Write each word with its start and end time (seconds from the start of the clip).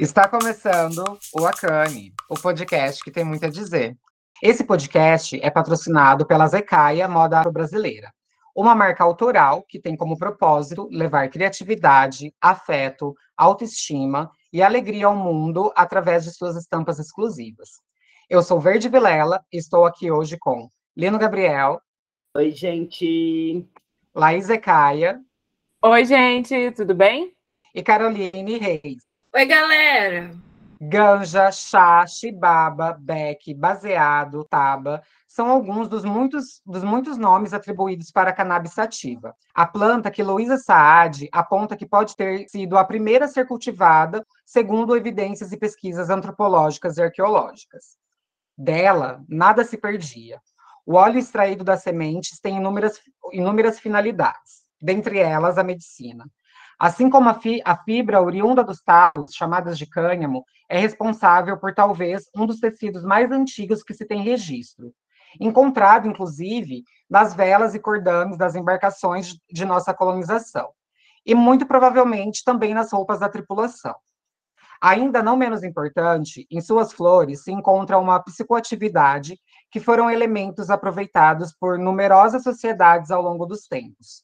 Está 0.00 0.26
começando 0.26 1.04
o 1.32 1.46
Acane, 1.46 2.12
o 2.28 2.34
podcast 2.34 3.00
que 3.00 3.12
tem 3.12 3.22
muito 3.22 3.46
a 3.46 3.48
dizer. 3.48 3.96
Esse 4.42 4.64
podcast 4.64 5.38
é 5.40 5.48
patrocinado 5.48 6.26
pela 6.26 6.48
Zecaia 6.48 7.06
Moda 7.06 7.38
Afro-Brasileira, 7.38 8.12
uma 8.56 8.74
marca 8.74 9.04
autoral 9.04 9.62
que 9.62 9.78
tem 9.78 9.96
como 9.96 10.18
propósito 10.18 10.88
levar 10.90 11.30
criatividade, 11.30 12.34
afeto, 12.40 13.14
autoestima 13.36 14.32
e 14.52 14.60
alegria 14.60 15.06
ao 15.06 15.14
mundo 15.14 15.72
através 15.76 16.24
de 16.24 16.34
suas 16.34 16.56
estampas 16.56 16.98
exclusivas. 16.98 17.80
Eu 18.28 18.42
sou 18.42 18.60
Verde 18.60 18.88
Vilela 18.88 19.44
e 19.52 19.58
estou 19.58 19.86
aqui 19.86 20.10
hoje 20.10 20.36
com 20.36 20.68
Lino 20.96 21.20
Gabriel. 21.20 21.80
Oi, 22.36 22.50
gente. 22.50 23.64
Laís 24.12 24.46
Zecaia. 24.46 25.20
Oi, 25.80 26.04
gente, 26.04 26.72
tudo 26.72 26.96
bem? 26.96 27.32
E 27.72 27.80
Caroline 27.80 28.58
Reis. 28.58 29.13
Oi, 29.36 29.46
galera! 29.46 30.30
Ganja, 30.80 31.50
chá, 31.50 32.06
chibaba, 32.06 32.92
beck, 32.92 33.52
baseado, 33.52 34.44
taba, 34.44 35.02
são 35.26 35.50
alguns 35.50 35.88
dos 35.88 36.04
muitos, 36.04 36.62
dos 36.64 36.84
muitos 36.84 37.18
nomes 37.18 37.52
atribuídos 37.52 38.12
para 38.12 38.30
a 38.30 38.32
cannabis 38.32 38.74
sativa. 38.74 39.34
A 39.52 39.66
planta 39.66 40.08
que 40.08 40.22
Luísa 40.22 40.56
Saad 40.56 41.28
aponta 41.32 41.76
que 41.76 41.84
pode 41.84 42.14
ter 42.14 42.48
sido 42.48 42.78
a 42.78 42.84
primeira 42.84 43.24
a 43.24 43.28
ser 43.28 43.44
cultivada, 43.44 44.24
segundo 44.46 44.96
evidências 44.96 45.50
e 45.50 45.56
pesquisas 45.56 46.10
antropológicas 46.10 46.96
e 46.96 47.02
arqueológicas. 47.02 47.96
Dela, 48.56 49.20
nada 49.28 49.64
se 49.64 49.76
perdia. 49.76 50.40
O 50.86 50.94
óleo 50.94 51.18
extraído 51.18 51.64
das 51.64 51.82
sementes 51.82 52.38
tem 52.38 52.58
inúmeras, 52.58 53.00
inúmeras 53.32 53.80
finalidades, 53.80 54.62
dentre 54.80 55.18
elas 55.18 55.58
a 55.58 55.64
medicina. 55.64 56.24
Assim 56.84 57.08
como 57.08 57.30
a, 57.30 57.34
fi, 57.40 57.62
a 57.64 57.78
fibra 57.78 58.20
oriunda 58.20 58.62
dos 58.62 58.82
talos, 58.82 59.32
chamadas 59.34 59.78
de 59.78 59.86
cânhamo, 59.86 60.44
é 60.68 60.78
responsável 60.78 61.58
por 61.58 61.74
talvez 61.74 62.28
um 62.36 62.44
dos 62.44 62.60
tecidos 62.60 63.02
mais 63.02 63.32
antigos 63.32 63.82
que 63.82 63.94
se 63.94 64.04
tem 64.04 64.20
registro, 64.20 64.92
encontrado, 65.40 66.06
inclusive, 66.06 66.82
nas 67.08 67.32
velas 67.32 67.74
e 67.74 67.80
cordames 67.80 68.36
das 68.36 68.54
embarcações 68.54 69.34
de 69.50 69.64
nossa 69.64 69.94
colonização, 69.94 70.72
e 71.24 71.34
muito 71.34 71.64
provavelmente 71.64 72.44
também 72.44 72.74
nas 72.74 72.92
roupas 72.92 73.20
da 73.20 73.30
tripulação. 73.30 73.94
Ainda 74.78 75.22
não 75.22 75.38
menos 75.38 75.64
importante, 75.64 76.46
em 76.50 76.60
suas 76.60 76.92
flores 76.92 77.44
se 77.44 77.50
encontra 77.50 77.96
uma 77.96 78.22
psicoatividade 78.22 79.40
que 79.70 79.80
foram 79.80 80.10
elementos 80.10 80.68
aproveitados 80.68 81.50
por 81.58 81.78
numerosas 81.78 82.42
sociedades 82.42 83.10
ao 83.10 83.22
longo 83.22 83.46
dos 83.46 83.66
tempos. 83.66 84.22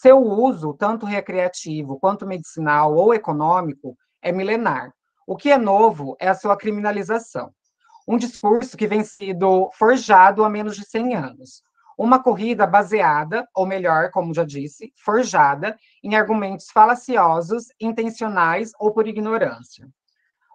Seu 0.00 0.22
uso, 0.22 0.74
tanto 0.74 1.04
recreativo 1.04 1.98
quanto 1.98 2.24
medicinal 2.24 2.94
ou 2.94 3.12
econômico, 3.12 3.98
é 4.22 4.30
milenar. 4.30 4.92
O 5.26 5.36
que 5.36 5.50
é 5.50 5.58
novo 5.58 6.16
é 6.20 6.28
a 6.28 6.36
sua 6.36 6.56
criminalização. 6.56 7.50
Um 8.06 8.16
discurso 8.16 8.76
que 8.76 8.86
vem 8.86 9.02
sido 9.02 9.68
forjado 9.74 10.44
há 10.44 10.48
menos 10.48 10.76
de 10.76 10.88
100 10.88 11.16
anos. 11.16 11.62
Uma 11.98 12.22
corrida 12.22 12.64
baseada, 12.64 13.44
ou 13.52 13.66
melhor, 13.66 14.12
como 14.12 14.32
já 14.32 14.44
disse, 14.44 14.92
forjada 15.04 15.76
em 16.00 16.14
argumentos 16.14 16.70
falaciosos, 16.70 17.64
intencionais 17.80 18.70
ou 18.78 18.92
por 18.92 19.08
ignorância. 19.08 19.88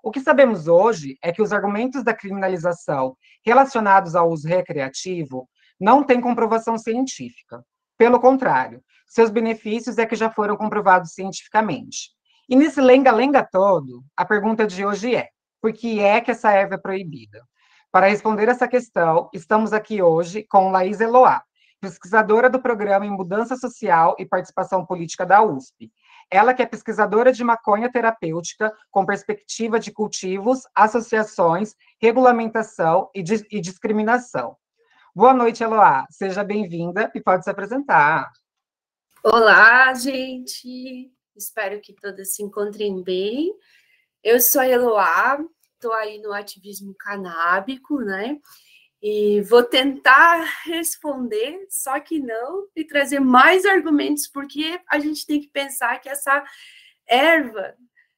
O 0.01 0.09
que 0.09 0.21
sabemos 0.21 0.69
hoje 0.69 1.17
é 1.21 1.33
que 1.33 1.41
os 1.41 1.51
argumentos 1.51 2.01
da 2.01 2.13
criminalização 2.13 3.17
relacionados 3.45 4.15
ao 4.15 4.29
uso 4.29 4.47
recreativo 4.47 5.49
não 5.77 6.01
têm 6.01 6.21
comprovação 6.21 6.77
científica. 6.77 7.61
Pelo 8.03 8.19
contrário, 8.19 8.83
seus 9.07 9.29
benefícios 9.29 9.97
é 9.97 10.05
que 10.05 10.13
já 10.13 10.29
foram 10.29 10.57
comprovados 10.57 11.13
cientificamente. 11.13 12.09
E 12.49 12.55
nesse 12.57 12.81
lenga-lenga 12.81 13.47
todo, 13.49 14.03
a 14.17 14.25
pergunta 14.25 14.67
de 14.67 14.85
hoje 14.85 15.15
é: 15.15 15.29
por 15.61 15.71
que 15.71 16.01
é 16.01 16.19
que 16.19 16.29
essa 16.29 16.51
erva 16.51 16.75
é 16.75 16.77
proibida? 16.77 17.41
Para 17.89 18.09
responder 18.09 18.49
essa 18.49 18.67
questão, 18.67 19.29
estamos 19.33 19.71
aqui 19.71 20.01
hoje 20.01 20.43
com 20.49 20.69
Laís 20.69 20.99
Eloá, 20.99 21.43
pesquisadora 21.79 22.49
do 22.49 22.61
programa 22.61 23.05
em 23.05 23.09
Mudança 23.09 23.55
Social 23.55 24.17
e 24.19 24.25
Participação 24.25 24.85
Política 24.85 25.25
da 25.25 25.41
USP. 25.41 25.89
Ela 26.29 26.53
que 26.53 26.61
é 26.61 26.65
pesquisadora 26.65 27.31
de 27.31 27.41
maconha 27.41 27.89
terapêutica 27.89 28.69
com 28.91 29.05
perspectiva 29.05 29.79
de 29.79 29.93
cultivos, 29.93 30.63
associações, 30.75 31.73
regulamentação 32.01 33.09
e, 33.15 33.23
e 33.49 33.61
discriminação. 33.61 34.57
Boa 35.15 35.31
noite, 35.31 35.61
Eloá. 35.61 36.07
Seja 36.09 36.43
bem-vinda 36.43 37.11
e 37.13 37.21
pode 37.21 37.43
se 37.43 37.49
apresentar. 37.49 38.31
Olá, 39.23 39.93
gente. 39.93 41.11
Espero 41.35 41.79
que 41.79 41.93
todas 41.93 42.33
se 42.33 42.41
encontrem 42.41 43.03
bem. 43.03 43.53
Eu 44.23 44.39
sou 44.39 44.61
a 44.61 44.67
Eloá, 44.67 45.37
estou 45.75 45.93
aí 45.93 46.19
no 46.19 46.33
ativismo 46.33 46.95
canábico, 46.97 47.99
né? 47.99 48.39
E 48.99 49.39
vou 49.41 49.61
tentar 49.61 50.45
responder, 50.65 51.63
só 51.69 51.99
que 51.99 52.19
não, 52.19 52.67
e 52.75 52.83
trazer 52.83 53.19
mais 53.19 53.65
argumentos, 53.65 54.27
porque 54.27 54.81
a 54.89 54.97
gente 54.97 55.27
tem 55.27 55.39
que 55.39 55.47
pensar 55.47 56.01
que 56.01 56.09
essa 56.09 56.43
erva, 57.05 57.75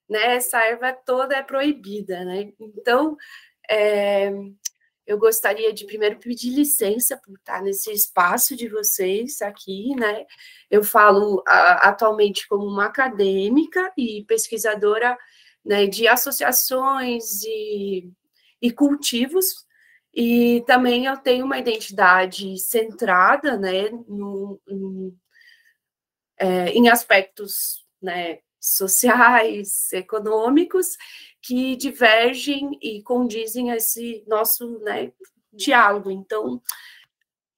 né? 0.09 0.35
Essa 0.37 0.63
erva 0.63 0.93
toda 0.93 1.35
é 1.35 1.43
proibida, 1.43 2.23
né? 2.23 2.53
Então, 2.57 3.17
é, 3.69 4.31
eu 5.05 5.17
gostaria 5.17 5.71
de 5.71 5.85
primeiro 5.85 6.17
pedir 6.17 6.49
licença 6.49 7.15
por 7.17 7.35
estar 7.35 7.61
nesse 7.61 7.91
espaço 7.91 8.55
de 8.55 8.67
vocês 8.67 9.41
aqui, 9.41 9.95
né? 9.95 10.25
Eu 10.69 10.83
falo 10.83 11.43
atualmente 11.45 12.47
como 12.47 12.65
uma 12.65 12.85
acadêmica 12.85 13.93
e 13.97 14.23
pesquisadora 14.27 15.17
né, 15.63 15.87
de 15.87 16.07
associações 16.07 17.43
e, 17.43 18.11
e 18.61 18.71
cultivos, 18.71 19.65
e 20.13 20.63
também 20.65 21.05
eu 21.05 21.17
tenho 21.17 21.45
uma 21.45 21.57
identidade 21.57 22.57
centrada 22.59 23.57
né, 23.57 23.89
no, 24.07 24.61
no 24.65 25.13
é, 26.37 26.69
em 26.69 26.87
aspectos 26.89 27.85
né, 28.01 28.39
sociais, 28.59 29.91
econômicos, 29.93 30.97
que 31.45 31.75
divergem 31.75 32.77
e 32.81 33.03
condizem 33.03 33.71
a 33.71 33.75
esse 33.75 34.23
nosso 34.27 34.79
né, 34.79 35.11
diálogo. 35.53 36.09
Então, 36.09 36.61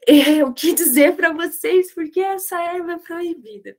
o 0.46 0.54
que 0.54 0.74
dizer 0.74 1.16
para 1.16 1.32
vocês 1.32 1.94
porque 1.94 2.20
essa 2.20 2.62
erva 2.62 2.94
é 2.94 2.98
proibida? 2.98 3.78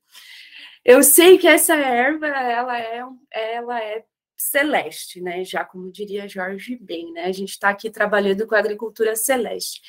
Eu 0.84 1.02
sei 1.02 1.36
que 1.36 1.46
essa 1.46 1.74
erva 1.74 2.26
ela 2.26 2.78
é, 2.78 3.02
ela 3.32 3.82
é 3.82 4.04
celeste, 4.38 5.20
né? 5.20 5.44
Já 5.44 5.64
como 5.64 5.92
diria 5.92 6.28
Jorge 6.28 6.76
Ben, 6.76 7.12
né? 7.12 7.24
A 7.24 7.32
gente 7.32 7.50
está 7.50 7.68
aqui 7.70 7.90
trabalhando 7.90 8.46
com 8.46 8.54
a 8.54 8.58
agricultura 8.58 9.14
celeste. 9.16 9.82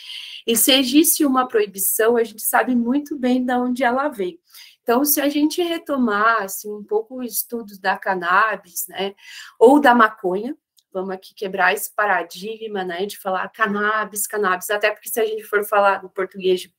E 0.46 0.58
se 0.58 0.74
existe 0.74 1.24
uma 1.26 1.48
proibição, 1.48 2.18
a 2.18 2.24
gente 2.24 2.42
sabe 2.42 2.76
muito 2.76 3.18
bem 3.18 3.46
de 3.46 3.54
onde 3.54 3.84
ela 3.84 4.10
veio. 4.10 4.40
Então, 4.90 5.06
se 5.06 5.22
a 5.22 5.30
gente 5.30 5.62
retomasse 5.62 6.68
um 6.68 6.84
pouco 6.84 7.18
o 7.18 7.24
estudo 7.24 7.80
da 7.80 7.96
cannabis, 7.96 8.88
né, 8.88 9.14
ou 9.60 9.80
da 9.80 9.94
maconha, 9.94 10.58
vamos 10.92 11.12
aqui 11.12 11.32
quebrar 11.36 11.76
esse 11.76 11.94
paradigma, 11.94 12.84
né, 12.84 13.06
de 13.06 13.16
falar 13.16 13.48
cannabis, 13.50 14.26
cannabis, 14.26 14.68
até 14.72 14.90
porque 14.90 15.08
se 15.08 15.20
a 15.20 15.26
gente 15.28 15.44
for 15.44 15.64
falar 15.64 16.02
no 16.02 16.10
português 16.10 16.62
de, 16.62 16.74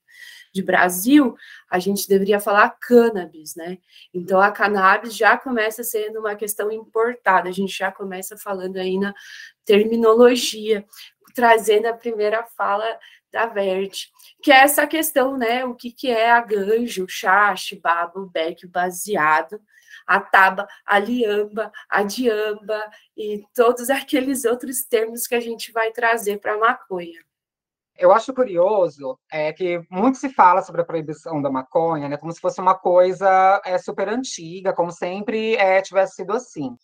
de 0.53 0.61
Brasil, 0.61 1.37
a 1.71 1.79
gente 1.79 2.09
deveria 2.09 2.41
falar 2.41 2.77
cannabis, 2.81 3.55
né? 3.55 3.79
Então 4.13 4.41
a 4.41 4.51
cannabis 4.51 5.15
já 5.15 5.39
começa 5.39 5.85
sendo 5.85 6.19
uma 6.19 6.35
questão 6.35 6.73
importada, 6.73 7.49
a 7.49 7.53
gente 7.53 7.79
já 7.79 7.93
começa 7.93 8.37
falando 8.37 8.77
aí 8.77 8.99
na 8.99 9.15
terminologia, 9.65 10.85
trazendo 11.33 11.87
a 11.87 11.95
primeira 11.95 12.43
fala 12.43 12.99
da 13.33 13.47
Verde, 13.47 14.09
que 14.43 14.51
é 14.51 14.57
essa 14.57 14.87
questão, 14.87 15.37
né? 15.37 15.65
O 15.65 15.75
que, 15.75 15.93
que 15.93 16.11
é 16.11 16.31
a 16.31 16.41
ganjo, 16.41 17.07
chá, 17.09 17.55
chibaba, 17.55 18.27
beck, 18.33 18.67
baseado, 18.67 19.61
a 20.07 20.21
taba, 20.21 20.67
a 20.85 20.99
liamba, 20.99 21.71
a 21.89 22.03
diamba 22.03 22.83
e 23.17 23.45
todos 23.55 23.91
aqueles 23.91 24.45
outros 24.45 24.83
termos 24.83 25.27
que 25.27 25.35
a 25.35 25.41
gente 25.41 25.73
vai 25.73 25.93
trazer 25.93 26.39
para 26.39 26.55
a 26.55 26.59
maconha. 26.59 27.21
Eu 27.97 28.13
acho 28.13 28.33
curioso 28.33 29.19
é, 29.31 29.53
que 29.53 29.83
muito 29.91 30.17
se 30.17 30.31
fala 30.31 30.63
sobre 30.63 30.81
a 30.81 30.85
proibição 30.85 31.43
da 31.43 31.51
maconha, 31.51 32.09
né, 32.09 32.17
como 32.17 32.33
se 32.33 32.41
fosse 32.41 32.59
uma 32.59 32.75
coisa 32.75 33.61
é, 33.65 33.77
super 33.77 34.09
antiga, 34.09 34.73
como 34.73 34.91
sempre 34.91 35.55
é, 35.57 35.83
tivesse 35.83 36.15
sido 36.15 36.33
assim. 36.33 36.75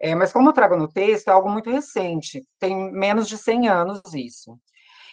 É, 0.00 0.14
mas 0.14 0.32
como 0.32 0.48
eu 0.48 0.52
trago 0.52 0.76
no 0.76 0.88
texto, 0.88 1.28
é 1.28 1.30
algo 1.30 1.48
muito 1.48 1.70
recente, 1.70 2.44
tem 2.58 2.92
menos 2.92 3.28
de 3.28 3.38
100 3.38 3.68
anos 3.68 4.00
isso. 4.12 4.58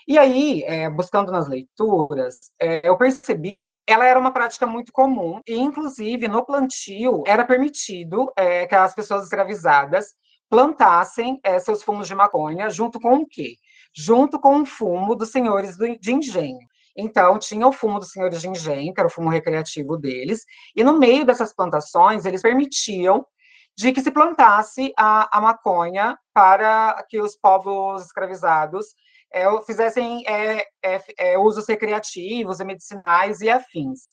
E 0.07 0.18
aí, 0.18 0.63
é, 0.63 0.89
buscando 0.89 1.31
nas 1.31 1.48
leituras, 1.48 2.51
é, 2.59 2.88
eu 2.88 2.98
percebi 2.98 3.57
ela 3.88 4.06
era 4.06 4.19
uma 4.19 4.31
prática 4.31 4.65
muito 4.65 4.92
comum, 4.92 5.42
e 5.45 5.56
inclusive 5.57 6.27
no 6.27 6.45
plantio 6.45 7.24
era 7.25 7.44
permitido 7.44 8.31
é, 8.38 8.65
que 8.65 8.75
as 8.75 8.94
pessoas 8.94 9.24
escravizadas 9.24 10.13
plantassem 10.50 11.39
é, 11.44 11.59
seus 11.59 11.83
fumos 11.83 12.07
de 12.07 12.15
maconha 12.15 12.69
junto 12.69 13.00
com 13.00 13.15
o 13.15 13.25
quê? 13.27 13.56
Junto 13.94 14.39
com 14.39 14.62
o 14.62 14.65
fumo 14.65 15.15
dos 15.15 15.31
senhores 15.31 15.77
do, 15.77 15.98
de 15.98 16.13
engenho. 16.13 16.59
Então, 16.95 17.39
tinha 17.39 17.65
o 17.65 17.71
fumo 17.71 18.00
dos 18.00 18.12
senhores 18.12 18.42
de 18.42 18.50
engenho, 18.50 18.94
que 18.94 19.00
era 19.00 19.07
o 19.07 19.12
fumo 19.12 19.30
recreativo 19.30 19.97
deles, 19.97 20.45
e 20.75 20.83
no 20.83 21.00
meio 21.00 21.25
dessas 21.25 21.54
plantações, 21.54 22.25
eles 22.25 22.42
permitiam 22.42 23.25
de 23.77 23.94
que 23.94 24.01
se 24.01 24.12
plantasse 24.12 24.94
a, 24.97 25.38
a 25.38 25.42
maconha 25.42 26.18
para 26.33 27.01
que 27.09 27.21
os 27.21 27.36
povos 27.36 28.06
escravizados 28.06 28.88
é, 29.31 29.45
fizessem 29.63 30.24
é, 30.28 30.68
é, 30.83 31.04
é, 31.18 31.38
usos 31.38 31.68
recreativos 31.68 32.60
e 32.60 32.66
medicinais 32.66 33.39
e 33.39 33.50
afins. 33.50 34.10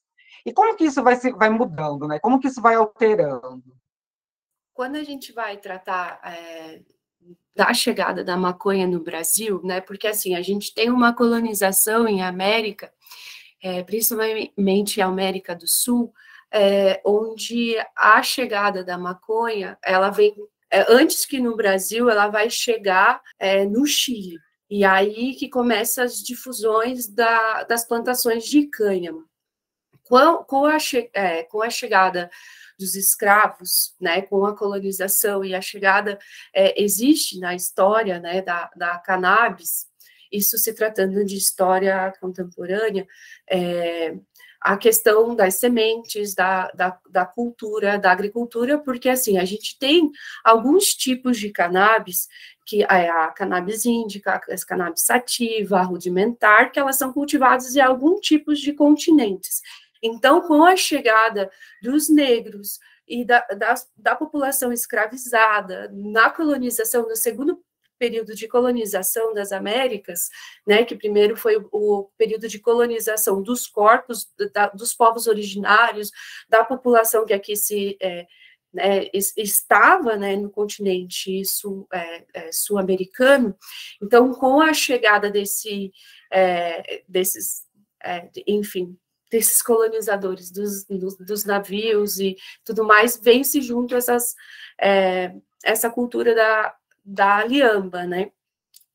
E 0.47 0.53
como 0.53 0.76
que 0.76 0.85
isso 0.85 1.03
vai, 1.03 1.17
se, 1.17 1.32
vai 1.32 1.50
mudando, 1.50 2.06
né? 2.06 2.19
Como 2.20 2.38
que 2.38 2.47
isso 2.47 2.62
vai 2.62 2.76
alterando? 2.76 3.62
Quando 4.73 4.97
a 4.97 5.03
gente 5.03 5.32
vai 5.32 5.56
tratar 5.56 6.20
é, 6.25 6.81
da 7.55 7.75
chegada 7.75 8.23
da 8.23 8.37
maconha 8.37 8.87
no 8.87 9.00
Brasil, 9.00 9.61
né? 9.65 9.81
Porque 9.81 10.06
assim 10.06 10.37
a 10.37 10.43
gente 10.43 10.73
tem 10.73 10.88
uma 10.91 11.12
colonização 11.12 12.06
em 12.06 12.23
América, 12.23 12.93
é, 13.61 13.82
principalmente 13.82 15.00
a 15.00 15.06
América 15.06 15.55
do 15.56 15.67
Sul, 15.67 16.12
onde 17.05 17.76
a 17.94 18.23
chegada 18.23 18.82
da 18.82 18.97
maconha 18.97 19.76
ela 19.85 20.09
vem 20.09 20.35
antes 20.88 21.26
que 21.26 21.38
no 21.41 21.55
Brasil 21.55 22.09
ela 22.09 22.29
vai 22.29 22.49
chegar 22.49 23.20
no 23.69 23.85
Chile 23.85 24.38
e 24.70 24.85
aí 24.85 25.35
que 25.35 25.49
começam 25.49 26.05
as 26.05 26.23
difusões 26.23 27.09
da, 27.09 27.65
das 27.65 27.87
plantações 27.87 28.44
de 28.44 28.67
cânhamo. 28.67 29.25
Com, 30.05 30.37
com, 30.44 30.65
a, 30.65 30.79
é, 31.12 31.43
com 31.44 31.62
a 31.62 31.69
chegada 31.69 32.31
dos 32.79 32.94
escravos, 32.94 33.94
né, 34.00 34.23
com 34.23 34.47
a 34.47 34.56
colonização 34.56 35.44
e 35.44 35.55
a 35.55 35.61
chegada, 35.61 36.19
é, 36.55 36.82
existe 36.82 37.38
na 37.38 37.55
história 37.55 38.19
né, 38.19 38.41
da, 38.41 38.70
da 38.75 38.99
cannabis, 38.99 39.87
isso 40.31 40.56
se 40.59 40.73
tratando 40.75 41.25
de 41.25 41.37
história 41.37 42.12
contemporânea, 42.20 43.06
é, 43.49 44.15
a 44.60 44.76
questão 44.76 45.34
das 45.34 45.55
sementes, 45.55 46.34
da, 46.34 46.69
da, 46.72 46.99
da, 47.08 47.25
cultura, 47.25 47.99
da 47.99 48.10
agricultura, 48.10 48.78
porque 48.78 49.08
assim, 49.08 49.38
a 49.38 49.44
gente 49.44 49.78
tem 49.78 50.10
alguns 50.44 50.94
tipos 50.94 51.38
de 51.38 51.50
cannabis, 51.50 52.28
que 52.66 52.82
é 52.82 53.08
a 53.08 53.28
cannabis 53.28 53.84
índica, 53.84 54.34
a 54.34 54.66
cannabis 54.66 55.02
sativa, 55.02 55.78
a 55.78 55.82
rudimentar, 55.82 56.72
que 56.72 56.78
elas 56.78 56.96
são 56.96 57.12
cultivadas 57.12 57.75
em 57.76 57.81
alguns 57.81 58.20
tipos 58.20 58.58
de 58.58 58.72
continentes. 58.72 59.62
Então, 60.02 60.40
com 60.43 60.64
a 60.64 60.76
chegada 60.76 61.50
dos 61.82 62.08
negros 62.08 62.78
e 63.06 63.25
da, 63.25 63.40
da, 63.40 63.75
da 63.96 64.16
população 64.16 64.72
escravizada 64.72 65.90
na 65.93 66.31
colonização, 66.31 67.08
no 67.08 67.16
segundo 67.16 67.60
período 67.99 68.35
de 68.35 68.49
colonização 68.49 69.35
das 69.35 69.53
Américas, 69.53 70.29
né, 70.67 70.85
que 70.85 70.97
primeiro 70.97 71.37
foi 71.37 71.56
o, 71.73 72.11
período 72.17 72.49
de 72.49 72.59
colonização 72.59 73.43
dos 73.43 73.67
corpos 73.67 74.29
da, 74.53 74.69
dos 74.69 74.95
povos 74.95 75.27
originários, 75.27 76.11
da 76.49 76.65
população 76.65 77.27
que 77.27 77.33
aqui 77.33 77.56
se 77.56 77.97
é, 78.00 78.27
né, 78.73 79.09
estava 79.37 80.17
né, 80.17 80.37
no 80.37 80.50
continente 80.50 81.45
sul, 81.45 81.87
é, 81.93 82.25
é, 82.35 82.53
sul-americano. 82.53 83.56
Então, 84.03 84.33
com 84.35 84.61
a 84.61 84.73
chegada 84.73 85.31
desse, 85.31 85.91
é, 86.33 87.03
desses, 87.09 87.62
é, 88.03 88.29
enfim, 88.47 88.97
desses 89.31 89.62
colonizadores, 89.62 90.51
dos, 90.51 90.85
dos, 90.85 91.17
dos, 91.19 91.44
navios 91.44 92.19
e 92.19 92.37
tudo 92.65 92.85
mais, 92.85 93.19
vem-se 93.21 93.61
junto 93.61 93.94
essas, 93.94 94.35
é, 94.81 95.35
essa 95.65 95.91
cultura 95.91 96.35
da, 96.35 96.75
da 97.08 97.43
liamba, 97.44 98.06
né? 98.06 98.31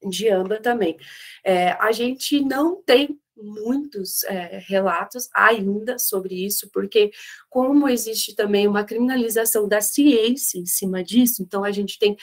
De 0.07 0.29
amba 0.29 0.59
também. 0.61 0.97
É, 1.43 1.71
a 1.71 1.91
gente 1.91 2.39
não 2.41 2.81
tem 2.83 3.19
muitos 3.35 4.23
é, 4.25 4.59
relatos 4.67 5.27
ainda 5.33 5.97
sobre 5.97 6.45
isso, 6.45 6.69
porque 6.71 7.11
como 7.49 7.89
existe 7.89 8.35
também 8.35 8.67
uma 8.67 8.83
criminalização 8.83 9.67
da 9.67 9.81
ciência 9.81 10.59
em 10.59 10.65
cima 10.65 11.03
disso, 11.03 11.41
então 11.41 11.63
a 11.63 11.71
gente 11.71 11.97
tem 11.97 12.15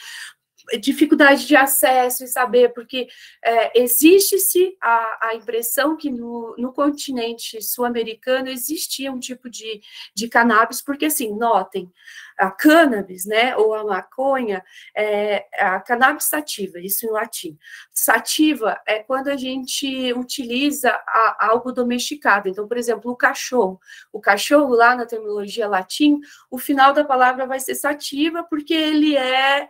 dificuldade 0.79 1.45
de 1.45 1.55
acesso 1.55 2.23
e 2.23 2.27
saber, 2.27 2.73
porque 2.73 3.07
é, 3.43 3.81
existe-se 3.81 4.75
a, 4.81 5.29
a, 5.29 5.35
impressão 5.35 5.97
que 5.97 6.09
no, 6.09 6.55
no 6.57 6.71
continente 6.71 7.61
sul-americano 7.61 8.49
existia 8.49 9.11
um 9.11 9.19
tipo 9.19 9.49
de, 9.49 9.81
de 10.15 10.27
cannabis, 10.27 10.81
porque 10.81 11.05
assim, 11.05 11.35
notem, 11.35 11.91
a 12.37 12.49
cannabis, 12.49 13.25
né, 13.25 13.55
ou 13.57 13.73
a 13.73 13.83
maconha, 13.83 14.63
é 14.95 15.45
a 15.59 15.79
cannabis 15.79 16.25
sativa, 16.25 16.79
isso 16.79 17.05
em 17.05 17.11
latim. 17.11 17.57
Sativa 17.91 18.79
é 18.87 18.99
quando 19.03 19.27
a 19.27 19.37
gente 19.37 20.13
utiliza 20.13 20.89
a, 20.89 21.47
algo 21.47 21.71
domesticado. 21.71 22.49
Então, 22.49 22.67
por 22.67 22.77
exemplo, 22.77 23.11
o 23.11 23.15
cachorro. 23.15 23.79
O 24.11 24.19
cachorro, 24.19 24.73
lá 24.73 24.95
na 24.95 25.05
terminologia 25.05 25.67
latim, 25.67 26.19
o 26.49 26.57
final 26.57 26.93
da 26.93 27.03
palavra 27.03 27.45
vai 27.45 27.59
ser 27.59 27.75
sativa, 27.75 28.43
porque 28.43 28.73
ele 28.73 29.15
é 29.15 29.31
é, 29.31 29.69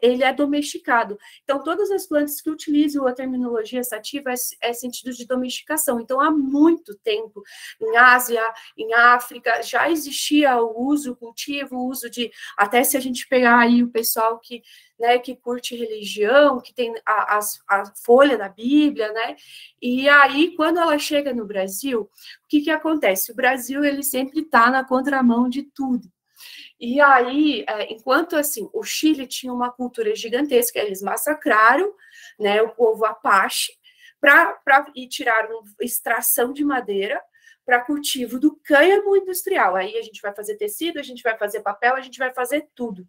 ele 0.00 0.22
é 0.22 0.32
domesticado. 0.32 1.18
Então, 1.42 1.62
todas 1.62 1.90
as 1.90 2.06
plantas 2.06 2.40
que 2.40 2.50
utilizam 2.50 3.06
a 3.06 3.12
terminologia 3.12 3.82
sativa 3.82 4.30
é, 4.30 4.70
é, 4.70 4.72
sentido 4.72 5.12
de 5.12 5.26
domesticação. 5.26 6.00
Então, 6.00 6.20
há 6.20 6.30
muito 6.30 6.96
tempo, 6.98 7.42
em 7.80 7.96
Ásia, 7.96 8.42
em 8.76 8.92
África, 8.94 9.62
já 9.62 9.90
existia 9.90 10.56
o 10.56 10.86
uso, 10.86 11.12
o 11.12 11.16
cultivo, 11.16 11.76
o 11.76 11.88
uso 11.88 12.08
de, 12.08 12.30
até 12.56 12.84
se 12.84 12.96
a 12.96 13.00
gente 13.00 13.28
pegar 13.28 13.58
aí 13.58 13.82
o 13.82 13.90
pessoal 13.90 14.38
que, 14.38 14.62
né, 14.98 15.18
que 15.18 15.34
curte 15.34 15.74
religião, 15.74 16.60
que 16.60 16.72
tem 16.72 16.94
a, 17.04 17.38
a, 17.38 17.40
a 17.68 17.92
folha 18.04 18.38
da 18.38 18.48
Bíblia, 18.48 19.12
né, 19.12 19.36
e 19.80 20.08
aí, 20.08 20.54
quando 20.54 20.78
ela 20.78 20.98
chega 20.98 21.34
no 21.34 21.44
Brasil, 21.44 22.02
o 22.02 22.48
que 22.48 22.60
que 22.60 22.70
acontece? 22.70 23.32
O 23.32 23.34
Brasil, 23.34 23.84
ele 23.84 24.02
sempre 24.02 24.40
está 24.40 24.70
na 24.70 24.84
contramão 24.84 25.48
de 25.48 25.64
tudo. 25.64 26.08
E 26.84 27.00
aí, 27.00 27.64
é, 27.68 27.92
enquanto 27.92 28.34
assim, 28.34 28.68
o 28.72 28.82
Chile 28.82 29.24
tinha 29.24 29.52
uma 29.52 29.70
cultura 29.70 30.16
gigantesca, 30.16 30.80
eles 30.80 31.00
massacraram 31.00 31.94
né, 32.36 32.60
o 32.60 32.70
povo 32.70 33.04
Apache 33.04 33.72
para 34.20 34.60
e 34.92 35.06
tiraram 35.06 35.62
extração 35.80 36.52
de 36.52 36.64
madeira 36.64 37.22
para 37.64 37.84
cultivo 37.84 38.36
do 38.40 38.56
cânhamo 38.64 39.16
industrial. 39.16 39.76
Aí 39.76 39.96
a 39.96 40.02
gente 40.02 40.20
vai 40.20 40.34
fazer 40.34 40.56
tecido, 40.56 40.98
a 40.98 41.04
gente 41.04 41.22
vai 41.22 41.38
fazer 41.38 41.60
papel, 41.60 41.94
a 41.94 42.00
gente 42.00 42.18
vai 42.18 42.34
fazer 42.34 42.68
tudo. 42.74 43.06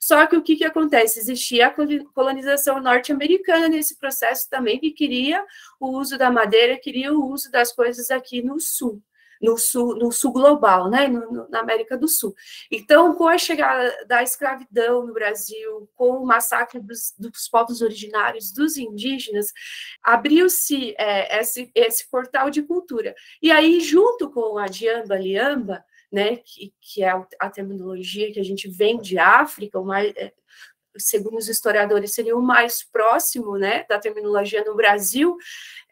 Só 0.00 0.26
que 0.26 0.36
o 0.36 0.42
que, 0.42 0.56
que 0.56 0.64
acontece? 0.64 1.20
Existia 1.20 1.68
a 1.68 1.74
colonização 2.12 2.80
norte-americana 2.80 3.68
nesse 3.68 3.96
processo 3.98 4.50
também, 4.50 4.80
que 4.80 4.90
queria 4.90 5.46
o 5.78 5.96
uso 5.96 6.18
da 6.18 6.28
madeira, 6.28 6.76
queria 6.76 7.14
o 7.14 7.24
uso 7.30 7.52
das 7.52 7.72
coisas 7.72 8.10
aqui 8.10 8.42
no 8.42 8.58
sul 8.58 9.00
no 9.42 9.58
sul, 9.58 9.96
no 9.96 10.12
sul 10.12 10.32
global, 10.32 10.88
né, 10.88 11.08
no, 11.08 11.48
na 11.48 11.60
América 11.60 11.98
do 11.98 12.06
Sul. 12.06 12.34
Então, 12.70 13.14
com 13.14 13.26
a 13.26 13.36
chegada 13.36 13.92
da 14.06 14.22
escravidão 14.22 15.04
no 15.04 15.12
Brasil, 15.12 15.90
com 15.94 16.18
o 16.18 16.26
massacre 16.26 16.80
dos, 16.80 17.12
dos 17.18 17.48
povos 17.48 17.82
originários, 17.82 18.52
dos 18.52 18.76
indígenas, 18.76 19.52
abriu-se 20.02 20.94
é, 20.96 21.40
esse, 21.40 21.70
esse 21.74 22.08
portal 22.08 22.48
de 22.48 22.62
cultura. 22.62 23.14
E 23.42 23.50
aí, 23.50 23.80
junto 23.80 24.30
com 24.30 24.56
a 24.58 24.66
Diamba 24.66 25.16
Liamba, 25.16 25.84
né, 26.12 26.36
que, 26.36 26.72
que 26.78 27.02
é 27.02 27.10
a 27.40 27.50
terminologia 27.50 28.30
que 28.30 28.38
a 28.38 28.44
gente 28.44 28.68
vem 28.68 29.00
de 29.00 29.18
África, 29.18 29.78
segundo 30.96 31.38
os 31.38 31.48
historiadores, 31.48 32.12
seria 32.12 32.36
o 32.36 32.42
mais 32.42 32.82
próximo 32.82 33.56
né, 33.56 33.84
da 33.88 33.98
terminologia 33.98 34.64
no 34.64 34.74
Brasil, 34.74 35.36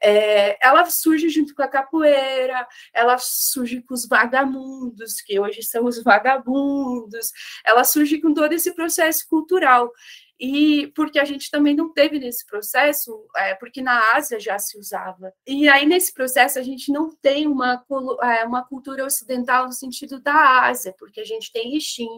é, 0.03 0.59
ela 0.67 0.85
surge 0.87 1.29
junto 1.29 1.55
com 1.55 1.63
a 1.63 1.69
capoeira, 1.69 2.67
ela 2.93 3.19
surge 3.19 3.83
com 3.83 3.95
os 3.95 4.07
vagabundos, 4.07 5.21
que 5.21 5.39
hoje 5.39 5.63
são 5.63 5.85
os 5.85 6.03
vagabundos, 6.03 7.33
ela 7.65 7.85
surge 7.85 8.21
com 8.21 8.33
todo 8.33 8.53
esse 8.53 8.75
processo 8.75 9.29
cultural 9.29 9.93
e 10.41 10.87
porque 10.95 11.19
a 11.19 11.25
gente 11.25 11.51
também 11.51 11.77
não 11.77 11.93
teve 11.93 12.19
nesse 12.19 12.47
processo, 12.47 13.29
é, 13.37 13.55
porque 13.55 13.83
na 13.83 14.15
Ásia 14.15 14.41
já 14.41 14.59
se 14.59 14.79
usava. 14.79 15.35
E 15.47 15.69
aí, 15.69 15.85
nesse 15.85 16.15
processo, 16.15 16.59
a 16.59 16.63
gente 16.63 16.91
não 16.91 17.15
tem 17.15 17.47
uma, 17.47 17.85
é, 18.23 18.45
uma 18.45 18.65
cultura 18.65 19.05
ocidental 19.05 19.67
no 19.67 19.73
sentido 19.73 20.19
da 20.19 20.63
Ásia, 20.63 20.95
porque 20.99 21.21
a 21.21 21.25
gente 21.25 21.53
tem 21.53 21.79
Xing, 21.79 22.09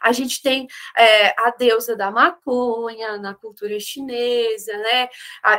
a 0.00 0.10
gente 0.10 0.42
tem 0.42 0.66
é, 0.98 1.28
a 1.40 1.54
deusa 1.56 1.94
da 1.94 2.10
maconha 2.10 3.16
na 3.18 3.32
cultura 3.32 3.78
chinesa, 3.78 4.76
né? 4.78 5.08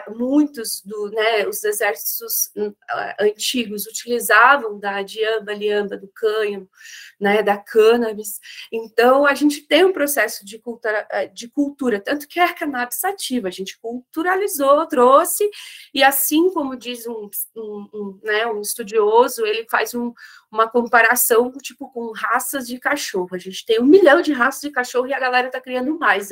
Muitos 0.10 0.82
do, 0.82 1.10
né, 1.10 1.48
os 1.48 1.64
exércitos 1.64 2.52
hum, 2.56 2.74
antigos 3.20 3.86
utilizavam 3.86 4.78
da 4.78 5.02
diamba, 5.02 5.54
liamba, 5.54 5.98
do 5.98 6.10
cânhamo, 6.10 6.70
né, 7.20 7.42
da 7.42 7.58
cannabis. 7.58 8.40
Então, 8.72 9.26
a 9.26 9.34
gente 9.34 9.62
tem 9.62 9.86
um 9.86 9.94
processo 9.94 10.46
de 10.46 10.60
cultura, 10.60 11.08
é, 11.10 11.28
de 11.28 11.48
cultura 11.48 11.93
cultura, 11.94 12.00
tanto 12.00 12.28
que 12.28 12.40
é 12.40 12.44
a 12.44 12.54
cannabis 12.54 12.98
sativa, 12.98 13.48
a 13.48 13.52
gente 13.52 13.78
culturalizou, 13.80 14.86
trouxe, 14.88 15.50
e 15.94 16.04
assim 16.04 16.50
como 16.52 16.76
diz 16.76 17.06
um, 17.08 17.30
um, 17.56 17.90
um, 17.94 18.20
né, 18.24 18.46
um 18.48 18.62
estudioso, 18.62 19.46
ele 19.46 19.68
faz 19.70 19.94
um, 19.94 20.14
uma 20.52 20.68
comparação 20.68 21.52
tipo 21.62 21.92
com 21.92 22.12
raças 22.12 22.68
de 22.68 22.80
cachorro. 22.80 23.30
A 23.34 23.38
gente 23.38 23.66
tem 23.66 23.80
um 23.80 23.86
milhão 23.86 24.22
de 24.22 24.34
raças 24.34 24.62
de 24.62 24.72
cachorro 24.72 25.08
e 25.08 25.14
a 25.14 25.20
galera 25.20 25.48
está 25.48 25.62
criando 25.62 25.98
mais. 25.98 26.30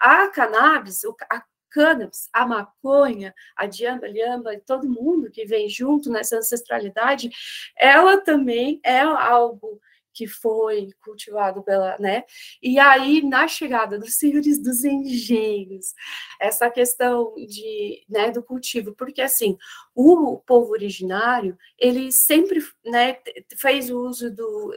A 0.00 0.28
cannabis, 0.28 1.02
a 1.30 1.42
cannabis, 1.70 2.28
a 2.32 2.46
maconha, 2.46 3.34
a 3.56 3.66
diamba, 3.66 4.06
liamba, 4.06 4.60
todo 4.64 4.88
mundo 4.88 5.30
que 5.30 5.44
vem 5.44 5.68
junto 5.68 6.10
nessa 6.10 6.36
ancestralidade, 6.36 7.30
ela 7.76 8.18
também 8.18 8.80
é 8.84 9.00
algo 9.00 9.80
que 10.14 10.26
foi 10.26 10.90
cultivado 11.02 11.62
pela, 11.62 11.98
né? 11.98 12.24
E 12.62 12.78
aí, 12.78 13.22
na 13.22 13.48
chegada 13.48 13.98
dos 13.98 14.14
senhores 14.14 14.62
dos 14.62 14.84
engenhos, 14.84 15.94
essa 16.40 16.70
questão 16.70 17.34
de, 17.34 18.04
né, 18.08 18.30
do 18.30 18.42
cultivo, 18.42 18.94
porque 18.94 19.20
assim, 19.20 19.58
o 19.94 20.38
povo 20.38 20.72
originário, 20.72 21.58
ele 21.78 22.12
sempre, 22.12 22.60
né, 22.84 23.18
fez 23.58 23.90
uso 23.90 24.30
do 24.30 24.72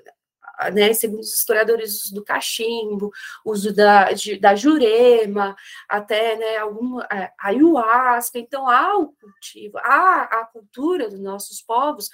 né, 0.74 0.94
segundo 0.94 1.20
os 1.20 1.38
historiadores, 1.38 2.06
uso 2.06 2.16
do 2.16 2.24
cachimbo, 2.24 3.12
uso 3.46 3.74
da, 3.74 4.12
de, 4.12 4.40
da 4.40 4.56
jurema, 4.56 5.56
até 5.88 6.36
né, 6.36 6.58
algum, 6.58 7.00
é, 7.02 7.32
ayahuasca. 7.40 8.40
Então, 8.40 8.68
há 8.68 8.98
o 8.98 9.14
cultivo, 9.14 9.78
há 9.78 10.24
a 10.24 10.46
cultura 10.46 11.10
dos 11.10 11.20
nossos 11.20 11.62
povos 11.62 12.10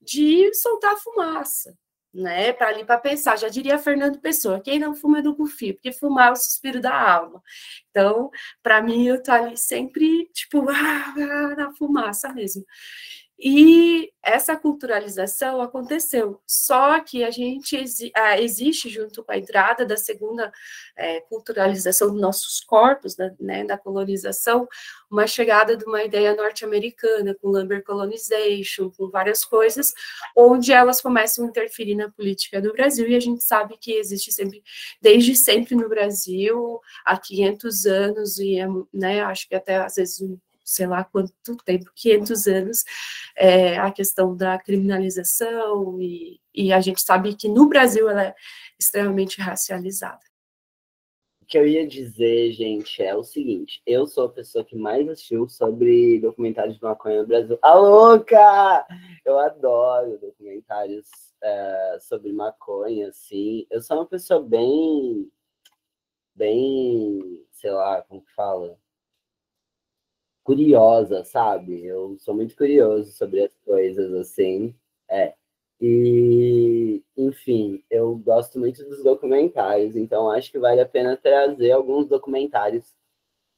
de 0.00 0.52
soltar 0.54 0.96
fumaça, 0.98 1.76
né, 2.16 2.52
para 2.52 2.68
ali 2.68 2.84
para 2.84 2.98
pensar, 2.98 3.38
já 3.38 3.48
diria 3.48 3.78
Fernando 3.78 4.20
Pessoa, 4.20 4.60
quem 4.60 4.78
não 4.78 4.94
fuma 4.94 5.18
é 5.18 5.22
do 5.22 5.36
confio, 5.36 5.74
porque 5.74 5.92
fumar 5.92 6.28
é 6.28 6.32
o 6.32 6.36
suspiro 6.36 6.80
da 6.80 6.94
alma. 6.94 7.42
Então, 7.90 8.30
para 8.62 8.82
mim, 8.82 9.06
eu 9.06 9.22
tô 9.22 9.32
ali 9.32 9.56
sempre, 9.56 10.28
tipo, 10.32 10.64
ah, 10.70 11.14
na 11.56 11.72
fumaça 11.74 12.32
mesmo. 12.32 12.64
E 13.38 14.10
essa 14.22 14.56
culturalização 14.56 15.60
aconteceu, 15.60 16.40
só 16.46 16.98
que 17.00 17.22
a 17.22 17.30
gente 17.30 17.76
ah, 18.14 18.40
existe 18.40 18.88
junto 18.88 19.22
com 19.22 19.30
a 19.30 19.36
entrada 19.36 19.84
da 19.84 19.96
segunda 19.96 20.50
é, 20.96 21.20
culturalização 21.20 22.10
dos 22.10 22.20
nossos 22.20 22.60
corpos, 22.60 23.14
da, 23.14 23.30
né, 23.38 23.64
da 23.64 23.76
colonização, 23.76 24.66
uma 25.10 25.26
chegada 25.26 25.76
de 25.76 25.84
uma 25.84 26.02
ideia 26.02 26.34
norte-americana, 26.34 27.34
com 27.34 27.48
lumber 27.48 27.84
colonization, 27.84 28.90
com 28.90 29.10
várias 29.10 29.44
coisas, 29.44 29.92
onde 30.34 30.72
elas 30.72 31.00
começam 31.00 31.44
a 31.44 31.48
interferir 31.48 31.94
na 31.94 32.10
política 32.10 32.60
do 32.60 32.72
Brasil, 32.72 33.06
e 33.06 33.14
a 33.14 33.20
gente 33.20 33.44
sabe 33.44 33.76
que 33.78 33.92
existe 33.92 34.32
sempre, 34.32 34.62
desde 35.00 35.36
sempre 35.36 35.74
no 35.76 35.88
Brasil, 35.90 36.80
há 37.04 37.18
500 37.18 37.86
anos, 37.86 38.38
e 38.38 38.58
é, 38.58 38.66
né, 38.92 39.20
acho 39.20 39.46
que 39.46 39.54
até 39.54 39.76
às 39.76 39.96
vezes 39.96 40.20
sei 40.66 40.86
lá 40.86 41.04
quanto 41.04 41.32
tempo, 41.64 41.90
500 41.94 42.46
anos, 42.48 42.84
é, 43.36 43.78
a 43.78 43.90
questão 43.92 44.36
da 44.36 44.58
criminalização, 44.58 46.02
e, 46.02 46.40
e 46.52 46.72
a 46.72 46.80
gente 46.80 47.00
sabe 47.00 47.34
que 47.36 47.48
no 47.48 47.68
Brasil 47.68 48.08
ela 48.10 48.24
é 48.24 48.34
extremamente 48.78 49.40
racializada. 49.40 50.20
O 51.40 51.46
que 51.46 51.56
eu 51.56 51.64
ia 51.64 51.86
dizer, 51.86 52.50
gente, 52.50 53.00
é 53.00 53.14
o 53.14 53.22
seguinte: 53.22 53.80
eu 53.86 54.04
sou 54.08 54.24
a 54.24 54.32
pessoa 54.32 54.64
que 54.64 54.74
mais 54.74 55.08
assistiu 55.08 55.48
sobre 55.48 56.18
documentários 56.18 56.74
de 56.76 56.82
maconha 56.82 57.20
no 57.20 57.28
Brasil. 57.28 57.56
A 57.62 57.74
louca! 57.74 58.84
Eu 59.24 59.38
adoro 59.38 60.18
documentários 60.18 61.06
é, 61.40 61.98
sobre 62.00 62.32
maconha, 62.32 63.10
assim. 63.10 63.64
Eu 63.70 63.80
sou 63.80 63.98
uma 63.98 64.06
pessoa 64.06 64.42
bem. 64.42 65.30
bem. 66.34 67.46
sei 67.52 67.70
lá, 67.70 68.02
como 68.02 68.22
que 68.22 68.34
fala? 68.34 68.76
Curiosa, 70.46 71.24
sabe? 71.24 71.84
Eu 71.84 72.16
sou 72.20 72.32
muito 72.32 72.56
curioso 72.56 73.10
sobre 73.12 73.42
as 73.42 73.52
coisas, 73.64 74.14
assim. 74.14 74.72
É. 75.10 75.34
E, 75.80 77.02
enfim, 77.16 77.82
eu 77.90 78.16
gosto 78.16 78.58
muito 78.58 78.84
dos 78.88 79.02
documentários, 79.02 79.96
então 79.96 80.30
acho 80.30 80.50
que 80.50 80.58
vale 80.58 80.80
a 80.80 80.86
pena 80.86 81.16
trazer 81.16 81.72
alguns 81.72 82.06
documentários. 82.06 82.94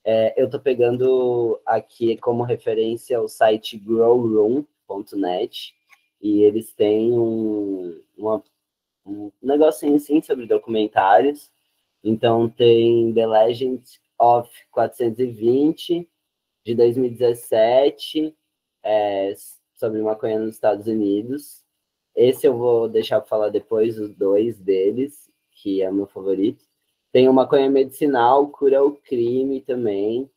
É, 0.02 0.34
eu 0.42 0.48
tô 0.48 0.58
pegando 0.58 1.60
aqui 1.66 2.16
como 2.16 2.42
referência 2.42 3.20
o 3.20 3.28
site 3.28 3.76
growroom.net 3.78 5.74
e 6.22 6.42
eles 6.42 6.72
têm 6.72 7.12
um, 7.12 8.00
uma, 8.16 8.42
um 9.06 9.30
negocinho 9.42 9.96
assim 9.96 10.22
sobre 10.22 10.46
documentários. 10.46 11.50
Então 12.02 12.48
tem 12.48 13.12
The 13.12 13.26
Legend 13.26 13.82
of 14.18 14.50
420, 14.70 16.08
de 16.68 16.74
2017 16.74 18.36
é, 18.84 19.32
sobre 19.74 20.02
maconha 20.02 20.38
nos 20.38 20.54
Estados 20.54 20.86
Unidos. 20.86 21.64
Esse 22.14 22.46
eu 22.46 22.58
vou 22.58 22.88
deixar 22.88 23.20
para 23.20 23.28
falar 23.28 23.48
depois, 23.48 23.98
os 23.98 24.14
dois 24.14 24.58
deles, 24.58 25.30
que 25.50 25.80
é 25.80 25.90
meu 25.90 26.06
favorito. 26.06 26.62
Tem 27.10 27.26
o 27.26 27.32
maconha 27.32 27.70
medicinal, 27.70 28.48
cura 28.48 28.84
o 28.84 28.92
crime 28.96 29.62
também. 29.62 30.30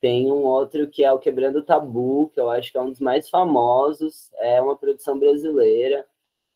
Tem 0.00 0.30
um 0.30 0.44
outro 0.44 0.88
que 0.88 1.02
é 1.02 1.12
o 1.12 1.18
Quebrando 1.18 1.58
o 1.58 1.64
Tabu, 1.64 2.30
que 2.32 2.38
eu 2.38 2.50
acho 2.50 2.70
que 2.70 2.78
é 2.78 2.80
um 2.80 2.90
dos 2.90 3.00
mais 3.00 3.28
famosos, 3.28 4.30
é 4.34 4.62
uma 4.62 4.76
produção 4.76 5.18
brasileira. 5.18 6.06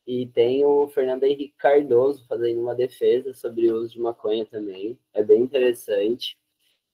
E 0.06 0.26
tem 0.28 0.64
o 0.64 0.86
Fernando 0.88 1.24
Henrique 1.24 1.54
Cardoso 1.58 2.24
fazendo 2.28 2.60
uma 2.60 2.74
defesa 2.74 3.34
sobre 3.34 3.68
o 3.68 3.78
uso 3.78 3.94
de 3.94 4.00
maconha 4.00 4.46
também. 4.46 4.96
É 5.12 5.24
bem 5.24 5.42
interessante. 5.42 6.37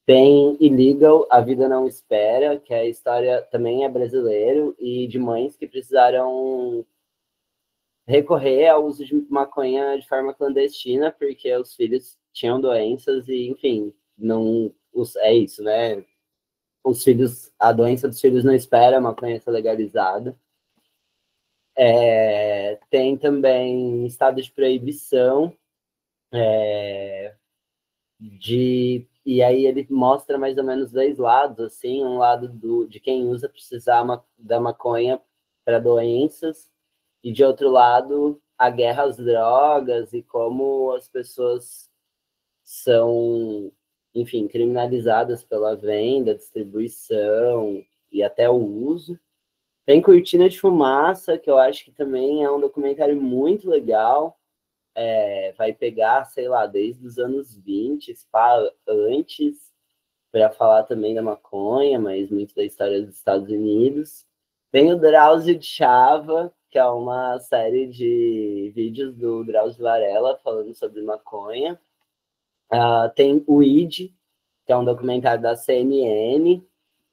Tem 0.06 0.56
Illegal, 0.60 1.26
A 1.30 1.40
Vida 1.40 1.68
Não 1.68 1.86
Espera, 1.86 2.58
que 2.60 2.74
é 2.74 2.80
a 2.80 2.86
história 2.86 3.40
também 3.50 3.84
é 3.84 3.88
brasileiro 3.88 4.76
e 4.78 5.06
de 5.06 5.18
mães 5.18 5.56
que 5.56 5.66
precisaram 5.66 6.84
recorrer 8.06 8.68
ao 8.68 8.84
uso 8.84 9.04
de 9.04 9.14
maconha 9.30 9.98
de 9.98 10.06
forma 10.06 10.34
clandestina 10.34 11.10
porque 11.10 11.50
os 11.56 11.74
filhos 11.74 12.18
tinham 12.32 12.60
doenças 12.60 13.28
e, 13.28 13.48
enfim, 13.48 13.94
não 14.16 14.74
os, 14.92 15.16
é 15.16 15.32
isso, 15.32 15.62
né? 15.62 16.04
Os 16.84 17.02
filhos, 17.02 17.50
a 17.58 17.72
doença 17.72 18.06
dos 18.06 18.20
filhos 18.20 18.44
não 18.44 18.54
espera 18.54 18.98
a 18.98 19.00
maconha 19.00 19.40
ser 19.40 19.50
legalizada. 19.50 20.38
É, 21.76 22.78
tem 22.90 23.16
também 23.16 24.06
estado 24.06 24.40
de 24.40 24.52
proibição 24.52 25.56
é, 26.32 27.34
de 28.20 29.06
e 29.24 29.42
aí 29.42 29.66
ele 29.66 29.86
mostra 29.90 30.38
mais 30.38 30.58
ou 30.58 30.64
menos 30.64 30.92
dois 30.92 31.18
lados, 31.18 31.58
assim, 31.60 32.04
um 32.04 32.18
lado 32.18 32.48
do, 32.48 32.86
de 32.86 33.00
quem 33.00 33.26
usa 33.28 33.48
precisar 33.48 34.04
da 34.38 34.60
maconha 34.60 35.20
para 35.64 35.78
doenças, 35.78 36.70
e 37.22 37.32
de 37.32 37.42
outro 37.42 37.70
lado 37.70 38.40
a 38.58 38.68
guerra 38.68 39.04
às 39.04 39.16
drogas 39.16 40.12
e 40.12 40.22
como 40.22 40.92
as 40.92 41.08
pessoas 41.08 41.90
são, 42.62 43.72
enfim, 44.14 44.46
criminalizadas 44.46 45.42
pela 45.42 45.74
venda, 45.74 46.34
distribuição 46.34 47.82
e 48.12 48.22
até 48.22 48.48
o 48.48 48.54
uso. 48.54 49.18
Tem 49.86 50.00
Cortina 50.00 50.48
de 50.48 50.60
Fumaça, 50.60 51.38
que 51.38 51.50
eu 51.50 51.58
acho 51.58 51.84
que 51.86 51.92
também 51.92 52.44
é 52.44 52.50
um 52.50 52.60
documentário 52.60 53.20
muito 53.20 53.68
legal, 53.68 54.38
é, 54.94 55.52
vai 55.56 55.72
pegar, 55.72 56.24
sei 56.26 56.48
lá, 56.48 56.66
desde 56.66 57.06
os 57.06 57.18
anos 57.18 57.56
20, 57.56 58.14
para 58.30 58.70
antes, 58.86 59.72
para 60.30 60.50
falar 60.50 60.84
também 60.84 61.14
da 61.14 61.22
maconha, 61.22 61.98
mas 61.98 62.30
muito 62.30 62.54
da 62.54 62.64
história 62.64 63.02
dos 63.02 63.16
Estados 63.16 63.48
Unidos. 63.48 64.26
Tem 64.70 64.92
o 64.92 64.98
Drauzio 64.98 65.58
de 65.58 65.66
Chava, 65.66 66.52
que 66.70 66.78
é 66.78 66.84
uma 66.86 67.38
série 67.38 67.86
de 67.86 68.72
vídeos 68.74 69.14
do 69.14 69.44
Drauzio 69.44 69.82
Varela 69.82 70.36
falando 70.42 70.74
sobre 70.74 71.02
maconha. 71.02 71.80
Uh, 72.72 73.08
tem 73.14 73.44
o 73.46 73.62
ID, 73.62 74.10
que 74.66 74.72
é 74.72 74.76
um 74.76 74.84
documentário 74.84 75.40
da 75.42 75.54
CNN, 75.54 76.60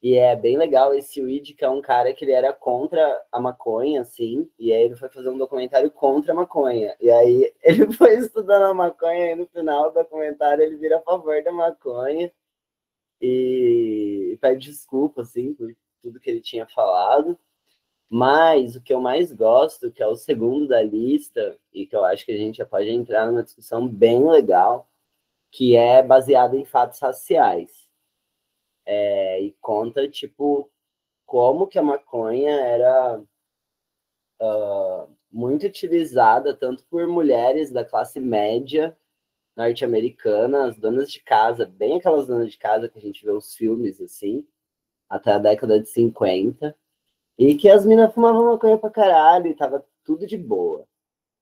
e 0.02 0.16
é 0.16 0.36
bem 0.36 0.58
legal 0.58 0.94
esse 0.96 1.22
Weed, 1.22 1.54
que 1.54 1.64
é 1.64 1.70
um 1.70 1.82
cara 1.82 2.12
que 2.14 2.26
ele 2.26 2.32
era 2.32 2.52
contra 2.52 3.24
a 3.32 3.40
maconha, 3.40 4.02
assim, 4.02 4.50
e 4.58 4.74
aí 4.74 4.84
ele 4.84 4.96
foi 4.96 5.10
fazer 5.10 5.30
um 5.30 5.38
documentário 5.38 5.92
contra 5.92 6.32
a 6.34 6.36
maconha. 6.36 6.96
E 7.00 7.12
aí 7.12 7.54
ele 7.64 7.92
foi 7.94 8.16
estudando 8.16 8.64
a 8.64 8.74
maconha 8.74 9.32
e 9.32 9.36
no 9.36 9.46
final 9.48 9.92
do 9.92 9.96
documentário 9.96 10.64
ele 10.64 10.78
vira 10.78 10.98
a 10.98 11.02
favor 11.02 11.44
da 11.44 11.52
maconha 11.52 12.32
e 13.22 14.38
pede 14.42 14.70
desculpa, 14.72 15.22
assim, 15.22 15.54
por 15.54 15.76
tudo 16.02 16.20
que 16.20 16.30
ele 16.32 16.42
tinha 16.42 16.66
falado. 16.68 17.38
Mas 18.10 18.76
o 18.76 18.82
que 18.82 18.94
eu 18.94 19.02
mais 19.02 19.32
gosto, 19.32 19.92
que 19.92 20.04
é 20.04 20.08
o 20.08 20.16
segundo 20.16 20.68
da 20.68 20.82
lista, 20.82 21.58
e 21.74 21.86
que 21.88 21.96
eu 21.96 22.04
acho 22.06 22.26
que 22.26 22.32
a 22.34 22.38
gente 22.38 22.58
já 22.58 22.66
pode 22.66 22.90
entrar 22.90 23.28
numa 23.28 23.44
discussão 23.44 23.88
bem 23.88 24.28
legal, 24.28 24.90
que 25.52 25.76
é 25.76 26.04
baseado 26.04 26.56
em 26.56 26.66
fatos 26.66 27.00
raciais 27.00 27.91
é, 28.86 29.42
e 29.42 29.52
conta, 29.62 30.08
tipo, 30.08 30.70
como 31.26 31.68
que 31.68 31.80
a 31.80 31.84
maconha 31.84 32.52
era 32.52 33.22
uh, 34.42 35.08
muito 35.32 35.66
utilizada 35.66 36.54
tanto 36.56 36.84
por 36.86 37.08
mulheres 37.08 37.72
da 37.72 37.86
classe 37.86 38.20
média 38.20 38.98
norte-americana, 39.56 40.66
as 40.66 40.78
donas 40.78 41.12
de 41.12 41.22
casa, 41.22 41.66
bem 41.66 41.98
aquelas 41.98 42.28
donas 42.28 42.52
de 42.52 42.58
casa 42.58 42.90
que 42.90 42.98
a 42.98 43.02
gente 43.02 43.24
vê 43.24 43.32
os 43.32 43.56
filmes, 43.56 44.00
assim, 44.02 44.46
até 45.10 45.34
a 45.34 45.38
década 45.38 45.80
de 45.80 45.88
50, 45.90 46.76
e 47.38 47.56
que 47.56 47.70
as 47.70 47.86
minas 47.86 48.14
fumavam 48.14 48.46
maconha 48.46 48.78
pra 48.78 48.90
caralho 48.90 49.48
e 49.48 49.56
tava 49.56 49.86
tudo 50.04 50.26
de 50.28 50.38
boa. 50.38 50.88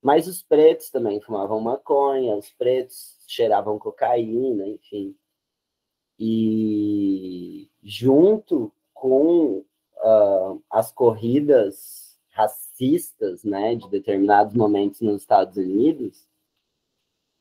Mas 0.02 0.28
os 0.28 0.42
pretos 0.42 0.90
também 0.90 1.22
fumavam 1.22 1.60
maconha, 1.60 2.36
os 2.36 2.50
pretos 2.52 3.18
cheiravam 3.28 3.78
cocaína, 3.78 4.68
enfim. 4.68 5.16
E 6.20 7.70
junto 7.82 8.74
com 8.94 9.64
uh, 10.04 10.62
as 10.70 10.92
corridas 10.92 12.18
racistas, 12.32 13.44
né, 13.44 13.76
de 13.76 13.90
determinados 13.90 14.54
momentos 14.54 15.02
nos 15.02 15.22
Estados 15.22 15.58
Unidos, 15.58 16.28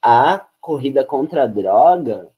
a 0.00 0.38
corrida 0.60 1.04
contra 1.04 1.44
a 1.44 1.46
droga 1.46 2.30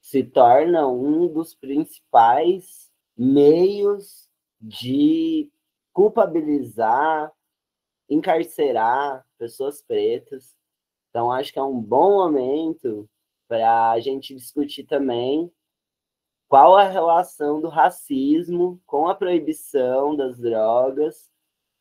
se 0.00 0.22
torna 0.22 0.86
um 0.86 1.26
dos 1.26 1.54
principais 1.54 2.90
meios 3.16 4.28
de 4.60 5.50
culpabilizar, 5.92 7.32
encarcerar 8.08 9.26
pessoas 9.38 9.82
pretas. 9.82 10.54
Então, 11.10 11.32
acho 11.32 11.52
que 11.52 11.58
é 11.58 11.62
um 11.62 11.80
bom 11.80 12.16
momento 12.18 13.08
para 13.48 13.92
a 13.92 14.00
gente 14.00 14.34
discutir 14.34 14.84
também 14.84 15.50
qual 16.48 16.76
a 16.76 16.84
relação 16.84 17.60
do 17.60 17.68
racismo 17.68 18.80
com 18.86 19.08
a 19.08 19.14
proibição 19.14 20.14
das 20.16 20.38
drogas 20.38 21.30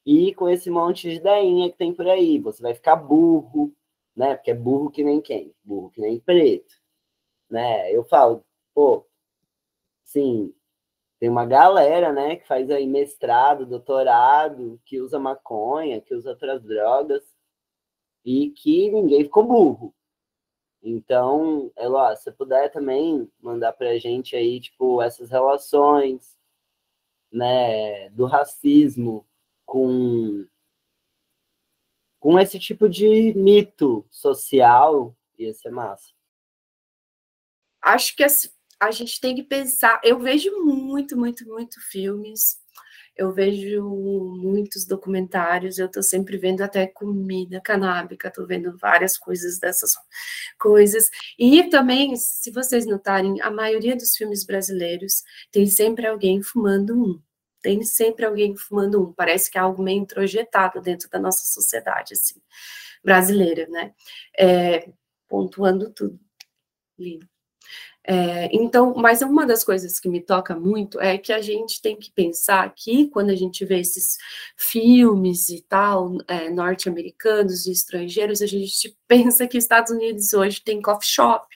e 0.06 0.34
com 0.36 0.50
esse 0.50 0.70
monte 0.70 1.10
de 1.10 1.18
ideinha 1.18 1.70
que 1.72 1.78
tem 1.78 1.94
por 1.94 2.08
aí. 2.08 2.40
Você 2.40 2.62
vai 2.62 2.74
ficar 2.74 2.96
burro, 2.96 3.74
né? 4.16 4.36
Porque 4.36 4.52
é 4.52 4.56
burro 4.56 4.92
que 4.92 5.04
nem 5.04 5.22
quem? 5.22 5.54
Burro 5.64 5.90
que 5.92 6.02
nem 6.02 6.20
preto, 6.20 6.76
né? 7.50 7.92
Eu 7.92 8.04
falo, 8.04 8.44
pô, 8.74 9.06
sim, 10.04 10.54
tem 11.20 11.30
uma 11.30 11.46
galera, 11.46 12.12
né, 12.12 12.36
que 12.36 12.48
faz 12.48 12.70
aí 12.70 12.86
mestrado, 12.86 13.66
doutorado, 13.66 14.80
que 14.86 15.00
usa 15.02 15.18
maconha, 15.18 16.02
que 16.02 16.14
usa 16.14 16.32
outras 16.32 16.62
drogas 16.64 17.24
e 18.24 18.52
que 18.52 18.92
ninguém 18.92 19.24
ficou 19.24 19.44
burro. 19.46 19.95
Então, 20.88 21.72
Eloá, 21.76 22.16
se 22.16 22.32
puder 22.32 22.72
também 22.72 23.28
mandar 23.42 23.74
para 23.74 23.90
a 23.90 23.98
gente 23.98 24.36
aí, 24.36 24.62
tipo, 24.62 25.02
essas 25.02 25.32
relações, 25.32 26.38
né, 27.32 28.08
do 28.12 28.28
racismo 28.28 29.28
com, 29.66 30.46
com 32.20 32.40
esse 32.40 32.60
tipo 32.60 32.88
de 32.88 33.34
mito 33.34 34.06
social, 34.12 35.18
ia 35.40 35.52
ser 35.56 35.72
massa. 35.72 36.14
Acho 37.82 38.16
que 38.16 38.24
a 38.80 38.92
gente 38.92 39.20
tem 39.20 39.36
que 39.36 39.44
pensar. 39.44 40.00
Eu 40.04 40.20
vejo 40.20 40.52
muito, 40.64 41.18
muito, 41.18 41.48
muito 41.48 41.82
filmes. 41.82 42.64
Eu 43.16 43.32
vejo 43.34 43.84
muitos 44.38 44.86
documentários. 44.86 45.78
Eu 45.78 45.88
estou 45.88 46.04
sempre 46.04 46.38
vendo 46.38 46.62
até 46.62 46.88
comida 46.88 47.62
canábica. 47.62 48.28
Estou 48.28 48.46
vendo 48.46 48.78
várias 48.78 49.18
coisas 49.18 49.60
dessas 49.60 49.94
coisas. 50.60 51.10
E 51.40 51.64
também, 51.70 52.16
se 52.16 52.52
vocês 52.52 52.86
notarem, 52.86 53.42
a 53.42 53.52
maioria 53.52 53.96
dos 53.96 54.16
filmes 54.16 54.46
brasileiros 54.46 55.24
tem 55.52 55.66
sempre 55.68 56.08
alguém 56.08 56.42
fumando 56.42 56.94
um 56.96 57.22
tem 57.66 57.82
sempre 57.82 58.26
alguém 58.26 58.56
fumando 58.56 59.02
um. 59.04 59.12
Parece 59.12 59.50
que 59.50 59.58
é 59.58 59.62
algo 59.62 59.82
meio 59.82 60.00
introjetado 60.00 60.80
dentro 60.82 61.10
da 61.10 61.18
nossa 61.18 61.48
sociedade, 61.48 62.14
assim, 62.14 62.40
brasileira, 63.04 63.68
né? 63.68 63.92
É, 64.38 64.88
pontuando 65.28 65.92
tudo. 65.92 66.20
Lindo. 66.98 67.28
É, 68.08 68.50
então, 68.56 68.94
mas 68.96 69.24
uma 69.24 69.48
das 69.48 69.64
coisas 69.64 70.00
que 70.00 70.08
me 70.08 70.22
toca 70.22 70.56
muito 70.56 71.00
é 71.02 71.18
que 71.18 71.34
a 71.34 71.42
gente 71.42 71.82
tem 71.82 71.98
que 71.98 72.12
pensar 72.12 72.72
que 72.76 73.08
quando 73.10 73.32
a 73.32 73.36
gente 73.36 73.66
vê 73.66 73.80
esses 73.80 74.18
filmes 74.56 75.50
e 75.50 75.64
tal, 75.64 76.18
é, 76.28 76.48
norte-americanos 76.52 77.66
e 77.66 77.72
estrangeiros, 77.72 78.44
a 78.44 78.46
gente 78.46 78.96
pensa 79.08 79.48
que 79.48 79.58
Estados 79.58 79.92
Unidos 79.92 80.34
hoje 80.34 80.62
tem 80.62 80.82
coffee 80.82 81.10
shop, 81.10 81.48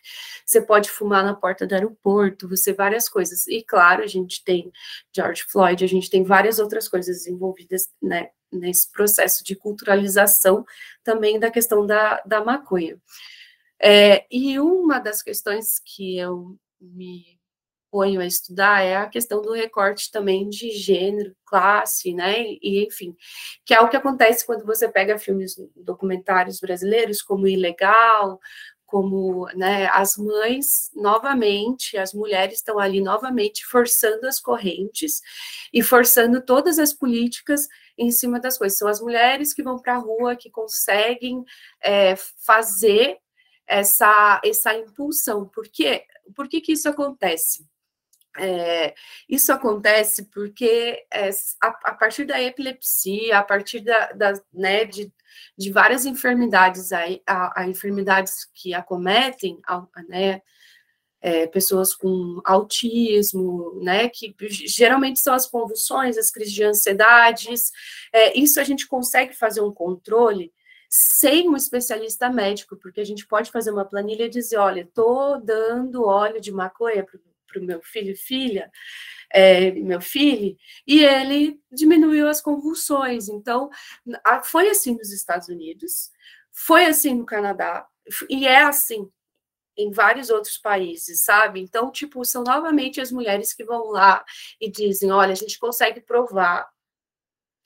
você 0.44 0.60
pode 0.60 0.90
fumar 0.90 1.24
na 1.24 1.36
porta 1.36 1.68
do 1.68 1.74
aeroporto, 1.74 2.50
você 2.50 2.74
várias 2.74 3.08
coisas. 3.08 3.46
E 3.48 3.64
claro, 3.64 4.04
a 4.04 4.08
gente 4.08 4.44
tem 4.44 4.72
George 5.16 5.44
Floyd, 5.44 5.84
a 5.84 5.88
gente 5.88 6.10
tem 6.10 6.24
várias 6.24 6.58
outras 6.58 6.88
coisas 6.88 7.28
envolvidas 7.28 7.90
né, 8.02 8.30
nesse 8.52 8.92
processo 8.92 9.44
de 9.44 9.56
culturalização 9.56 10.66
também 11.04 11.40
da 11.40 11.52
questão 11.52 11.86
da, 11.86 12.22
da 12.26 12.44
maconha. 12.44 12.98
É, 13.82 14.26
e 14.30 14.60
uma 14.60 15.00
das 15.00 15.22
questões 15.22 15.80
que 15.80 16.18
eu 16.18 16.58
me 16.80 17.40
ponho 17.92 18.22
a 18.22 18.26
estudar 18.26 18.84
é 18.84 18.98
a 18.98 19.08
questão 19.08 19.42
do 19.42 19.52
recorte 19.52 20.12
também 20.12 20.48
de 20.48 20.72
gênero, 20.72 21.36
classe, 21.46 22.14
né? 22.14 22.44
E 22.62 22.86
enfim, 22.86 23.16
que 23.66 23.74
é 23.74 23.82
o 23.82 23.90
que 23.90 23.98
acontece 23.98 24.46
quando 24.46 24.66
você 24.66 24.88
pega 24.88 25.18
filmes 25.18 25.56
documentários 25.76 26.60
brasileiros 26.60 27.22
como 27.22 27.48
Ilegal, 27.48 28.40
como 28.86 29.48
né, 29.56 29.88
as 29.94 30.18
mães, 30.18 30.90
novamente, 30.96 31.96
as 31.96 32.12
mulheres 32.12 32.56
estão 32.56 32.80
ali 32.80 33.02
novamente 33.02 33.64
forçando 33.66 34.28
as 34.28 34.40
correntes 34.40 35.22
e 35.72 35.84
forçando 35.84 36.42
todas 36.42 36.80
as 36.80 36.92
políticas 36.92 37.68
em 37.98 38.12
cima 38.12 38.40
das 38.40 38.58
coisas. 38.58 38.80
São 38.80 38.88
as 38.88 39.00
mulheres 39.00 39.54
que 39.54 39.62
vão 39.62 39.78
para 39.78 39.94
a 39.96 40.00
rua, 40.00 40.36
que 40.36 40.50
conseguem 40.50 41.44
é, 41.82 42.16
fazer 42.44 43.20
essa, 43.70 44.42
essa 44.44 44.74
impulsão. 44.74 45.48
Por 45.48 45.68
quê? 45.68 46.04
Por 46.36 46.50
que, 46.50 46.60
que 46.60 46.74
isso 46.74 46.90
acontece? 46.90 47.66
É, 48.38 48.96
isso 49.28 49.52
acontece 49.52 50.26
porque 50.26 51.06
é, 51.12 51.30
a, 51.62 51.68
a, 51.68 51.94
partir 51.94 52.26
da 52.26 52.42
epilepsia, 52.42 53.38
a 53.38 53.44
partir 53.44 53.82
da, 53.82 54.12
da 54.12 54.34
né, 54.54 54.86
de, 54.86 55.12
de 55.58 55.72
várias 55.72 56.06
enfermidades, 56.06 56.92
a, 56.92 57.04
a, 57.28 57.62
a 57.62 57.68
enfermidades 57.68 58.46
que 58.54 58.74
acometem, 58.74 59.60
né, 60.08 60.42
é, 61.22 61.48
pessoas 61.48 61.94
com 61.94 62.40
autismo, 62.46 63.80
né, 63.84 64.08
que 64.10 64.34
geralmente 64.68 65.20
são 65.20 65.34
as 65.34 65.46
convulsões, 65.46 66.18
as 66.18 66.32
crises 66.32 66.54
de 66.54 66.64
ansiedades, 66.64 67.72
é, 68.14 68.40
isso 68.40 68.60
a 68.60 68.64
gente 68.64 68.88
consegue 68.88 69.34
fazer 69.34 69.62
um 69.62 69.74
controle 69.74 70.54
sem 70.90 71.48
um 71.48 71.56
especialista 71.56 72.30
médico, 72.30 72.76
porque 72.76 73.00
a 73.00 73.06
gente 73.06 73.28
pode 73.28 73.52
fazer 73.52 73.70
uma 73.70 73.86
planilha 73.86 74.26
e 74.26 74.30
dizer, 74.30 74.58
olha, 74.58 74.82
estou 74.82 75.40
dando 75.40 76.04
óleo 76.06 76.42
de 76.42 76.52
maconha 76.52 77.06
para 77.06 77.62
o 77.62 77.64
meu 77.64 77.80
filho 77.82 78.12
e 78.12 78.16
filha, 78.16 78.72
é, 79.32 79.72
meu 79.72 80.02
filho, 80.02 80.58
e 80.88 81.04
ele 81.06 81.60
diminuiu 81.72 82.28
as 82.28 82.42
convulsões. 82.42 83.30
Então, 83.30 83.70
foi 84.44 84.70
assim 84.70 84.96
nos 84.96 85.12
Estados 85.12 85.48
Unidos, 85.48 86.12
foi 86.52 86.86
assim 86.86 87.14
no 87.14 87.26
Canadá, 87.26 87.88
e 88.28 88.48
é 88.48 88.64
assim 88.64 89.08
em 89.78 89.92
vários 89.92 90.30
outros 90.30 90.58
países, 90.58 91.24
sabe? 91.24 91.62
Então, 91.62 91.92
tipo, 91.92 92.26
são 92.26 92.44
novamente 92.44 93.00
as 93.00 93.12
mulheres 93.12 93.54
que 93.54 93.64
vão 93.64 93.92
lá 93.92 94.26
e 94.60 94.70
dizem: 94.70 95.12
olha, 95.12 95.32
a 95.32 95.36
gente 95.36 95.58
consegue 95.58 96.02
provar 96.02 96.68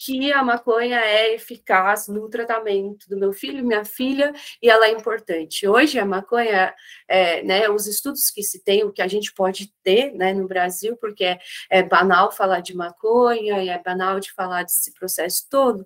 que 0.03 0.33
a 0.33 0.43
maconha 0.43 0.99
é 0.99 1.33
eficaz 1.33 2.09
no 2.09 2.29
tratamento 2.29 3.07
do 3.07 3.17
meu 3.17 3.31
filho 3.31 3.63
minha 3.63 3.85
filha 3.85 4.33
e 4.61 4.69
ela 4.69 4.87
é 4.87 4.91
importante. 4.91 5.65
Hoje 5.65 5.97
a 5.97 6.05
maconha, 6.05 6.75
é, 7.07 7.41
né, 7.43 7.69
os 7.69 7.87
estudos 7.87 8.29
que 8.29 8.43
se 8.43 8.61
tem, 8.61 8.83
o 8.83 8.91
que 8.91 9.01
a 9.01 9.07
gente 9.07 9.33
pode 9.33 9.73
ter, 9.81 10.13
né, 10.13 10.33
no 10.33 10.45
Brasil, 10.45 10.97
porque 10.97 11.23
é, 11.23 11.39
é 11.69 11.83
banal 11.83 12.31
falar 12.31 12.59
de 12.59 12.75
maconha 12.75 13.63
e 13.63 13.69
é 13.69 13.81
banal 13.81 14.19
de 14.19 14.31
falar 14.33 14.63
desse 14.63 14.93
processo 14.93 15.47
todo, 15.49 15.85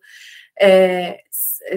é, 0.60 1.22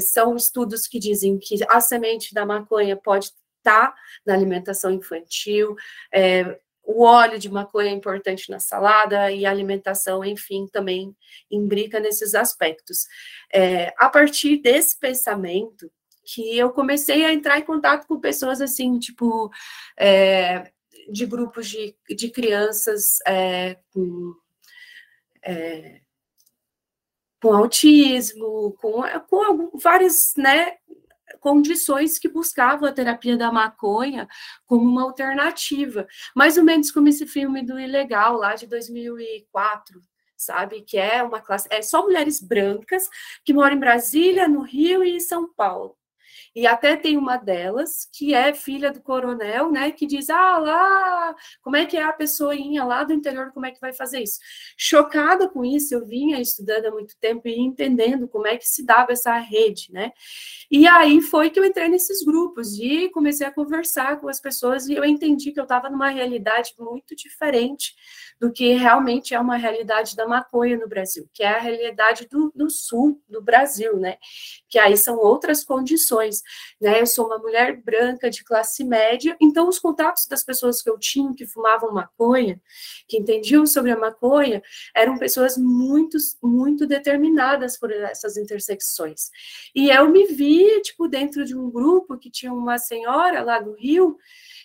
são 0.01 0.35
estudos 0.35 0.87
que 0.87 0.99
dizem 0.99 1.39
que 1.39 1.57
a 1.69 1.81
semente 1.81 2.33
da 2.33 2.47
maconha 2.47 2.97
pode 2.97 3.33
estar 3.59 3.95
na 4.25 4.33
alimentação 4.33 4.91
infantil, 4.91 5.77
é, 6.11 6.59
o 6.91 7.03
óleo 7.03 7.39
de 7.39 7.49
maconha 7.49 7.91
é 7.91 7.95
importante 7.95 8.51
na 8.51 8.59
salada 8.59 9.31
e 9.31 9.47
a 9.47 9.51
alimentação, 9.51 10.25
enfim, 10.25 10.67
também 10.67 11.15
imbrica 11.49 12.01
nesses 12.01 12.35
aspectos. 12.35 13.07
É, 13.53 13.95
a 13.97 14.09
partir 14.09 14.57
desse 14.57 14.99
pensamento 14.99 15.91
que 16.25 16.59
eu 16.59 16.71
comecei 16.71 17.25
a 17.25 17.33
entrar 17.33 17.59
em 17.59 17.65
contato 17.65 18.07
com 18.07 18.19
pessoas 18.19 18.61
assim, 18.61 18.99
tipo, 18.99 19.51
é, 19.97 20.71
de 21.09 21.27
grupos 21.27 21.69
de, 21.69 21.95
de 22.09 22.29
crianças 22.29 23.19
é, 23.27 23.77
com, 23.93 24.35
é, 25.43 26.01
com 27.41 27.53
autismo, 27.53 28.77
com, 28.81 29.03
com 29.29 29.79
várias, 29.79 30.35
né, 30.37 30.77
condições 31.41 32.19
que 32.19 32.29
buscavam 32.29 32.89
a 32.89 32.93
terapia 32.93 33.37
da 33.37 33.51
maconha 33.51 34.29
como 34.67 34.89
uma 34.89 35.03
alternativa, 35.03 36.07
mais 36.37 36.57
ou 36.57 36.65
menos 36.65 36.93
como 36.93 37.09
esse 37.09 37.27
filme 37.27 37.63
do 37.63 37.81
Ilegal, 37.81 38.37
lá 38.37 38.55
de 38.55 38.67
2004, 38.67 40.01
sabe? 40.37 40.83
Que 40.83 40.99
é 40.99 41.23
uma 41.23 41.41
classe, 41.41 41.67
é 41.71 41.83
só 41.83 42.03
mulheres 42.03 42.41
brancas 42.41 43.09
que 43.45 43.53
moram 43.53 43.77
em 43.77 43.81
Brasília, 43.81 44.47
no 44.47 44.63
Rio 44.63 45.03
e 45.03 45.17
em 45.17 45.21
São 45.21 45.53
Paulo. 45.53 45.97
E 46.55 46.67
até 46.67 46.97
tem 46.97 47.17
uma 47.17 47.37
delas, 47.37 48.09
que 48.13 48.35
é 48.35 48.53
filha 48.53 48.91
do 48.91 49.01
coronel, 49.01 49.71
né, 49.71 49.91
que 49.93 50.07
diz: 50.07 50.29
ah, 50.31 50.59
lá, 50.59 51.37
como 51.63 51.77
é 51.77 51.87
que 51.87 51.97
é 51.97 52.03
a 52.03 52.13
pessoinha 52.13 52.85
lá 52.85 53.05
do 53.05 53.13
interior, 53.13 53.53
como 53.53 53.67
é 53.67 53.71
que 53.71 53.81
vai 53.81 53.93
fazer 53.93 54.21
isso? 54.21 54.41
Chocada 54.77 55.49
com 55.49 55.65
isso, 55.65 55.95
eu 55.95 56.05
vinha 56.05 56.41
estudando 56.41 56.87
há 56.87 56.91
muito 56.91 57.17
tempo 57.21 57.47
e 57.47 57.59
entendendo 57.59 58.27
como 58.27 58.47
é 58.47 58.57
que 58.57 58.69
se 58.69 58.85
dava 58.85 59.13
essa 59.13 59.37
rede, 59.39 59.93
né? 59.93 60.13
E 60.71 60.87
aí 60.89 61.21
foi 61.21 61.51
que 61.51 61.59
eu 61.61 61.65
entrei 61.65 61.89
nesses 61.89 62.25
grupos 62.25 62.79
e 62.79 63.09
comecei 63.11 63.47
a 63.47 63.53
conversar 63.53 64.21
com 64.21 64.29
as 64.29 64.41
pessoas 64.41 64.89
e 64.89 64.95
eu 64.95 65.05
entendi 65.05 65.53
que 65.53 65.61
eu 65.61 65.65
estava 65.65 65.89
numa 65.89 66.09
realidade 66.09 66.75
muito 66.79 67.15
diferente 67.15 67.95
do 68.41 68.51
que 68.51 68.73
realmente 68.73 69.35
é 69.35 69.39
uma 69.39 69.57
realidade 69.57 70.17
da 70.17 70.27
maconha 70.27 70.79
no 70.79 70.89
Brasil, 70.89 71.29
que 71.35 71.43
é 71.43 71.49
a 71.49 71.59
realidade 71.59 72.27
do, 72.27 72.51
do 72.55 72.71
sul 72.71 73.23
do 73.29 73.43
Brasil, 73.43 73.99
né? 73.99 74.17
Que 74.67 74.79
aí 74.79 74.97
são 74.97 75.19
outras 75.19 75.63
condições, 75.63 76.43
né? 76.81 77.03
Eu 77.03 77.07
sou 77.07 77.27
uma 77.27 77.37
mulher 77.37 77.77
branca 77.83 78.31
de 78.31 78.43
classe 78.43 78.83
média, 78.83 79.37
então 79.39 79.69
os 79.69 79.79
contatos 79.79 80.27
das 80.27 80.43
pessoas 80.43 80.81
que 80.81 80.89
eu 80.89 80.99
tinha 80.99 81.35
que 81.35 81.47
fumavam 81.47 81.93
maconha, 81.93 82.59
que 83.07 83.19
entendiam 83.19 83.67
sobre 83.67 83.91
a 83.91 83.99
maconha, 83.99 84.63
eram 84.97 85.19
pessoas 85.19 85.59
muito, 85.59 86.17
muito 86.43 86.87
determinadas 86.87 87.79
por 87.79 87.93
essas 87.93 88.39
intersecções. 88.39 89.31
E 89.75 89.91
eu 89.91 90.09
me 90.09 90.27
vi, 90.27 90.81
tipo, 90.81 91.07
dentro 91.09 91.45
de 91.45 91.55
um 91.55 91.71
grupo 91.71 92.17
que 92.17 92.31
tinha 92.31 92.53
uma 92.55 92.79
senhora 92.79 93.43
lá 93.43 93.61
do 93.61 93.75
Rio, 93.75 94.17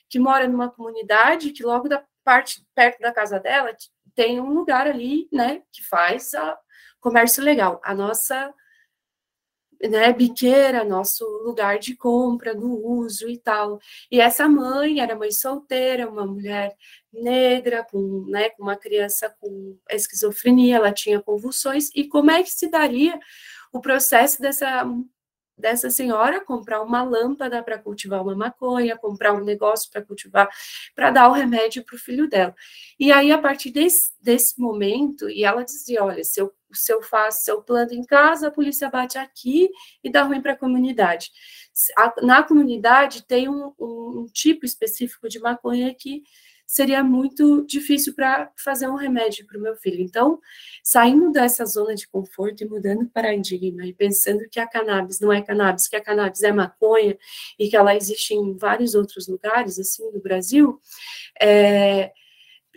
que 0.10 0.18
mora 0.18 0.48
numa 0.48 0.70
comunidade 0.70 1.52
que 1.52 1.64
logo 1.64 1.90
da 1.90 2.02
parte 2.26 2.66
perto 2.76 3.00
da 3.00 3.14
casa 3.14 3.40
dela 3.40 3.74
tem 4.16 4.42
um 4.42 4.50
lugar 4.50 4.88
ali, 4.88 5.30
né, 5.32 5.62
que 5.72 5.86
faz 5.86 6.34
a 6.34 6.58
comércio 7.00 7.44
legal. 7.44 7.80
A 7.84 7.94
nossa 7.94 8.54
né, 9.82 10.12
biqueira, 10.14 10.84
nosso 10.84 11.26
lugar 11.44 11.78
de 11.80 11.96
compra, 11.96 12.56
do 12.56 12.68
uso 12.68 13.30
e 13.30 13.38
tal. 13.38 13.80
E 14.10 14.20
essa 14.20 14.48
mãe 14.48 15.00
era 15.00 15.16
mãe 15.16 15.32
solteira, 15.32 16.10
uma 16.10 16.26
mulher 16.26 16.76
negra, 17.14 17.84
com, 17.84 18.26
né, 18.28 18.50
com 18.52 18.64
uma 18.64 18.76
criança 18.76 19.30
com 19.40 19.78
esquizofrenia, 19.90 20.78
ela 20.78 20.92
tinha 20.92 21.22
convulsões, 21.22 21.90
e 21.96 22.08
como 22.08 22.32
é 22.32 22.42
que 22.44 22.52
se 22.52 22.70
daria 22.70 23.20
o 23.72 23.80
processo 23.82 24.42
dessa 24.42 24.86
dessa 25.58 25.90
senhora 25.90 26.44
comprar 26.44 26.82
uma 26.82 27.04
lâmpada 27.04 27.62
para 27.64 27.80
cultivar 27.80 28.22
uma 28.22 28.36
maconha, 28.36 28.98
comprar 28.98 29.34
um 29.34 29.44
negócio 29.44 29.90
para 29.92 30.02
cultivar, 30.02 30.50
para 30.94 31.12
dar 31.12 31.30
o 31.30 31.34
remédio 31.34 31.84
para 31.84 31.96
o 31.96 32.00
filho 32.00 32.30
dela. 32.30 32.54
E 33.00 33.12
aí, 33.12 33.32
a 33.32 33.38
partir 33.38 33.72
desse, 33.72 34.12
desse 34.22 34.60
momento, 34.60 35.30
e 35.30 35.44
ela 35.44 35.64
dizia: 35.64 36.04
olha, 36.04 36.24
se 36.24 36.40
eu, 36.42 36.54
se 36.74 36.92
eu 36.92 37.02
faço, 37.02 37.44
se 37.44 37.52
eu 37.52 37.62
planto 37.62 37.94
em 37.94 38.04
casa, 38.04 38.48
a 38.48 38.52
polícia 38.52 38.90
bate 38.90 39.18
aqui 39.18 39.70
e 40.04 40.10
dá 40.12 40.24
ruim 40.24 40.42
para 40.42 40.54
a 40.54 40.58
comunidade. 40.58 41.32
Na 42.22 42.42
comunidade 42.44 43.26
tem 43.26 43.50
um, 43.50 43.74
um, 43.80 44.22
um 44.22 44.26
tipo 44.32 44.66
específico 44.66 45.28
de 45.28 45.40
maconha 45.40 45.94
que 45.94 46.24
seria 46.66 47.04
muito 47.04 47.66
difícil 47.66 48.14
para 48.14 48.52
fazer 48.58 48.88
um 48.88 48.96
remédio 48.96 49.46
para 49.46 49.58
o 49.58 49.62
meu 49.62 49.76
filho. 49.76 50.02
Então, 50.02 50.40
saindo 50.84 51.32
dessa 51.32 51.66
zona 51.66 51.96
de 51.96 52.08
conforto 52.08 52.64
e 52.64 52.68
mudando 52.68 53.04
o 53.04 53.10
paradigma 53.10 53.86
e 53.86 53.94
pensando 53.94 54.48
que 54.50 54.60
a 54.60 54.68
cannabis 54.68 55.20
não 55.20 55.32
é 55.32 55.42
cannabis, 55.42 55.88
que 55.88 55.96
a 55.96 56.02
cannabis 56.02 56.44
é 56.44 56.52
maconha 56.52 57.18
e 57.60 57.70
que 57.70 57.76
ela 57.76 57.96
existe 57.96 58.34
em 58.34 58.58
vários 58.58 58.96
outros 58.96 59.28
lugares, 59.28 59.80
assim, 59.80 60.10
no 60.12 60.22
Brasil, 60.22 60.80
é, 61.40 62.12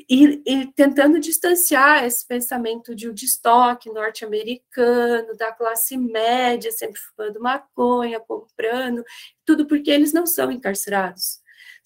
e, 0.09 0.43
e, 0.47 0.67
tentando 0.75 1.19
distanciar 1.19 2.05
esse 2.05 2.27
pensamento 2.27 2.95
de 2.95 3.09
um 3.09 3.15
destoque 3.15 3.91
norte-americano, 3.91 5.37
da 5.37 5.51
classe 5.51 5.97
média, 5.97 6.71
sempre 6.71 7.01
fumando 7.01 7.41
maconha, 7.41 8.21
comprando, 8.21 9.03
tudo 9.45 9.67
porque 9.67 9.91
eles 9.91 10.13
não 10.13 10.27
são 10.27 10.53
encarcerados 10.53 11.41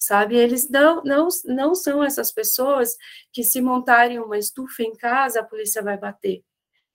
sabe? 0.05 0.35
Eles 0.35 0.69
não, 0.69 1.03
não, 1.03 1.27
não 1.45 1.75
são 1.75 2.03
essas 2.03 2.31
pessoas 2.31 2.95
que 3.31 3.43
se 3.43 3.61
montarem 3.61 4.19
uma 4.19 4.37
estufa 4.37 4.83
em 4.83 4.95
casa, 4.95 5.39
a 5.41 5.43
polícia 5.43 5.81
vai 5.81 5.97
bater. 5.97 6.43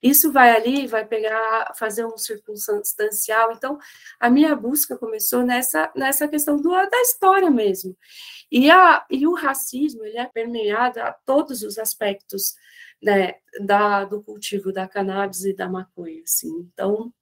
Isso 0.01 0.31
vai 0.31 0.55
ali, 0.55 0.87
vai 0.87 1.05
pegar, 1.05 1.73
fazer 1.75 2.05
um 2.05 2.17
circunstancial. 2.17 3.51
Então, 3.51 3.77
a 4.19 4.29
minha 4.29 4.55
busca 4.55 4.97
começou 4.97 5.43
nessa, 5.43 5.91
nessa 5.95 6.27
questão 6.27 6.55
do, 6.55 6.69
da 6.69 7.01
história 7.01 7.51
mesmo. 7.51 7.97
E, 8.49 8.71
a, 8.71 9.05
e 9.09 9.27
o 9.27 9.33
racismo, 9.33 10.05
ele 10.05 10.17
é 10.17 10.25
permeado 10.25 11.01
a 11.01 11.11
todos 11.11 11.63
os 11.63 11.77
aspectos 11.77 12.55
né, 13.01 13.35
da, 13.61 14.05
do 14.05 14.23
cultivo 14.23 14.71
da 14.71 14.87
cannabis 14.87 15.43
e 15.43 15.53
da 15.53 15.67
maconha, 15.67 16.23
assim. 16.23 16.49
Então, 16.73 17.13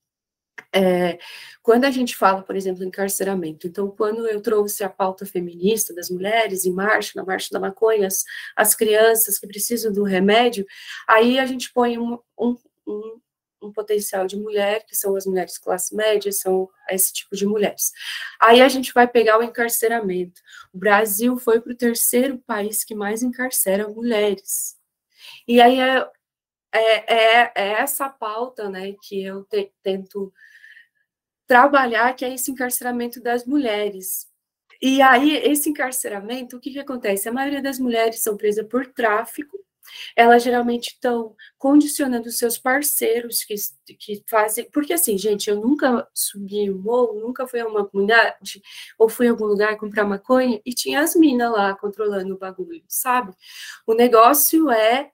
é, 0.74 1.20
quando 1.62 1.86
a 1.86 1.92
gente 1.92 2.16
fala, 2.16 2.42
por 2.42 2.56
exemplo, 2.56 2.84
encarceramento, 2.84 3.68
então, 3.68 3.90
quando 3.90 4.28
eu 4.28 4.42
trouxe 4.42 4.84
a 4.84 4.90
pauta 4.90 5.26
feminista 5.26 5.94
das 5.94 6.10
mulheres 6.10 6.66
em 6.66 6.72
marcha, 6.72 7.14
na 7.16 7.26
marcha 7.26 7.50
da 7.52 7.60
maconha, 7.60 8.08
as, 8.08 8.24
as 8.56 8.76
crianças 8.76 9.38
que 9.38 9.48
precisam 9.48 9.92
do 9.92 10.04
remédio, 10.04 10.66
aí 11.08 11.40
a 11.40 11.46
gente 11.46 11.72
põe 11.74 11.98
um, 11.98 12.18
um, 12.40 12.56
um, 12.88 13.20
um 13.62 13.72
potencial 13.72 14.26
de 14.28 14.38
mulher, 14.38 14.86
que 14.86 14.96
são 14.96 15.16
as 15.16 15.26
mulheres 15.26 15.58
classe 15.58 15.96
média, 15.96 16.32
são 16.32 16.70
esse 16.90 17.12
tipo 17.12 17.36
de 17.36 17.46
mulheres. 17.46 17.92
Aí 18.40 18.62
a 18.62 18.70
gente 18.70 18.94
vai 18.94 19.08
pegar 19.08 19.38
o 19.38 19.44
encarceramento. 19.44 20.42
O 20.74 20.78
Brasil 20.78 21.38
foi 21.38 21.60
para 21.60 21.74
o 21.74 21.78
terceiro 21.78 22.38
país 22.40 22.84
que 22.84 22.96
mais 22.96 23.24
encarcera 23.24 23.88
mulheres. 23.88 24.78
E 25.48 25.60
aí 25.60 25.80
é, 26.72 27.14
é, 27.14 27.52
é, 27.56 27.72
essa 27.82 28.10
pauta 28.10 28.70
né, 28.70 28.94
que 29.02 29.24
eu 29.24 29.44
te, 29.46 29.72
tento 29.82 30.34
trabalhar, 31.46 32.14
que 32.16 32.26
é 32.26 32.34
esse 32.34 32.52
encarceramento 32.52 33.22
das 33.22 33.46
mulheres. 33.46 34.28
E 34.82 35.02
aí, 35.02 35.36
esse 35.38 35.70
encarceramento, 35.70 36.58
o 36.58 36.60
que, 36.60 36.72
que 36.72 36.80
acontece? 36.80 37.28
A 37.28 37.34
maioria 37.34 37.62
das 37.62 37.80
mulheres 37.80 38.22
são 38.22 38.38
presas 38.38 38.68
por 38.68 38.86
tráfico, 38.88 39.58
elas 40.16 40.44
geralmente 40.44 40.90
estão 40.90 41.36
condicionando 41.58 42.30
seus 42.32 42.58
parceiros 42.58 43.44
que, 43.44 43.56
que 43.98 44.24
fazem. 44.30 44.70
Porque, 44.72 44.94
assim, 44.94 45.18
gente, 45.18 45.50
eu 45.50 45.56
nunca 45.60 46.08
subi 46.14 46.70
um 46.70 46.78
morro, 46.78 47.20
nunca 47.20 47.48
fui 47.48 47.60
a 47.60 47.68
uma 47.68 47.86
comunidade, 47.86 48.62
ou 48.98 49.10
fui 49.10 49.28
a 49.28 49.32
algum 49.32 49.46
lugar 49.46 49.78
comprar 49.78 50.06
maconha 50.06 50.62
e 50.66 50.74
tinha 50.74 51.02
as 51.02 51.16
minas 51.16 51.52
lá 51.52 51.76
controlando 51.76 52.36
o 52.36 52.38
bagulho, 52.38 52.84
sabe? 52.88 53.34
O 53.86 53.94
negócio 53.94 54.70
é 54.70 55.12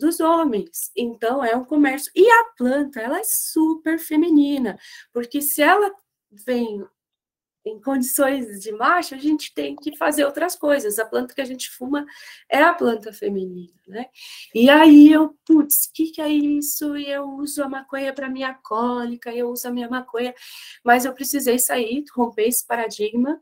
dos 0.00 0.18
homens. 0.18 0.90
Então, 0.96 1.44
é 1.44 1.54
um 1.54 1.64
comércio. 1.64 2.10
E 2.16 2.28
a 2.28 2.44
planta, 2.56 3.00
ela 3.00 3.20
é 3.20 3.24
super 3.24 3.98
feminina, 3.98 4.78
porque 5.12 5.40
se 5.40 5.62
ela 5.62 5.92
vem 6.32 6.82
em 7.64 7.78
condições 7.78 8.62
de 8.62 8.72
macho, 8.72 9.14
a 9.14 9.18
gente 9.18 9.52
tem 9.52 9.76
que 9.76 9.94
fazer 9.96 10.24
outras 10.24 10.56
coisas. 10.56 10.98
A 10.98 11.04
planta 11.04 11.34
que 11.34 11.40
a 11.42 11.44
gente 11.44 11.70
fuma 11.70 12.06
é 12.48 12.62
a 12.62 12.72
planta 12.72 13.12
feminina, 13.12 13.74
né? 13.86 14.06
E 14.54 14.70
aí 14.70 15.12
eu, 15.12 15.36
putz, 15.44 15.84
o 15.84 15.92
que, 15.92 16.06
que 16.10 16.22
é 16.22 16.28
isso? 16.28 16.96
E 16.96 17.10
eu 17.10 17.28
uso 17.28 17.62
a 17.62 17.68
maconha 17.68 18.14
para 18.14 18.30
minha 18.30 18.54
cólica, 18.54 19.34
eu 19.34 19.50
uso 19.50 19.68
a 19.68 19.70
minha 19.70 19.90
maconha, 19.90 20.34
mas 20.82 21.04
eu 21.04 21.12
precisei 21.12 21.58
sair, 21.58 22.02
romper 22.14 22.48
esse 22.48 22.66
paradigma 22.66 23.38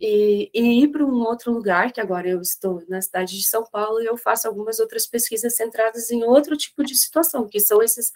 e, 0.00 0.50
e 0.52 0.82
ir 0.82 0.88
para 0.88 1.04
um 1.04 1.20
outro 1.20 1.52
lugar, 1.52 1.92
que 1.92 2.00
agora 2.00 2.28
eu 2.28 2.40
estou 2.40 2.82
na 2.88 3.00
cidade 3.00 3.38
de 3.38 3.46
São 3.46 3.64
Paulo 3.64 4.02
e 4.02 4.06
eu 4.06 4.16
faço 4.16 4.48
algumas 4.48 4.80
outras 4.80 5.06
pesquisas 5.06 5.54
centradas 5.54 6.10
em 6.10 6.24
outro 6.24 6.56
tipo 6.56 6.84
de 6.84 6.96
situação, 6.96 7.46
que 7.48 7.60
são 7.60 7.80
esses, 7.80 8.12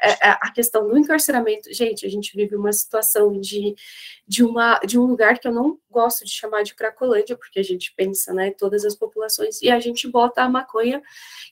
é, 0.00 0.10
é, 0.10 0.38
a 0.40 0.52
questão 0.52 0.86
do 0.86 0.98
encarceramento. 0.98 1.72
Gente, 1.72 2.04
a 2.04 2.10
gente 2.10 2.36
vive 2.36 2.54
uma 2.54 2.72
situação 2.72 3.40
de, 3.40 3.74
de, 4.28 4.44
uma, 4.44 4.78
de 4.80 4.98
um 4.98 5.06
lugar 5.06 5.38
que 5.38 5.48
eu 5.48 5.52
não 5.52 5.78
gosto 5.90 6.24
de 6.26 6.30
chamar 6.30 6.62
de 6.62 6.74
Cracolândia, 6.74 7.36
porque 7.36 7.58
a 7.58 7.64
gente 7.64 7.94
pensa, 7.96 8.34
né, 8.34 8.50
todas 8.50 8.84
as 8.84 8.94
populações, 8.94 9.62
e 9.62 9.70
a 9.70 9.80
gente 9.80 10.06
bota 10.06 10.42
a 10.42 10.48
maconha 10.48 11.02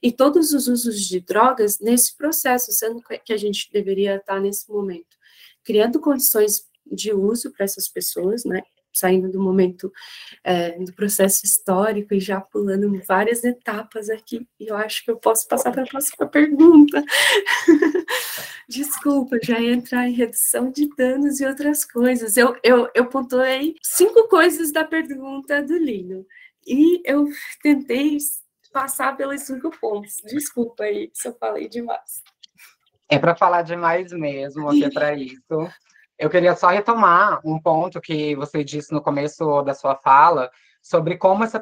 e 0.03 0.13
todos 0.13 0.53
os 0.53 0.69
usos 0.69 1.01
de 1.01 1.19
drogas 1.19 1.79
nesse 1.81 2.15
processo, 2.15 2.71
sendo 2.73 3.03
que 3.25 3.33
a 3.33 3.39
gente 3.39 3.71
deveria 3.73 4.17
estar 4.17 4.39
nesse 4.39 4.71
momento, 4.71 5.17
criando 5.65 5.99
condições 5.99 6.67
de 6.85 7.13
uso 7.13 7.51
para 7.53 7.65
essas 7.65 7.89
pessoas, 7.89 8.45
né, 8.45 8.63
saindo 8.93 9.31
do 9.31 9.41
momento 9.41 9.93
é, 10.45 10.79
do 10.79 10.93
processo 10.93 11.45
histórico 11.45 12.15
e 12.15 12.21
já 12.21 12.41
pulando 12.41 12.91
várias 13.07 13.45
etapas 13.45 14.09
aqui, 14.11 14.47
e 14.59 14.69
eu 14.69 14.77
acho 14.77 15.05
que 15.05 15.11
eu 15.11 15.17
posso 15.17 15.47
passar 15.49 15.73
para 15.73 15.83
a 15.83 15.87
próxima 15.87 16.27
pergunta. 16.27 17.03
Desculpa, 18.69 19.39
já 19.43 19.59
ia 19.61 19.73
entrar 19.73 20.09
em 20.09 20.13
redução 20.13 20.71
de 20.71 20.89
danos 20.97 21.41
e 21.41 21.47
outras 21.47 21.85
coisas. 21.85 22.37
Eu, 22.37 22.57
eu, 22.63 22.89
eu 22.95 23.07
pontuei 23.07 23.75
cinco 23.83 24.29
coisas 24.29 24.73
da 24.73 24.85
pergunta 24.85 25.63
do 25.63 25.77
Lino, 25.77 26.27
e 26.67 27.03
eu 27.05 27.29
tentei 27.63 28.19
passar 28.73 29.17
pelos 29.17 29.43
cinco 29.43 29.71
pontos. 29.79 30.17
Desculpa 30.25 30.85
aí 30.85 31.11
se 31.13 31.29
eu 31.29 31.35
falei 31.35 31.69
demais. 31.69 32.23
É 33.09 33.19
para 33.19 33.37
falar 33.37 33.63
demais 33.63 34.11
mesmo, 34.13 34.73
é 34.73 34.91
para 34.91 35.15
isso. 35.15 35.43
Eu 36.23 36.31
queria 36.31 36.55
só 36.55 36.69
retomar 36.69 37.41
um 37.45 37.61
ponto 37.61 38.01
que 38.01 38.37
você 38.37 38.63
disse 38.63 38.93
no 38.93 39.03
começo 39.03 39.61
da 39.63 39.75
sua 39.75 39.97
fala 39.97 40.53
sobre 40.81 41.19
como 41.19 41.43
essa 41.43 41.61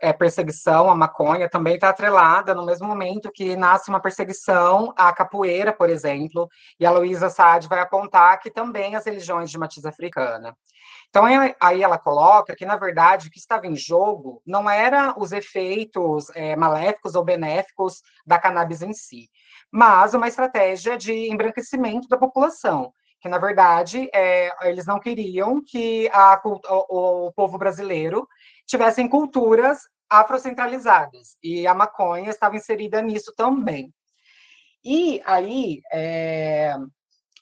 é, 0.00 0.12
perseguição 0.12 0.88
à 0.88 0.94
maconha 0.94 1.50
também 1.50 1.74
está 1.74 1.88
atrelada 1.88 2.54
no 2.54 2.64
mesmo 2.64 2.86
momento 2.86 3.32
que 3.32 3.56
nasce 3.56 3.88
uma 3.88 3.98
perseguição 3.98 4.94
à 4.96 5.12
capoeira, 5.12 5.72
por 5.72 5.90
exemplo, 5.90 6.48
e 6.78 6.86
a 6.86 6.92
Luísa 6.92 7.28
Saad 7.28 7.66
vai 7.66 7.80
apontar 7.80 8.38
que 8.38 8.48
também 8.48 8.94
as 8.94 9.04
religiões 9.04 9.50
de 9.50 9.58
matriz 9.58 9.84
africana. 9.84 10.56
Então, 11.08 11.24
aí 11.60 11.82
ela 11.82 11.98
coloca 11.98 12.54
que, 12.54 12.64
na 12.64 12.76
verdade, 12.76 13.26
o 13.26 13.30
que 13.32 13.40
estava 13.40 13.66
em 13.66 13.74
jogo 13.74 14.40
não 14.46 14.70
era 14.70 15.18
os 15.18 15.32
efeitos 15.32 16.30
é, 16.36 16.54
maléficos 16.54 17.16
ou 17.16 17.24
benéficos 17.24 18.02
da 18.24 18.38
cannabis 18.38 18.82
em 18.82 18.92
si, 18.92 19.28
mas 19.68 20.14
uma 20.14 20.28
estratégia 20.28 20.96
de 20.96 21.28
embranquecimento 21.28 22.06
da 22.06 22.16
população, 22.16 22.92
que, 23.20 23.28
na 23.28 23.38
verdade, 23.38 24.08
é, 24.14 24.50
eles 24.68 24.86
não 24.86 25.00
queriam 25.00 25.62
que 25.64 26.08
a, 26.12 26.40
o, 26.44 27.26
o 27.28 27.32
povo 27.32 27.58
brasileiro 27.58 28.26
tivessem 28.66 29.08
culturas 29.08 29.80
afrocentralizadas, 30.08 31.36
e 31.42 31.66
a 31.66 31.74
maconha 31.74 32.30
estava 32.30 32.56
inserida 32.56 33.02
nisso 33.02 33.32
também. 33.36 33.92
E 34.84 35.20
aí, 35.24 35.80
é, 35.92 36.76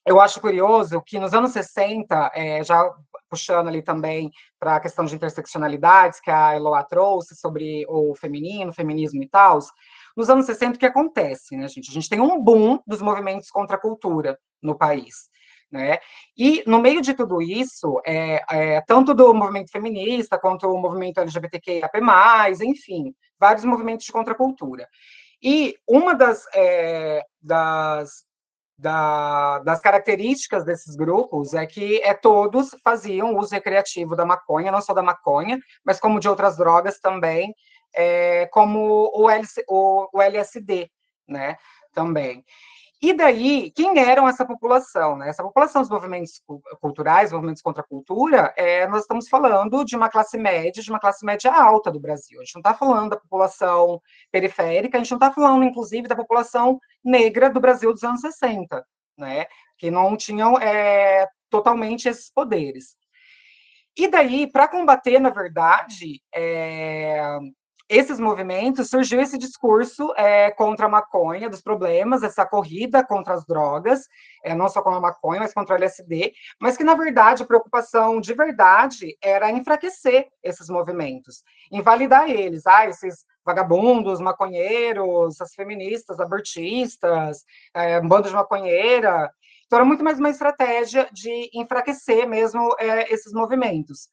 eu 0.06 0.20
acho 0.20 0.40
curioso 0.40 1.02
que 1.02 1.18
nos 1.18 1.34
anos 1.34 1.52
60, 1.52 2.32
é, 2.34 2.64
já 2.64 2.90
puxando 3.28 3.68
ali 3.68 3.82
também 3.82 4.30
para 4.58 4.76
a 4.76 4.80
questão 4.80 5.04
de 5.04 5.14
interseccionalidades, 5.14 6.20
que 6.20 6.30
a 6.30 6.54
Eloá 6.54 6.84
trouxe 6.84 7.34
sobre 7.34 7.84
o 7.88 8.14
feminino, 8.14 8.72
feminismo 8.72 9.22
e 9.22 9.28
tal, 9.28 9.58
nos 10.16 10.30
anos 10.30 10.46
60, 10.46 10.76
o 10.76 10.78
que 10.78 10.86
acontece, 10.86 11.56
né, 11.56 11.66
gente? 11.68 11.90
A 11.90 11.92
gente 11.92 12.08
tem 12.08 12.20
um 12.20 12.40
boom 12.40 12.78
dos 12.86 13.02
movimentos 13.02 13.50
contra 13.50 13.76
a 13.76 13.80
cultura 13.80 14.38
no 14.62 14.76
país. 14.76 15.28
Né? 15.74 15.98
E 16.38 16.62
no 16.68 16.80
meio 16.80 17.02
de 17.02 17.14
tudo 17.14 17.42
isso, 17.42 18.00
é, 18.06 18.44
é, 18.48 18.80
tanto 18.82 19.12
do 19.12 19.34
movimento 19.34 19.72
feminista 19.72 20.38
quanto 20.38 20.68
o 20.68 20.78
movimento 20.78 21.18
LGBTQIA+, 21.18 21.90
enfim, 22.62 23.12
vários 23.36 23.64
movimentos 23.64 24.06
de 24.06 24.12
contracultura. 24.12 24.88
E 25.42 25.74
uma 25.88 26.14
das, 26.14 26.44
é, 26.54 27.24
das, 27.42 28.24
da, 28.78 29.58
das 29.64 29.80
características 29.80 30.64
desses 30.64 30.94
grupos 30.94 31.54
é 31.54 31.66
que 31.66 32.00
é, 32.04 32.14
todos 32.14 32.70
faziam 32.84 33.36
uso 33.36 33.52
recreativo 33.52 34.14
da 34.14 34.24
maconha, 34.24 34.70
não 34.70 34.80
só 34.80 34.94
da 34.94 35.02
maconha, 35.02 35.58
mas 35.84 35.98
como 35.98 36.20
de 36.20 36.28
outras 36.28 36.56
drogas 36.56 37.00
também, 37.00 37.52
é, 37.92 38.46
como 38.52 39.10
o, 39.12 39.28
LC, 39.28 39.64
o, 39.68 40.08
o 40.12 40.22
LSD, 40.22 40.88
né, 41.26 41.56
também. 41.92 42.44
E 43.04 43.12
daí, 43.12 43.70
quem 43.72 43.98
eram 43.98 44.26
essa 44.26 44.46
população? 44.46 45.14
Né? 45.18 45.28
Essa 45.28 45.42
população 45.42 45.82
dos 45.82 45.90
movimentos 45.90 46.40
culturais, 46.80 47.32
movimentos 47.32 47.60
contra 47.60 47.82
a 47.82 47.86
cultura, 47.86 48.54
é, 48.56 48.86
nós 48.86 49.02
estamos 49.02 49.28
falando 49.28 49.84
de 49.84 49.94
uma 49.94 50.08
classe 50.08 50.38
média, 50.38 50.82
de 50.82 50.88
uma 50.88 50.98
classe 50.98 51.22
média 51.22 51.52
alta 51.52 51.92
do 51.92 52.00
Brasil. 52.00 52.40
A 52.40 52.44
gente 52.44 52.54
não 52.54 52.60
está 52.60 52.72
falando 52.72 53.10
da 53.10 53.18
população 53.18 54.00
periférica, 54.32 54.96
a 54.96 55.02
gente 55.02 55.10
não 55.10 55.18
está 55.18 55.30
falando, 55.30 55.64
inclusive, 55.64 56.08
da 56.08 56.16
população 56.16 56.80
negra 57.04 57.50
do 57.50 57.60
Brasil 57.60 57.92
dos 57.92 58.02
anos 58.02 58.22
60, 58.22 58.82
né? 59.18 59.44
que 59.76 59.90
não 59.90 60.16
tinham 60.16 60.58
é, 60.58 61.28
totalmente 61.50 62.08
esses 62.08 62.30
poderes. 62.32 62.96
E 63.94 64.08
daí, 64.08 64.50
para 64.50 64.66
combater, 64.66 65.20
na 65.20 65.28
verdade, 65.28 66.22
é, 66.34 67.20
esses 67.88 68.18
movimentos, 68.18 68.88
surgiu 68.88 69.20
esse 69.20 69.36
discurso 69.36 70.12
é, 70.16 70.50
contra 70.50 70.86
a 70.86 70.88
maconha, 70.88 71.50
dos 71.50 71.60
problemas, 71.60 72.22
essa 72.22 72.46
corrida 72.46 73.04
contra 73.04 73.34
as 73.34 73.44
drogas, 73.44 74.08
é, 74.42 74.54
não 74.54 74.68
só 74.68 74.80
contra 74.80 74.98
a 74.98 75.02
maconha, 75.02 75.40
mas 75.40 75.52
contra 75.52 75.74
o 75.74 75.76
LSD, 75.76 76.32
mas 76.60 76.76
que, 76.76 76.84
na 76.84 76.94
verdade, 76.94 77.42
a 77.42 77.46
preocupação 77.46 78.20
de 78.20 78.32
verdade 78.32 79.16
era 79.22 79.50
enfraquecer 79.50 80.28
esses 80.42 80.68
movimentos, 80.68 81.42
invalidar 81.70 82.30
eles, 82.30 82.66
ah, 82.66 82.86
esses 82.88 83.24
vagabundos, 83.44 84.20
maconheiros, 84.20 85.40
as 85.40 85.52
feministas, 85.54 86.18
abortistas, 86.18 87.44
é, 87.74 88.00
um 88.00 88.08
bando 88.08 88.28
de 88.28 88.34
maconheira, 88.34 89.30
então 89.66 89.78
era 89.78 89.84
muito 89.84 90.04
mais 90.04 90.18
uma 90.18 90.30
estratégia 90.30 91.08
de 91.12 91.50
enfraquecer 91.52 92.28
mesmo 92.28 92.74
é, 92.78 93.12
esses 93.12 93.32
movimentos. 93.32 94.08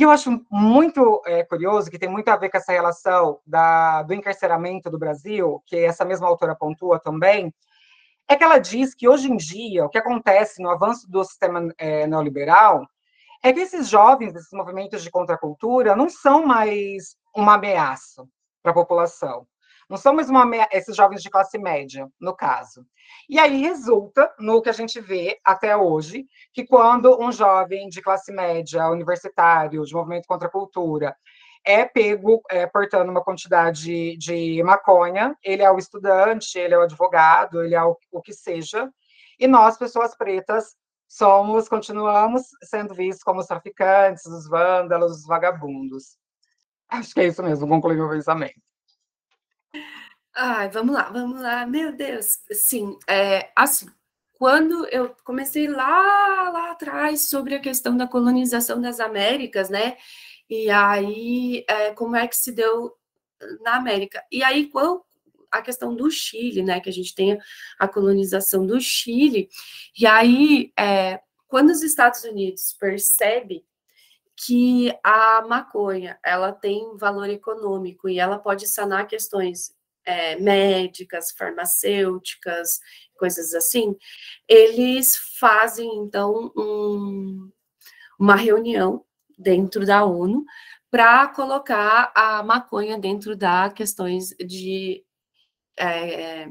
E 0.00 0.02
eu 0.02 0.10
acho 0.10 0.42
muito 0.50 1.20
é, 1.26 1.44
curioso, 1.44 1.90
que 1.90 1.98
tem 1.98 2.08
muito 2.08 2.26
a 2.30 2.36
ver 2.36 2.48
com 2.48 2.56
essa 2.56 2.72
relação 2.72 3.38
da, 3.46 4.02
do 4.02 4.14
encarceramento 4.14 4.88
do 4.88 4.98
Brasil, 4.98 5.62
que 5.66 5.76
essa 5.76 6.06
mesma 6.06 6.26
autora 6.26 6.56
pontua 6.56 6.98
também, 6.98 7.52
é 8.26 8.34
que 8.34 8.42
ela 8.42 8.56
diz 8.56 8.94
que 8.94 9.06
hoje 9.06 9.30
em 9.30 9.36
dia, 9.36 9.84
o 9.84 9.90
que 9.90 9.98
acontece 9.98 10.62
no 10.62 10.70
avanço 10.70 11.06
do 11.06 11.22
sistema 11.22 11.68
é, 11.76 12.06
neoliberal, 12.06 12.86
é 13.42 13.52
que 13.52 13.60
esses 13.60 13.90
jovens, 13.90 14.34
esses 14.34 14.52
movimentos 14.54 15.02
de 15.02 15.10
contracultura, 15.10 15.94
não 15.94 16.08
são 16.08 16.46
mais 16.46 17.14
uma 17.36 17.56
ameaça 17.56 18.26
para 18.62 18.72
a 18.72 18.74
população. 18.74 19.46
Não 19.90 19.96
são 19.96 20.14
mais 20.14 20.30
uma, 20.30 20.48
esses 20.70 20.94
jovens 20.94 21.20
de 21.20 21.28
classe 21.28 21.58
média, 21.58 22.08
no 22.20 22.32
caso. 22.32 22.86
E 23.28 23.40
aí 23.40 23.60
resulta 23.60 24.32
no 24.38 24.62
que 24.62 24.68
a 24.68 24.72
gente 24.72 25.00
vê 25.00 25.40
até 25.44 25.76
hoje, 25.76 26.26
que 26.52 26.64
quando 26.64 27.20
um 27.20 27.32
jovem 27.32 27.88
de 27.88 28.00
classe 28.00 28.32
média, 28.32 28.88
universitário, 28.88 29.84
de 29.84 29.92
movimento 29.92 30.28
contra 30.28 30.46
a 30.46 30.50
cultura, 30.50 31.16
é 31.64 31.84
pego 31.84 32.40
é, 32.48 32.68
portando 32.68 33.10
uma 33.10 33.24
quantidade 33.24 34.16
de 34.16 34.62
maconha, 34.62 35.36
ele 35.42 35.64
é 35.64 35.70
o 35.72 35.76
estudante, 35.76 36.56
ele 36.56 36.72
é 36.72 36.78
o 36.78 36.82
advogado, 36.82 37.60
ele 37.60 37.74
é 37.74 37.82
o, 37.82 37.98
o 38.12 38.22
que 38.22 38.32
seja, 38.32 38.88
e 39.40 39.48
nós, 39.48 39.76
pessoas 39.76 40.16
pretas, 40.16 40.76
somos, 41.08 41.68
continuamos 41.68 42.42
sendo 42.62 42.94
vistos 42.94 43.24
como 43.24 43.40
os 43.40 43.46
traficantes, 43.46 44.24
os 44.24 44.48
vândalos, 44.48 45.18
os 45.18 45.26
vagabundos. 45.26 46.16
Acho 46.88 47.12
que 47.12 47.20
é 47.22 47.26
isso 47.26 47.42
mesmo, 47.42 47.66
concluí 47.66 47.96
meu 47.96 48.08
pensamento. 48.08 48.69
Ai, 50.34 50.68
vamos 50.70 50.94
lá, 50.94 51.10
vamos 51.10 51.40
lá. 51.40 51.66
Meu 51.66 51.92
Deus, 51.92 52.38
sim, 52.52 52.96
é, 53.08 53.50
assim, 53.56 53.86
quando 54.34 54.86
eu 54.88 55.14
comecei 55.24 55.66
lá, 55.68 56.50
lá 56.50 56.70
atrás 56.72 57.22
sobre 57.28 57.54
a 57.54 57.60
questão 57.60 57.96
da 57.96 58.06
colonização 58.06 58.80
das 58.80 59.00
Américas, 59.00 59.68
né? 59.68 59.96
E 60.48 60.70
aí, 60.70 61.64
é, 61.68 61.92
como 61.92 62.16
é 62.16 62.26
que 62.28 62.36
se 62.36 62.52
deu 62.52 62.96
na 63.62 63.76
América? 63.76 64.24
E 64.32 64.42
aí, 64.42 64.68
qual 64.68 65.06
a 65.50 65.62
questão 65.62 65.94
do 65.94 66.10
Chile, 66.10 66.62
né? 66.62 66.80
Que 66.80 66.88
a 66.90 66.92
gente 66.92 67.14
tem 67.14 67.38
a 67.78 67.88
colonização 67.88 68.66
do 68.66 68.80
Chile. 68.80 69.48
E 69.98 70.06
aí, 70.06 70.72
é, 70.78 71.20
quando 71.48 71.70
os 71.70 71.82
Estados 71.82 72.22
Unidos 72.24 72.72
percebem 72.78 73.64
que 74.36 74.96
a 75.02 75.42
maconha 75.42 76.18
ela 76.24 76.52
tem 76.52 76.96
valor 76.96 77.28
econômico 77.28 78.08
e 78.08 78.18
ela 78.18 78.38
pode 78.38 78.66
sanar 78.68 79.06
questões 79.06 79.74
é, 80.10 80.36
médicas, 80.36 81.30
farmacêuticas, 81.36 82.80
coisas 83.14 83.54
assim, 83.54 83.94
eles 84.48 85.16
fazem 85.38 85.88
então 85.98 86.50
um, 86.56 87.50
uma 88.18 88.34
reunião 88.34 89.04
dentro 89.38 89.86
da 89.86 90.04
ONU 90.04 90.44
para 90.90 91.28
colocar 91.28 92.12
a 92.14 92.42
maconha 92.42 92.98
dentro 92.98 93.36
das 93.36 93.72
questões 93.72 94.30
de 94.44 95.04
é, 95.78 96.48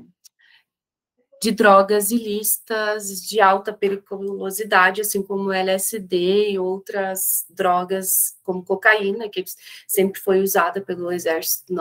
de 1.41 1.51
drogas 1.51 2.11
ilícitas 2.11 3.21
de 3.21 3.39
alta 3.39 3.71
periculosidade, 3.71 5.01
assim 5.01 5.23
como 5.23 5.53
LSD 5.53 6.51
e 6.51 6.59
outras 6.59 7.45
drogas 7.49 8.37
como 8.43 8.63
cocaína, 8.63 9.29
que 9.29 9.43
sempre 9.87 10.19
foi 10.19 10.41
usada 10.41 10.81
pelo 10.81 11.11
exército 11.11 11.73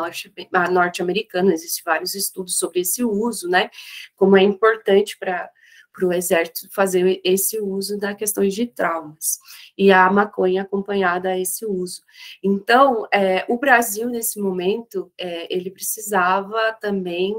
ah, 0.52 0.70
norte-americano. 0.70 1.50
Existem 1.50 1.82
vários 1.84 2.14
estudos 2.14 2.56
sobre 2.56 2.80
esse 2.80 3.02
uso, 3.02 3.48
né? 3.48 3.70
Como 4.16 4.36
é 4.36 4.42
importante 4.42 5.18
para 5.18 5.50
para 5.98 6.06
o 6.06 6.12
exército 6.12 6.68
fazer 6.70 7.20
esse 7.24 7.58
uso 7.58 7.98
da 7.98 8.14
questões 8.14 8.54
de 8.54 8.66
traumas 8.66 9.40
e 9.76 9.90
a 9.90 10.08
maconha 10.11 10.62
acompanhada 10.62 11.30
a 11.30 11.38
esse 11.38 11.66
uso. 11.66 12.02
Então, 12.40 13.08
é, 13.12 13.44
o 13.48 13.58
Brasil 13.58 14.08
nesse 14.08 14.40
momento 14.40 15.11
é, 15.18 15.52
ele 15.52 15.70
precisava 15.70 16.72
também 16.80 17.34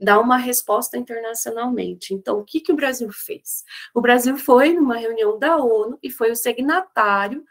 dar 0.00 0.20
uma 0.20 0.38
resposta 0.38 0.96
internacionalmente. 0.96 2.14
Então, 2.14 2.38
o 2.38 2.44
que 2.44 2.60
que 2.60 2.72
o 2.72 2.76
Brasil 2.76 3.10
fez? 3.12 3.62
O 3.94 4.00
Brasil 4.00 4.38
foi 4.38 4.72
numa 4.72 4.96
reunião 4.96 5.38
da 5.38 5.56
ONU 5.58 5.98
e 6.02 6.10
foi 6.10 6.30
o 6.30 6.36
signatário 6.36 7.44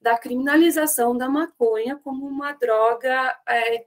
da 0.00 0.16
criminalização 0.16 1.16
da 1.16 1.28
maconha 1.28 1.96
como 1.96 2.26
uma 2.26 2.52
droga 2.52 3.36
é, 3.48 3.86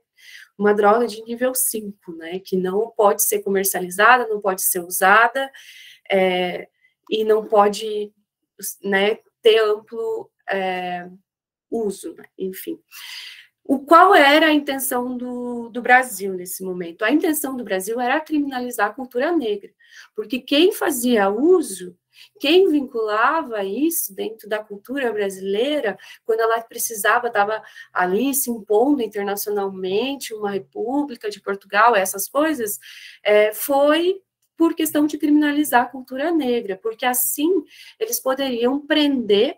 uma 0.58 0.74
droga 0.74 1.06
de 1.06 1.22
nível 1.22 1.54
5, 1.54 2.12
né, 2.16 2.40
que 2.40 2.56
não 2.56 2.90
pode 2.90 3.22
ser 3.22 3.40
comercializada, 3.40 4.26
não 4.26 4.40
pode 4.40 4.62
ser 4.62 4.80
usada, 4.80 5.50
é, 6.10 6.68
e 7.10 7.24
não 7.24 7.46
pode 7.46 8.12
né, 8.82 9.18
ter 9.42 9.58
amplo 9.60 10.30
é, 10.48 11.08
uso, 11.70 12.14
né? 12.14 12.24
enfim. 12.38 12.78
O 13.64 13.80
qual 13.80 14.14
era 14.14 14.46
a 14.46 14.52
intenção 14.52 15.16
do, 15.16 15.68
do 15.68 15.82
Brasil 15.82 16.32
nesse 16.32 16.64
momento? 16.64 17.04
A 17.04 17.10
intenção 17.10 17.54
do 17.56 17.64
Brasil 17.64 18.00
era 18.00 18.20
criminalizar 18.20 18.88
a 18.88 18.94
cultura 18.94 19.30
negra, 19.30 19.70
porque 20.16 20.38
quem 20.38 20.72
fazia 20.72 21.28
uso 21.28 21.96
Quem 22.40 22.68
vinculava 22.68 23.64
isso 23.64 24.14
dentro 24.14 24.48
da 24.48 24.58
cultura 24.62 25.12
brasileira, 25.12 25.98
quando 26.24 26.40
ela 26.40 26.60
precisava, 26.62 27.28
estava 27.28 27.62
ali 27.92 28.34
se 28.34 28.50
impondo 28.50 29.02
internacionalmente, 29.02 30.34
uma 30.34 30.50
república 30.50 31.30
de 31.30 31.40
Portugal, 31.40 31.94
essas 31.96 32.28
coisas, 32.28 32.78
é, 33.22 33.52
foi 33.52 34.20
por 34.58 34.74
questão 34.74 35.06
de 35.06 35.16
criminalizar 35.16 35.84
a 35.84 35.88
cultura 35.88 36.32
negra, 36.32 36.76
porque 36.76 37.06
assim 37.06 37.64
eles 37.98 38.20
poderiam 38.20 38.84
prender 38.84 39.56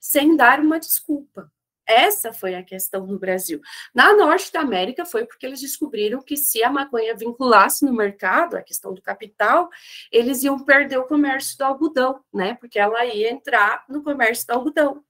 sem 0.00 0.36
dar 0.36 0.60
uma 0.60 0.78
desculpa. 0.78 1.52
Essa 1.84 2.32
foi 2.32 2.54
a 2.54 2.64
questão 2.64 3.06
no 3.06 3.18
Brasil. 3.18 3.60
Na 3.94 4.12
Norte 4.12 4.52
da 4.52 4.60
América 4.60 5.04
foi 5.04 5.24
porque 5.24 5.46
eles 5.46 5.60
descobriram 5.60 6.20
que 6.20 6.36
se 6.36 6.62
a 6.62 6.70
maconha 6.70 7.14
vinculasse 7.14 7.84
no 7.84 7.92
mercado, 7.92 8.56
a 8.56 8.62
questão 8.62 8.92
do 8.92 9.02
capital, 9.02 9.68
eles 10.10 10.42
iam 10.42 10.64
perder 10.64 10.98
o 10.98 11.06
comércio 11.06 11.56
do 11.58 11.64
algodão, 11.64 12.20
né? 12.34 12.54
Porque 12.54 12.78
ela 12.78 13.04
ia 13.04 13.30
entrar 13.30 13.84
no 13.88 14.02
comércio 14.02 14.46
do 14.46 14.52
algodão. 14.52 15.04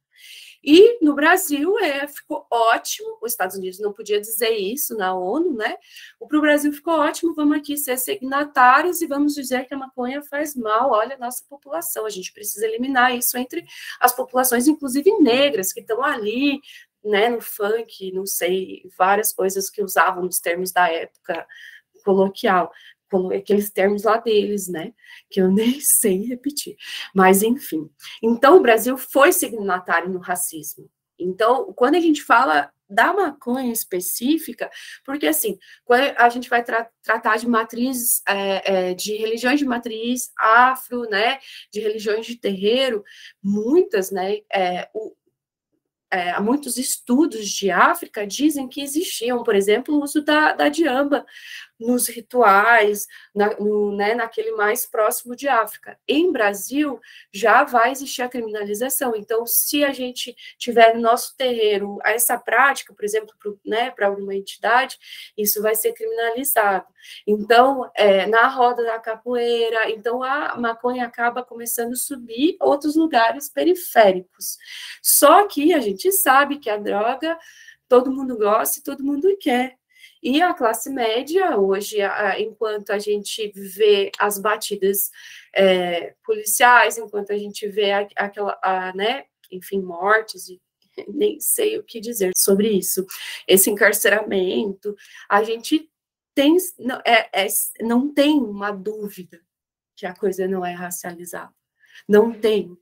E 0.66 0.98
no 1.00 1.14
Brasil 1.14 1.78
é, 1.78 2.08
ficou 2.08 2.44
ótimo, 2.50 3.18
os 3.22 3.30
Estados 3.30 3.54
Unidos 3.54 3.78
não 3.78 3.92
podia 3.92 4.20
dizer 4.20 4.50
isso 4.50 4.96
na 4.96 5.14
ONU, 5.14 5.54
né? 5.54 5.76
Para 6.18 6.38
o 6.38 6.40
Brasil 6.40 6.72
ficou 6.72 6.94
ótimo, 6.94 7.36
vamos 7.36 7.56
aqui 7.56 7.76
ser 7.76 7.96
signatários 7.96 9.00
e 9.00 9.06
vamos 9.06 9.32
dizer 9.32 9.66
que 9.66 9.74
a 9.74 9.78
maconha 9.78 10.20
faz 10.24 10.56
mal, 10.56 10.90
olha 10.90 11.14
a 11.14 11.18
nossa 11.18 11.44
população, 11.48 12.04
a 12.04 12.10
gente 12.10 12.32
precisa 12.32 12.66
eliminar 12.66 13.14
isso 13.14 13.38
entre 13.38 13.64
as 14.00 14.12
populações, 14.12 14.66
inclusive 14.66 15.08
negras, 15.20 15.72
que 15.72 15.78
estão 15.78 16.02
ali, 16.02 16.60
né, 17.04 17.28
no 17.28 17.40
funk, 17.40 18.10
não 18.10 18.26
sei, 18.26 18.82
várias 18.98 19.32
coisas 19.32 19.70
que 19.70 19.84
usavam 19.84 20.24
nos 20.24 20.40
termos 20.40 20.72
da 20.72 20.90
época 20.90 21.46
coloquial 22.04 22.72
aqueles 23.34 23.70
termos 23.70 24.04
lá 24.04 24.18
deles, 24.18 24.68
né? 24.68 24.92
Que 25.30 25.40
eu 25.40 25.48
nem 25.52 25.80
sei 25.80 26.26
repetir. 26.26 26.76
Mas, 27.14 27.42
enfim. 27.42 27.88
Então, 28.22 28.56
o 28.56 28.62
Brasil 28.62 28.96
foi 28.96 29.32
signatário 29.32 30.08
no 30.08 30.18
racismo. 30.18 30.88
Então, 31.18 31.72
quando 31.72 31.94
a 31.94 32.00
gente 32.00 32.22
fala 32.22 32.70
da 32.88 33.12
maconha 33.12 33.72
específica, 33.72 34.70
porque 35.04 35.26
assim, 35.26 35.58
quando 35.84 36.14
a 36.16 36.28
gente 36.28 36.48
vai 36.48 36.62
tra 36.62 36.88
tratar 37.02 37.36
de 37.36 37.48
matrizes, 37.48 38.22
é, 38.28 38.90
é, 38.90 38.94
de 38.94 39.16
religiões 39.16 39.58
de 39.58 39.64
matriz 39.64 40.30
afro, 40.38 41.02
né, 41.10 41.38
de 41.72 41.80
religiões 41.80 42.26
de 42.26 42.36
terreiro, 42.36 43.02
muitas, 43.42 44.10
né, 44.10 44.38
é, 44.52 44.88
o, 44.94 45.14
é, 46.10 46.38
muitos 46.40 46.76
estudos 46.76 47.48
de 47.48 47.70
África 47.70 48.26
dizem 48.26 48.68
que 48.68 48.80
existiam, 48.80 49.42
por 49.42 49.56
exemplo, 49.56 49.96
o 49.96 50.04
uso 50.04 50.22
da, 50.22 50.52
da 50.52 50.68
diamba 50.68 51.26
nos 51.78 52.08
rituais, 52.08 53.06
na, 53.34 53.54
no, 53.58 53.94
né, 53.94 54.14
naquele 54.14 54.52
mais 54.52 54.86
próximo 54.86 55.36
de 55.36 55.48
África. 55.48 55.98
Em 56.08 56.32
Brasil, 56.32 57.00
já 57.32 57.64
vai 57.64 57.90
existir 57.92 58.22
a 58.22 58.28
criminalização. 58.28 59.14
Então, 59.14 59.46
se 59.46 59.84
a 59.84 59.92
gente 59.92 60.34
tiver 60.58 60.94
no 60.94 61.00
nosso 61.00 61.36
terreiro 61.36 61.98
essa 62.04 62.38
prática, 62.38 62.94
por 62.94 63.04
exemplo, 63.04 63.34
para 63.38 63.52
né, 63.64 63.94
alguma 64.02 64.34
entidade, 64.34 64.98
isso 65.36 65.62
vai 65.62 65.74
ser 65.74 65.92
criminalizado. 65.92 66.86
Então, 67.26 67.90
é, 67.94 68.26
na 68.26 68.48
roda 68.48 68.82
da 68.82 68.98
capoeira, 68.98 69.90
então 69.90 70.22
a 70.22 70.56
maconha 70.56 71.06
acaba 71.06 71.44
começando 71.44 71.92
a 71.92 71.96
subir 71.96 72.56
outros 72.60 72.96
lugares 72.96 73.48
periféricos. 73.48 74.58
Só 75.02 75.46
que 75.46 75.72
a 75.74 75.80
gente 75.80 76.10
sabe 76.12 76.58
que 76.58 76.70
a 76.70 76.76
droga 76.76 77.38
todo 77.88 78.12
mundo 78.12 78.36
gosta 78.36 78.78
e 78.78 78.82
todo 78.82 79.04
mundo 79.04 79.36
quer. 79.38 79.76
E 80.22 80.42
a 80.42 80.54
classe 80.54 80.90
média, 80.90 81.56
hoje, 81.58 81.98
enquanto 82.38 82.90
a 82.90 82.98
gente 82.98 83.52
vê 83.54 84.10
as 84.18 84.38
batidas 84.38 85.10
é, 85.54 86.14
policiais, 86.24 86.98
enquanto 86.98 87.32
a 87.32 87.36
gente 87.36 87.68
vê 87.68 87.92
aquela, 87.92 88.58
a, 88.62 88.94
né, 88.94 89.24
enfim, 89.50 89.80
mortes 89.80 90.48
e 90.48 90.60
nem 91.08 91.38
sei 91.40 91.78
o 91.78 91.84
que 91.84 92.00
dizer 92.00 92.32
sobre 92.36 92.68
isso. 92.70 93.04
Esse 93.46 93.70
encarceramento, 93.70 94.94
a 95.28 95.42
gente 95.42 95.90
tem, 96.34 96.56
não, 96.78 97.00
é, 97.04 97.28
é, 97.32 97.46
não 97.80 98.12
tem 98.12 98.38
uma 98.38 98.70
dúvida 98.70 99.40
que 99.94 100.06
a 100.06 100.14
coisa 100.14 100.46
não 100.46 100.64
é 100.64 100.72
racializada. 100.72 101.54
Não 102.06 102.32
tem 102.32 102.76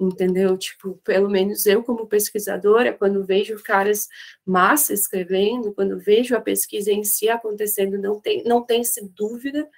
entendeu? 0.00 0.56
Tipo, 0.58 0.94
pelo 1.04 1.28
menos 1.30 1.66
eu 1.66 1.82
como 1.82 2.06
pesquisadora, 2.06 2.92
quando 2.94 3.24
vejo 3.24 3.62
caras 3.62 4.08
massa 4.46 4.94
escrevendo, 4.94 5.72
quando 5.74 5.98
vejo 6.00 6.34
a 6.36 6.40
pesquisa 6.40 6.90
em 6.92 7.04
si 7.04 7.28
acontecendo, 7.28 7.98
não 7.98 8.20
tem 8.20 8.42
não 8.44 8.64
tem 8.64 8.82
-se 8.84 9.06
dúvida 9.14 9.68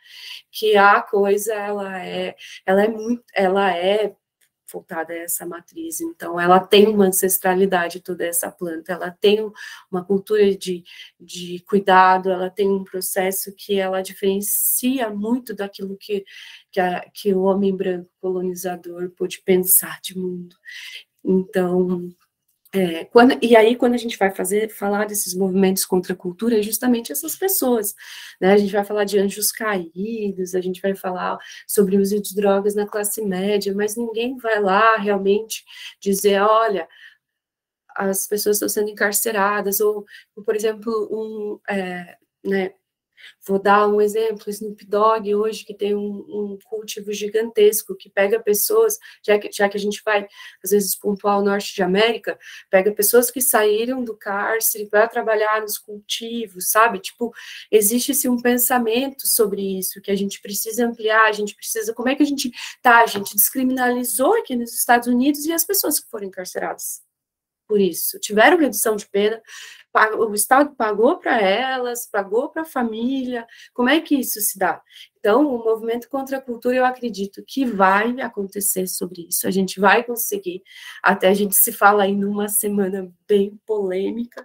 que 0.51 0.77
a 0.77 1.03
coisa 1.03 1.55
ela 1.55 1.99
é 2.07 2.35
ela 2.67 2.85
é 2.85 2.89
muito 2.89 3.25
ela 3.35 3.77
é 3.77 4.15
voltada 4.73 5.13
a 5.13 5.19
essa 5.19 5.45
matriz. 5.45 6.01
Então, 6.01 6.41
ela 6.41 6.59
tem 6.61 6.89
uma 6.89 7.07
ancestralidade, 7.07 8.01
toda 8.01 8.25
essa 8.25 8.51
planta, 8.51 8.93
ela 8.93 9.11
tem 9.11 9.51
uma 9.91 10.05
cultura 10.05 10.55
de, 10.57 10.83
de 11.21 11.61
cuidado, 11.67 12.31
ela 12.31 12.51
tem 12.51 12.69
um 12.71 12.85
processo 12.85 13.55
que 13.55 13.79
ela 13.79 14.03
diferencia 14.03 15.11
muito 15.11 15.55
daquilo 15.55 15.97
que, 15.97 16.25
que, 16.71 16.81
a, 16.81 17.01
que 17.13 17.35
o 17.35 17.43
homem 17.43 17.77
branco 17.77 18.11
colonizador 18.21 19.11
pôde 19.11 19.43
pensar 19.45 20.01
de 20.01 20.19
mundo. 20.19 20.57
Então, 21.25 22.09
é, 22.75 23.05
quando, 23.05 23.39
e 23.43 23.55
aí, 23.55 23.77
quando 23.77 23.95
a 23.95 23.99
gente 23.99 24.17
vai 24.17 24.31
fazer, 24.31 24.71
falar 24.71 25.07
desses 25.07 25.35
movimentos 25.35 25.85
contra 25.85 26.15
a 26.15 26.17
cultura, 26.17 26.59
é 26.59 26.63
justamente 26.63 27.13
essas 27.13 27.37
pessoas, 27.37 27.95
né? 28.41 28.53
A 28.53 28.57
gente 28.57 28.73
vai 28.73 28.83
falar 28.83 29.05
de 29.05 29.19
anjos 29.19 29.53
caídos, 29.53 30.55
a 30.55 30.61
gente 30.61 30.81
vai 30.81 30.95
falar 30.95 31.39
sobre 31.67 31.97
o 31.97 32.01
uso 32.01 32.21
de 32.23 32.35
drogas 32.35 32.75
na 32.75 32.87
classe 32.87 33.21
média, 33.21 33.75
mas 33.75 33.95
ninguém 33.97 34.39
vai 34.39 34.59
lá 34.61 34.97
realmente 34.97 35.63
dizer, 36.01 36.41
olha, 36.41 36.89
as 37.95 38.27
pessoas 38.27 38.57
estão 38.57 38.69
sendo 38.69 38.91
encarceradas, 38.91 39.81
ou, 39.81 40.07
por 40.45 40.57
exemplo, 40.57 41.09
um, 41.13 41.61
é, 41.69 42.17
né, 42.45 42.73
Vou 43.47 43.59
dar 43.59 43.89
um 43.89 44.01
exemplo, 44.01 44.49
Snoop 44.49 44.85
Dogg 44.87 45.35
hoje, 45.35 45.65
que 45.65 45.75
tem 45.75 45.95
um, 45.95 46.01
um, 46.01 46.59
cultivo 46.65 47.13
gigantesco, 47.13 47.97
que 47.97 48.11
pega 48.11 48.41
pessoas, 48.41 48.99
já 49.25 49.39
que, 49.39 49.51
já 49.53 49.69
que 49.69 49.77
a 49.77 49.81
gente 49.81 50.03
vai, 50.05 50.27
às 50.63 50.71
vezes, 50.71 50.97
pontuar 50.97 51.39
o 51.39 51.45
norte 51.45 51.75
de 51.75 51.83
América, 51.83 52.39
pega 52.71 52.93
pessoas 52.93 53.31
que 53.31 53.41
saíram 53.41 54.05
do 54.05 54.17
cárcere 54.17 54.87
para 54.87 55.09
trabalhar 55.09 55.61
nos 55.61 55.79
cultivos, 55.79 56.71
sabe? 56.71 56.99
Tipo, 56.99 57.33
existe-se 57.71 58.29
um 58.29 58.41
pensamento 58.41 59.27
sobre 59.27 59.79
isso, 59.79 60.01
que 60.01 60.11
a 60.11 60.17
gente 60.17 60.41
precisa 60.41 60.87
ampliar, 60.87 61.29
a 61.29 61.33
gente 61.33 61.55
precisa, 61.55 61.93
como 61.95 62.09
é 62.09 62.15
que 62.15 62.23
a 62.23 62.27
gente, 62.27 62.51
tá, 62.81 63.03
a 63.03 63.07
gente 63.07 63.35
descriminalizou 63.35 64.35
aqui 64.35 64.57
nos 64.57 64.73
Estados 64.75 65.09
Unidos 65.09 65.45
e 65.47 65.53
as 65.53 65.65
pessoas 65.65 65.99
que 65.99 66.09
foram 66.09 66.27
encarceradas 66.27 67.03
por 67.73 67.81
isso, 67.81 68.19
tiveram 68.19 68.59
redução 68.59 68.97
de 68.97 69.07
pena, 69.07 69.41
o 70.17 70.35
Estado 70.35 70.75
pagou 70.75 71.19
para 71.19 71.41
elas, 71.41 72.07
pagou 72.07 72.49
para 72.49 72.63
a 72.63 72.67
família, 72.67 73.47
como 73.75 73.89
é 73.89 74.01
que 74.01 74.15
isso 74.15 74.41
se 74.41 74.59
dá? 74.59 74.81
Então, 75.19 75.47
o 75.47 75.65
movimento 75.65 76.09
contra 76.09 76.39
a 76.39 76.41
cultura, 76.41 76.77
eu 76.77 76.85
acredito 76.85 77.45
que 77.47 77.65
vai 77.65 78.21
acontecer 78.21 78.87
sobre 78.87 79.27
isso, 79.29 79.47
a 79.47 79.51
gente 79.51 79.79
vai 79.79 80.03
conseguir, 80.03 80.63
até 81.03 81.29
a 81.29 81.35
gente 81.35 81.55
se 81.55 81.73
fala 81.73 82.05
aí 82.05 82.17
numa 82.17 82.49
semana 82.49 83.13
bem 83.29 83.61
polêmica, 83.67 84.45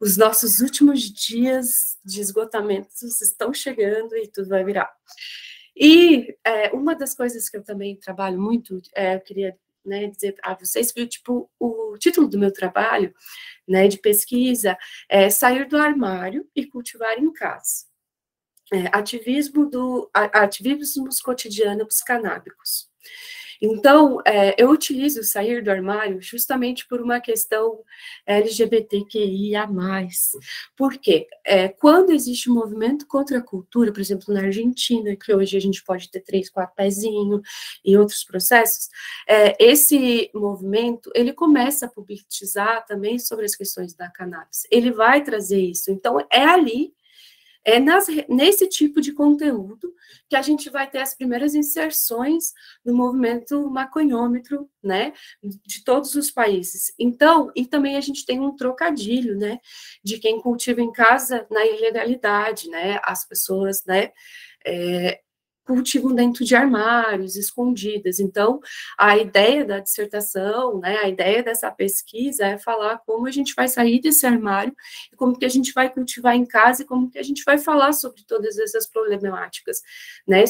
os 0.00 0.16
nossos 0.16 0.60
últimos 0.60 1.02
dias 1.02 1.98
de 2.04 2.20
esgotamento 2.20 2.88
estão 3.02 3.52
chegando 3.52 4.16
e 4.16 4.28
tudo 4.28 4.48
vai 4.48 4.64
virar. 4.64 4.90
E 5.76 6.36
é, 6.44 6.70
uma 6.72 6.94
das 6.94 7.14
coisas 7.14 7.48
que 7.48 7.56
eu 7.56 7.62
também 7.62 7.96
trabalho 7.96 8.40
muito, 8.40 8.80
é, 8.94 9.14
eu 9.14 9.20
queria 9.20 9.56
né, 9.88 10.06
dizer 10.06 10.36
a 10.42 10.54
vocês 10.54 10.92
que 10.92 11.06
tipo 11.06 11.50
o 11.58 11.96
título 11.98 12.28
do 12.28 12.38
meu 12.38 12.52
trabalho, 12.52 13.14
né, 13.66 13.88
de 13.88 13.98
pesquisa 13.98 14.76
é 15.08 15.30
sair 15.30 15.66
do 15.66 15.76
armário 15.76 16.46
e 16.54 16.66
cultivar 16.66 17.18
em 17.18 17.32
casa. 17.32 17.88
É, 18.70 18.84
ativismo 18.92 19.70
do 19.70 20.10
ativismos 20.12 21.20
cotidianos 21.20 22.02
canábicos. 22.02 22.86
Então, 23.60 24.20
é, 24.24 24.54
eu 24.56 24.70
utilizo 24.70 25.22
sair 25.22 25.62
do 25.62 25.70
armário 25.70 26.20
justamente 26.20 26.86
por 26.86 27.00
uma 27.00 27.20
questão 27.20 27.82
LGBTQIA+. 28.26 29.68
Por 30.76 30.96
quê? 30.96 31.26
É, 31.44 31.68
quando 31.68 32.10
existe 32.10 32.50
um 32.50 32.54
movimento 32.54 33.06
contra 33.06 33.38
a 33.38 33.42
cultura, 33.42 33.92
por 33.92 34.00
exemplo, 34.00 34.32
na 34.32 34.42
Argentina, 34.42 35.16
que 35.16 35.34
hoje 35.34 35.56
a 35.56 35.60
gente 35.60 35.82
pode 35.82 36.10
ter 36.10 36.20
três, 36.20 36.48
quatro 36.48 36.74
pezinhos 36.76 37.40
e 37.84 37.96
outros 37.96 38.24
processos, 38.24 38.88
é, 39.26 39.56
esse 39.62 40.30
movimento, 40.34 41.10
ele 41.14 41.32
começa 41.32 41.86
a 41.86 41.88
publicizar 41.88 42.86
também 42.86 43.18
sobre 43.18 43.44
as 43.44 43.54
questões 43.54 43.94
da 43.94 44.08
cannabis. 44.08 44.66
Ele 44.70 44.92
vai 44.92 45.22
trazer 45.22 45.60
isso. 45.60 45.90
Então, 45.90 46.18
é 46.30 46.44
ali 46.44 46.92
é 47.68 47.78
nas, 47.78 48.06
nesse 48.30 48.66
tipo 48.66 48.98
de 48.98 49.12
conteúdo 49.12 49.92
que 50.26 50.34
a 50.34 50.40
gente 50.40 50.70
vai 50.70 50.88
ter 50.88 51.00
as 51.00 51.14
primeiras 51.14 51.54
inserções 51.54 52.54
no 52.82 52.94
movimento 52.94 53.68
maconhômetro, 53.68 54.68
né, 54.82 55.12
de 55.42 55.84
todos 55.84 56.14
os 56.14 56.30
países. 56.30 56.92
Então, 56.98 57.52
e 57.54 57.66
também 57.66 57.96
a 57.96 58.00
gente 58.00 58.24
tem 58.24 58.40
um 58.40 58.56
trocadilho, 58.56 59.36
né, 59.36 59.58
de 60.02 60.18
quem 60.18 60.40
cultiva 60.40 60.80
em 60.80 60.90
casa 60.90 61.46
na 61.50 61.66
ilegalidade, 61.66 62.70
né, 62.70 62.98
as 63.04 63.28
pessoas, 63.28 63.84
né, 63.84 64.12
é, 64.66 65.20
cultivam 65.68 66.14
dentro 66.14 66.46
de 66.46 66.56
armários, 66.56 67.36
escondidas. 67.36 68.18
Então, 68.18 68.58
a 68.96 69.18
ideia 69.18 69.66
da 69.66 69.78
dissertação, 69.80 70.80
né, 70.80 70.96
a 70.96 71.08
ideia 71.10 71.42
dessa 71.42 71.70
pesquisa 71.70 72.46
é 72.46 72.56
falar 72.56 72.96
como 73.04 73.26
a 73.26 73.30
gente 73.30 73.54
vai 73.54 73.68
sair 73.68 74.00
desse 74.00 74.24
armário, 74.26 74.74
como 75.14 75.38
que 75.38 75.44
a 75.44 75.48
gente 75.48 75.74
vai 75.74 75.92
cultivar 75.92 76.34
em 76.34 76.46
casa 76.46 76.82
e 76.82 76.86
como 76.86 77.10
que 77.10 77.18
a 77.18 77.22
gente 77.22 77.44
vai 77.44 77.58
falar 77.58 77.92
sobre 77.92 78.24
todas 78.24 78.58
essas 78.58 78.86
problemáticas, 78.86 79.82
né? 80.26 80.42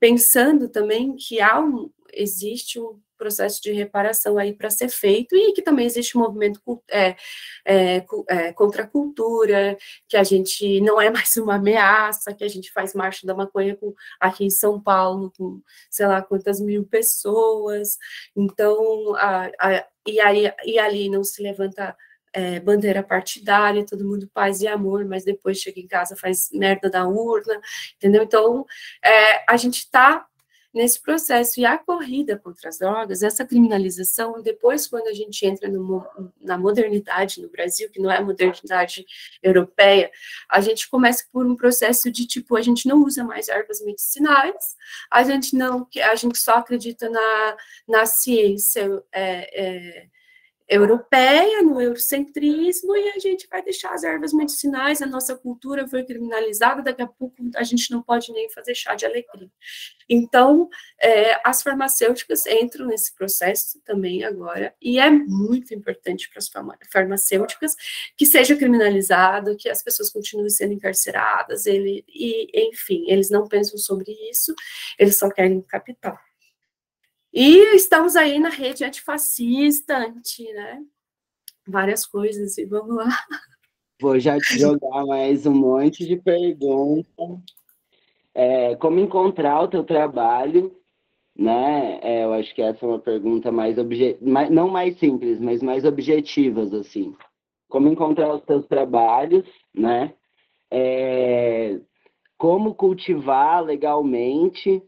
Pensando 0.00 0.68
também 0.68 1.14
que 1.16 1.40
há 1.42 1.60
um, 1.60 1.90
existe 2.12 2.80
um 2.80 3.00
processo 3.18 3.60
de 3.60 3.72
reparação 3.72 4.38
aí 4.38 4.52
para 4.52 4.70
ser 4.70 4.88
feito 4.88 5.34
e 5.34 5.52
que 5.52 5.60
também 5.60 5.84
existe 5.84 6.16
um 6.16 6.20
movimento 6.20 6.60
é, 6.88 7.16
é, 7.64 8.06
é, 8.28 8.52
contra 8.52 8.84
a 8.84 8.86
cultura, 8.86 9.76
que 10.08 10.16
a 10.16 10.22
gente 10.22 10.80
não 10.80 11.00
é 11.00 11.10
mais 11.10 11.36
uma 11.36 11.56
ameaça, 11.56 12.32
que 12.32 12.44
a 12.44 12.48
gente 12.48 12.72
faz 12.72 12.94
marcha 12.94 13.26
da 13.26 13.34
maconha 13.34 13.76
com, 13.76 13.92
aqui 14.20 14.44
em 14.44 14.50
São 14.50 14.80
Paulo 14.80 15.32
com 15.36 15.60
sei 15.90 16.06
lá 16.06 16.22
quantas 16.22 16.60
mil 16.60 16.84
pessoas, 16.84 17.98
então 18.36 19.14
a, 19.16 19.50
a, 19.60 19.86
e, 20.06 20.20
aí, 20.20 20.52
e 20.64 20.78
ali 20.78 21.10
não 21.10 21.24
se 21.24 21.42
levanta 21.42 21.96
é, 22.32 22.60
bandeira 22.60 23.02
partidária, 23.02 23.84
todo 23.84 24.06
mundo 24.06 24.30
paz 24.32 24.60
e 24.60 24.68
amor, 24.68 25.04
mas 25.04 25.24
depois 25.24 25.58
chega 25.58 25.80
em 25.80 25.88
casa 25.88 26.16
faz 26.16 26.50
merda 26.52 26.88
da 26.88 27.06
urna, 27.06 27.60
entendeu? 27.96 28.22
Então, 28.22 28.64
é, 29.04 29.44
a 29.50 29.56
gente 29.56 29.78
está 29.78 30.26
nesse 30.72 31.00
processo. 31.00 31.60
E 31.60 31.64
a 31.64 31.78
corrida 31.78 32.38
contra 32.38 32.68
as 32.68 32.78
drogas, 32.78 33.22
essa 33.22 33.44
criminalização, 33.44 34.42
depois, 34.42 34.86
quando 34.86 35.08
a 35.08 35.12
gente 35.12 35.44
entra 35.46 35.68
no, 35.68 36.06
na 36.40 36.58
modernidade 36.58 37.40
no 37.40 37.48
Brasil, 37.48 37.90
que 37.90 38.00
não 38.00 38.10
é 38.10 38.18
a 38.18 38.22
modernidade 38.22 39.04
europeia, 39.42 40.10
a 40.50 40.60
gente 40.60 40.88
começa 40.88 41.24
por 41.32 41.46
um 41.46 41.56
processo 41.56 42.10
de 42.10 42.26
tipo, 42.26 42.56
a 42.56 42.62
gente 42.62 42.86
não 42.86 43.02
usa 43.02 43.24
mais 43.24 43.48
ervas 43.48 43.80
medicinais, 43.80 44.76
a 45.10 45.22
gente 45.22 45.56
não, 45.56 45.86
a 46.10 46.14
gente 46.14 46.38
só 46.38 46.56
acredita 46.56 47.08
na, 47.08 47.56
na 47.86 48.06
ciência. 48.06 49.02
É, 49.12 49.66
é, 49.66 50.17
europeia, 50.68 51.62
no 51.62 51.80
eurocentrismo, 51.80 52.94
e 52.94 53.08
a 53.08 53.18
gente 53.18 53.48
vai 53.50 53.62
deixar 53.62 53.94
as 53.94 54.04
ervas 54.04 54.34
medicinais, 54.34 55.00
a 55.00 55.06
nossa 55.06 55.34
cultura 55.34 55.88
foi 55.88 56.04
criminalizada, 56.04 56.82
daqui 56.82 57.00
a 57.00 57.06
pouco 57.06 57.36
a 57.56 57.62
gente 57.62 57.90
não 57.90 58.02
pode 58.02 58.30
nem 58.32 58.50
fazer 58.50 58.74
chá 58.74 58.94
de 58.94 59.06
alecrim. 59.06 59.50
Então, 60.08 60.68
é, 61.00 61.40
as 61.42 61.62
farmacêuticas 61.62 62.44
entram 62.46 62.86
nesse 62.86 63.14
processo 63.14 63.80
também 63.84 64.24
agora, 64.24 64.74
e 64.80 64.98
é 64.98 65.08
muito 65.10 65.72
importante 65.74 66.28
para 66.28 66.38
as 66.38 66.50
farmacêuticas 66.92 67.74
que 68.16 68.26
seja 68.26 68.54
criminalizado, 68.54 69.56
que 69.56 69.70
as 69.70 69.82
pessoas 69.82 70.10
continuem 70.10 70.50
sendo 70.50 70.74
encarceradas, 70.74 71.64
ele, 71.64 72.04
e, 72.06 72.68
enfim, 72.68 73.04
eles 73.08 73.30
não 73.30 73.48
pensam 73.48 73.78
sobre 73.78 74.12
isso, 74.30 74.54
eles 74.98 75.16
só 75.16 75.30
querem 75.30 75.62
capital. 75.62 76.18
E 77.32 77.76
estamos 77.76 78.16
aí 78.16 78.38
na 78.38 78.48
rede 78.48 78.84
antifascista, 78.84 79.98
anti, 79.98 80.50
né? 80.52 80.82
Várias 81.66 82.06
coisas, 82.06 82.56
e 82.56 82.64
vamos 82.64 82.96
lá. 82.96 83.08
Vou 84.00 84.18
já 84.18 84.38
te 84.38 84.58
jogar 84.58 85.04
mais 85.06 85.44
um 85.44 85.54
monte 85.54 86.06
de 86.06 86.16
perguntas. 86.16 87.04
É, 88.34 88.76
como 88.76 89.00
encontrar 89.00 89.60
o 89.62 89.68
teu 89.68 89.84
trabalho, 89.84 90.74
né? 91.36 91.98
É, 92.02 92.24
eu 92.24 92.32
acho 92.32 92.54
que 92.54 92.62
essa 92.62 92.84
é 92.84 92.88
uma 92.88 92.98
pergunta 92.98 93.52
mais 93.52 93.76
objetiva, 93.76 94.48
não 94.50 94.68
mais 94.68 94.98
simples, 94.98 95.38
mas 95.40 95.62
mais 95.62 95.84
objetivas, 95.84 96.72
assim. 96.72 97.14
Como 97.68 97.88
encontrar 97.88 98.34
os 98.34 98.42
teus 98.44 98.66
trabalhos, 98.66 99.44
né? 99.74 100.14
É, 100.70 101.78
como 102.38 102.74
cultivar 102.74 103.62
legalmente, 103.62 104.82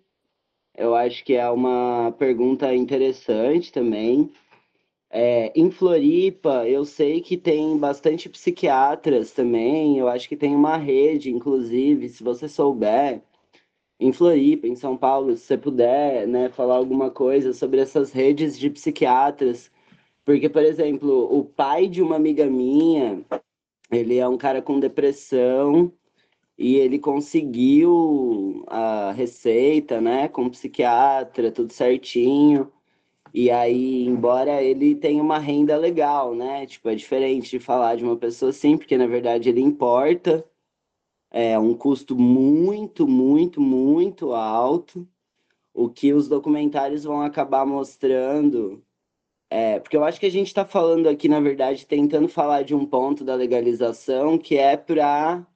eu 0.81 0.95
acho 0.95 1.25
que 1.25 1.35
é 1.35 1.49
uma 1.51 2.13
pergunta 2.19 2.75
interessante 2.75 3.71
também. 3.73 4.31
É, 5.11 5.53
em 5.55 5.71
Floripa, 5.71 6.67
eu 6.69 6.85
sei 6.85 7.21
que 7.21 7.37
tem 7.37 7.77
bastante 7.77 8.29
psiquiatras 8.29 9.33
também. 9.33 9.99
Eu 9.99 10.09
acho 10.09 10.29
que 10.29 10.37
tem 10.37 10.55
uma 10.55 10.77
rede, 10.77 11.31
inclusive, 11.31 12.09
se 12.09 12.23
você 12.23 12.49
souber, 12.49 13.23
em 14.01 14.13
Floripa, 14.13 14.67
em 14.67 14.77
São 14.77 14.97
Paulo, 14.97 15.37
se 15.37 15.45
você 15.45 15.59
puder, 15.59 16.27
né, 16.27 16.49
falar 16.49 16.77
alguma 16.77 17.11
coisa 17.11 17.53
sobre 17.53 17.81
essas 17.81 18.13
redes 18.13 18.59
de 18.59 18.71
psiquiatras. 18.71 19.71
Porque, 20.25 20.49
por 20.49 20.63
exemplo, 20.63 21.29
o 21.31 21.45
pai 21.45 21.89
de 21.89 22.03
uma 22.03 22.17
amiga 22.17 22.47
minha, 22.47 23.23
ele 23.91 24.19
é 24.19 24.27
um 24.29 24.39
cara 24.39 24.63
com 24.63 24.81
depressão 24.81 25.93
e 26.61 26.77
ele 26.77 26.99
conseguiu 26.99 28.65
a 28.67 29.13
receita, 29.13 29.99
né, 29.99 30.29
com 30.29 30.51
psiquiatra, 30.51 31.51
tudo 31.51 31.73
certinho. 31.73 32.71
E 33.33 33.51
aí, 33.51 34.05
embora 34.07 34.63
ele 34.63 34.95
tenha 34.95 35.23
uma 35.23 35.39
renda 35.39 35.77
legal, 35.79 36.35
né? 36.35 36.67
Tipo, 36.67 36.91
é 36.91 36.95
diferente 36.95 37.51
de 37.51 37.61
falar 37.61 37.97
de 37.97 38.05
uma 38.05 38.17
pessoa 38.17 38.51
assim, 38.51 38.77
porque 38.77 38.99
na 38.99 39.07
verdade 39.07 39.49
ele 39.49 39.61
importa. 39.63 40.45
É 41.31 41.59
um 41.59 41.75
custo 41.75 42.17
muito, 42.17 43.07
muito, 43.09 43.61
muito 43.61 44.35
alto. 44.35 45.09
O 45.75 45.89
que 45.89 46.13
os 46.13 46.29
documentários 46.29 47.05
vão 47.05 47.23
acabar 47.23 47.65
mostrando. 47.67 48.85
É, 49.51 49.81
porque 49.81 49.97
eu 49.97 50.05
acho 50.05 50.21
que 50.21 50.27
a 50.27 50.31
gente 50.31 50.49
está 50.49 50.65
falando 50.65 51.09
aqui, 51.09 51.29
na 51.29 51.41
verdade, 51.41 51.87
tentando 51.87 52.29
falar 52.29 52.63
de 52.65 52.75
um 52.75 52.87
ponto 52.87 53.25
da 53.25 53.35
legalização 53.35 54.39
que 54.39 54.57
é 54.57 54.77
para 54.77 55.47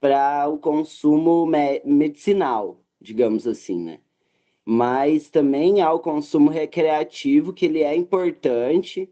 para 0.00 0.48
o 0.48 0.58
consumo 0.58 1.46
me 1.46 1.80
medicinal, 1.84 2.80
digamos 3.00 3.46
assim, 3.46 3.82
né? 3.82 4.00
Mas 4.64 5.30
também 5.30 5.80
há 5.80 5.92
o 5.92 6.00
consumo 6.00 6.50
recreativo, 6.50 7.52
que 7.52 7.66
ele 7.66 7.82
é 7.82 7.96
importante. 7.96 9.10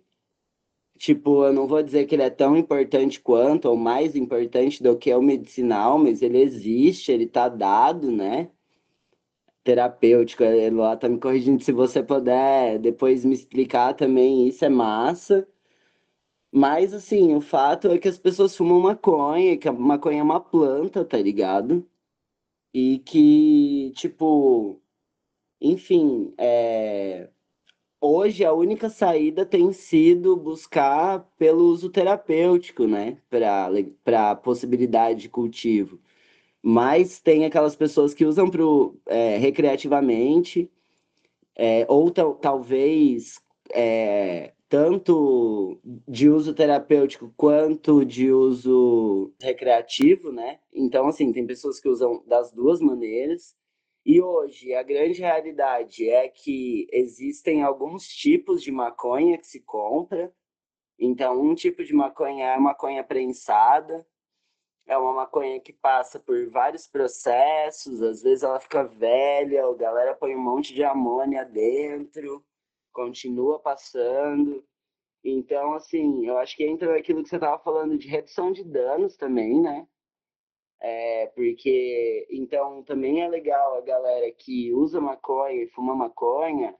Tipo, 0.98 1.44
eu 1.44 1.52
não 1.52 1.66
vou 1.66 1.82
dizer 1.82 2.06
que 2.06 2.14
ele 2.14 2.22
é 2.22 2.30
tão 2.30 2.56
importante 2.56 3.20
quanto, 3.20 3.66
ou 3.66 3.76
mais 3.76 4.16
importante 4.16 4.82
do 4.82 4.96
que 4.96 5.14
o 5.14 5.22
medicinal, 5.22 5.98
mas 5.98 6.22
ele 6.22 6.40
existe, 6.40 7.12
ele 7.12 7.24
está 7.24 7.48
dado, 7.48 8.10
né? 8.10 8.50
Terapêutico, 9.64 10.44
lá 10.72 10.96
tá 10.96 11.08
me 11.08 11.18
corrigindo, 11.18 11.62
se 11.62 11.72
você 11.72 12.02
puder 12.02 12.78
depois 12.78 13.24
me 13.24 13.34
explicar 13.34 13.94
também, 13.94 14.46
isso 14.48 14.64
é 14.64 14.68
massa. 14.68 15.46
Mas, 16.56 16.94
assim, 16.94 17.34
o 17.34 17.40
fato 17.42 17.88
é 17.88 17.98
que 17.98 18.08
as 18.08 18.18
pessoas 18.18 18.56
fumam 18.56 18.80
maconha, 18.80 19.58
que 19.58 19.68
a 19.68 19.72
maconha 19.72 20.20
é 20.20 20.22
uma 20.22 20.40
planta, 20.40 21.04
tá 21.04 21.18
ligado? 21.18 21.86
E 22.72 23.00
que, 23.00 23.92
tipo, 23.94 24.80
enfim, 25.60 26.32
é... 26.38 27.28
hoje 28.00 28.44
a 28.44 28.52
única 28.54 28.88
saída 28.90 29.44
tem 29.46 29.72
sido 29.72 30.36
buscar 30.36 31.20
pelo 31.38 31.64
uso 31.66 31.90
terapêutico, 31.90 32.86
né? 32.86 33.18
Para 33.30 34.30
a 34.30 34.36
possibilidade 34.36 35.22
de 35.22 35.28
cultivo. 35.28 36.00
Mas 36.62 37.20
tem 37.20 37.44
aquelas 37.44 37.76
pessoas 37.76 38.14
que 38.14 38.24
usam 38.24 38.50
pro, 38.50 38.98
é, 39.06 39.36
recreativamente, 39.38 40.70
é, 41.56 41.86
ou 41.88 42.10
talvez 42.10 43.42
é, 43.74 44.54
tanto 44.68 45.80
de 46.08 46.28
uso 46.28 46.54
terapêutico 46.54 47.32
quanto 47.36 48.04
de 48.04 48.32
uso 48.32 49.32
recreativo, 49.40 50.32
né? 50.32 50.60
Então, 50.72 51.06
assim, 51.08 51.32
tem 51.32 51.46
pessoas 51.46 51.78
que 51.78 51.88
usam 51.88 52.22
das 52.26 52.52
duas 52.52 52.80
maneiras. 52.80 53.56
E 54.04 54.20
hoje 54.20 54.74
a 54.74 54.82
grande 54.82 55.20
realidade 55.20 56.08
é 56.08 56.28
que 56.28 56.88
existem 56.92 57.62
alguns 57.62 58.08
tipos 58.08 58.62
de 58.62 58.70
maconha 58.72 59.38
que 59.38 59.46
se 59.46 59.60
compra. 59.60 60.32
Então, 60.98 61.40
um 61.40 61.54
tipo 61.54 61.84
de 61.84 61.92
maconha 61.92 62.46
é 62.46 62.54
a 62.54 62.60
maconha 62.60 63.04
prensada, 63.04 64.06
é 64.86 64.96
uma 64.96 65.12
maconha 65.12 65.60
que 65.60 65.72
passa 65.72 66.18
por 66.18 66.48
vários 66.48 66.86
processos, 66.86 68.00
às 68.02 68.22
vezes 68.22 68.42
ela 68.44 68.60
fica 68.60 68.84
velha, 68.84 69.66
a 69.66 69.74
galera 69.74 70.14
põe 70.14 70.34
um 70.34 70.42
monte 70.42 70.72
de 70.72 70.82
amônia 70.84 71.44
dentro 71.44 72.44
continua 72.96 73.58
passando. 73.58 74.64
Então, 75.22 75.74
assim, 75.74 76.26
eu 76.26 76.38
acho 76.38 76.56
que 76.56 76.64
entra 76.64 76.96
aquilo 76.96 77.22
que 77.22 77.28
você 77.28 77.36
estava 77.36 77.62
falando 77.62 77.98
de 77.98 78.08
redução 78.08 78.50
de 78.50 78.64
danos 78.64 79.16
também, 79.16 79.60
né? 79.60 79.86
É, 80.80 81.26
porque, 81.34 82.26
então, 82.30 82.82
também 82.84 83.22
é 83.22 83.28
legal 83.28 83.76
a 83.76 83.82
galera 83.82 84.32
que 84.32 84.72
usa 84.72 85.00
maconha 85.00 85.62
e 85.64 85.68
fuma 85.68 85.94
maconha 85.94 86.74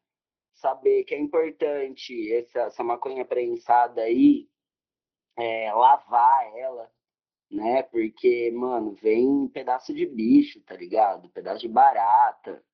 saber 0.54 1.04
que 1.04 1.14
é 1.14 1.18
importante 1.18 2.32
essa, 2.32 2.60
essa 2.60 2.82
maconha 2.82 3.24
prensada 3.24 4.00
aí, 4.02 4.48
é, 5.36 5.70
lavar 5.72 6.56
ela, 6.56 6.90
né? 7.50 7.82
Porque, 7.82 8.50
mano, 8.52 8.92
vem 9.02 9.48
pedaço 9.48 9.92
de 9.92 10.06
bicho, 10.06 10.62
tá 10.62 10.74
ligado? 10.74 11.28
Pedaço 11.30 11.60
de 11.60 11.68
barata. 11.68 12.64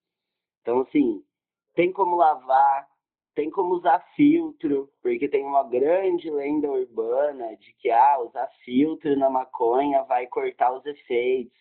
Então, 0.60 0.82
assim, 0.82 1.24
tem 1.74 1.92
como 1.92 2.16
lavar, 2.16 2.91
tem 3.34 3.50
como 3.50 3.74
usar 3.74 4.00
filtro, 4.14 4.90
porque 5.02 5.28
tem 5.28 5.44
uma 5.44 5.62
grande 5.64 6.30
lenda 6.30 6.70
urbana 6.70 7.56
de 7.56 7.72
que 7.74 7.90
ah, 7.90 8.20
usar 8.20 8.48
filtro 8.64 9.16
na 9.16 9.30
maconha 9.30 10.02
vai 10.04 10.26
cortar 10.26 10.72
os 10.72 10.84
efeitos. 10.84 11.56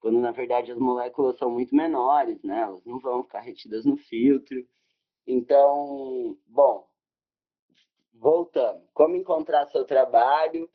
quando 0.00 0.20
na 0.20 0.32
verdade 0.32 0.72
as 0.72 0.78
moléculas 0.78 1.38
são 1.38 1.50
muito 1.50 1.74
menores, 1.74 2.42
né? 2.42 2.60
Elas 2.62 2.84
não 2.84 2.98
vão 3.00 3.24
ficar 3.24 3.40
retidas 3.40 3.84
no 3.84 3.96
filtro. 3.96 4.64
Então, 5.26 6.36
bom, 6.46 6.86
voltando. 8.14 8.82
Como 8.94 9.16
encontrar 9.16 9.66
seu 9.68 9.84
trabalho? 9.86 10.68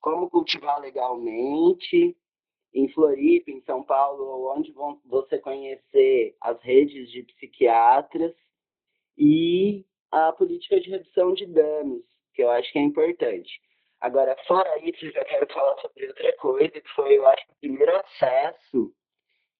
Como 0.00 0.30
cultivar 0.30 0.80
legalmente? 0.80 2.16
Em 2.72 2.88
Floripa, 2.88 3.50
em 3.50 3.60
São 3.62 3.84
Paulo, 3.84 4.52
onde 4.52 4.72
vão 4.72 5.00
você 5.04 5.38
conhecer 5.38 6.36
as 6.40 6.60
redes 6.62 7.10
de 7.10 7.22
psiquiatras 7.22 8.34
e 9.16 9.84
a 10.10 10.32
política 10.32 10.80
de 10.80 10.90
redução 10.90 11.34
de 11.34 11.46
danos, 11.46 12.04
que 12.34 12.42
eu 12.42 12.50
acho 12.50 12.72
que 12.72 12.78
é 12.78 12.82
importante. 12.82 13.60
Agora, 14.00 14.36
fora 14.46 14.78
isso, 14.86 15.06
eu 15.06 15.12
já 15.12 15.24
quero 15.24 15.46
falar 15.52 15.80
sobre 15.80 16.06
outra 16.06 16.36
coisa, 16.36 16.68
que 16.80 16.88
foi, 16.94 17.16
eu 17.16 17.26
acho, 17.26 17.44
o 17.50 17.56
primeiro 17.60 17.96
acesso 17.96 18.94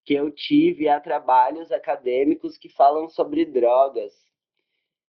que 0.05 0.15
eu 0.15 0.31
tive 0.31 0.87
a 0.89 1.01
trabalhos 1.01 1.73
acadêmicos 1.73 2.59
que 2.59 2.69
falam 2.69 3.09
sobre 3.09 3.47
drogas, 3.47 4.13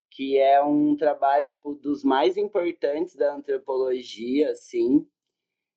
que 0.10 0.38
é 0.38 0.64
um 0.64 0.96
trabalho 0.96 1.48
dos 1.82 2.04
mais 2.04 2.38
importantes 2.38 3.14
da 3.16 3.36
antropologia, 3.36 4.52
assim. 4.52 5.06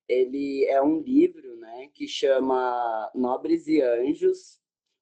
Ele 0.07 0.65
é 0.67 0.81
um 0.81 1.01
livro, 1.01 1.57
né, 1.57 1.91
que 1.93 2.07
chama 2.07 3.11
Nobres 3.15 3.67
e 3.67 3.83
Anjos, 3.83 4.61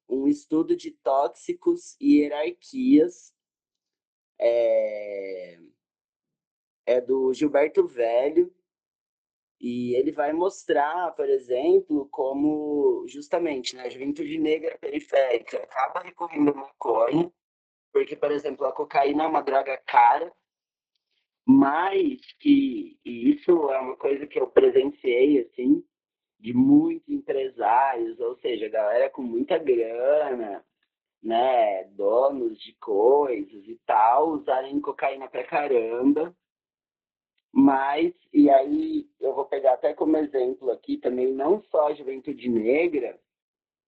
um 0.09 0.27
estudo 0.27 0.75
de 0.75 0.91
tóxicos 0.91 1.95
e 2.01 2.21
hierarquias. 2.21 3.31
É, 4.39 5.59
é 6.85 7.01
do 7.01 7.33
Gilberto 7.33 7.87
Velho, 7.87 8.53
e 9.59 9.95
ele 9.95 10.11
vai 10.11 10.33
mostrar, 10.33 11.11
por 11.15 11.27
exemplo, 11.27 12.07
como 12.11 13.05
justamente 13.07 13.75
né, 13.75 13.83
a 13.83 13.89
juventude 13.89 14.37
negra 14.37 14.77
periférica 14.77 15.57
acaba 15.57 16.01
recorrendo 16.01 16.51
à 16.51 16.53
maconha, 16.53 17.31
porque, 17.91 18.15
por 18.15 18.31
exemplo, 18.31 18.65
a 18.65 18.71
cocaína 18.71 19.23
é 19.23 19.27
uma 19.27 19.41
droga 19.41 19.75
cara, 19.87 20.31
mas 21.45 22.19
que 22.39 22.99
e 23.03 23.31
isso 23.31 23.51
é 23.71 23.79
uma 23.79 23.95
coisa 23.95 24.27
que 24.27 24.39
eu 24.39 24.47
presenciei, 24.47 25.39
assim, 25.39 25.83
de 26.39 26.53
muitos 26.53 27.09
empresários, 27.09 28.19
ou 28.19 28.35
seja, 28.37 28.69
galera 28.69 29.09
com 29.09 29.23
muita 29.23 29.57
grana, 29.57 30.63
né, 31.21 31.85
donos 31.95 32.59
de 32.59 32.73
coisas 32.73 33.67
e 33.67 33.79
tal, 33.85 34.29
usarem 34.29 34.79
cocaína 34.79 35.27
pra 35.27 35.43
caramba, 35.43 36.35
mas, 37.51 38.13
e 38.31 38.49
aí 38.49 39.09
eu 39.19 39.33
vou 39.33 39.45
pegar 39.45 39.73
até 39.73 39.93
como 39.93 40.15
exemplo 40.17 40.69
aqui 40.71 40.97
também, 40.97 41.33
não 41.33 41.61
só 41.63 41.87
a 41.87 41.93
juventude 41.93 42.47
negra, 42.47 43.19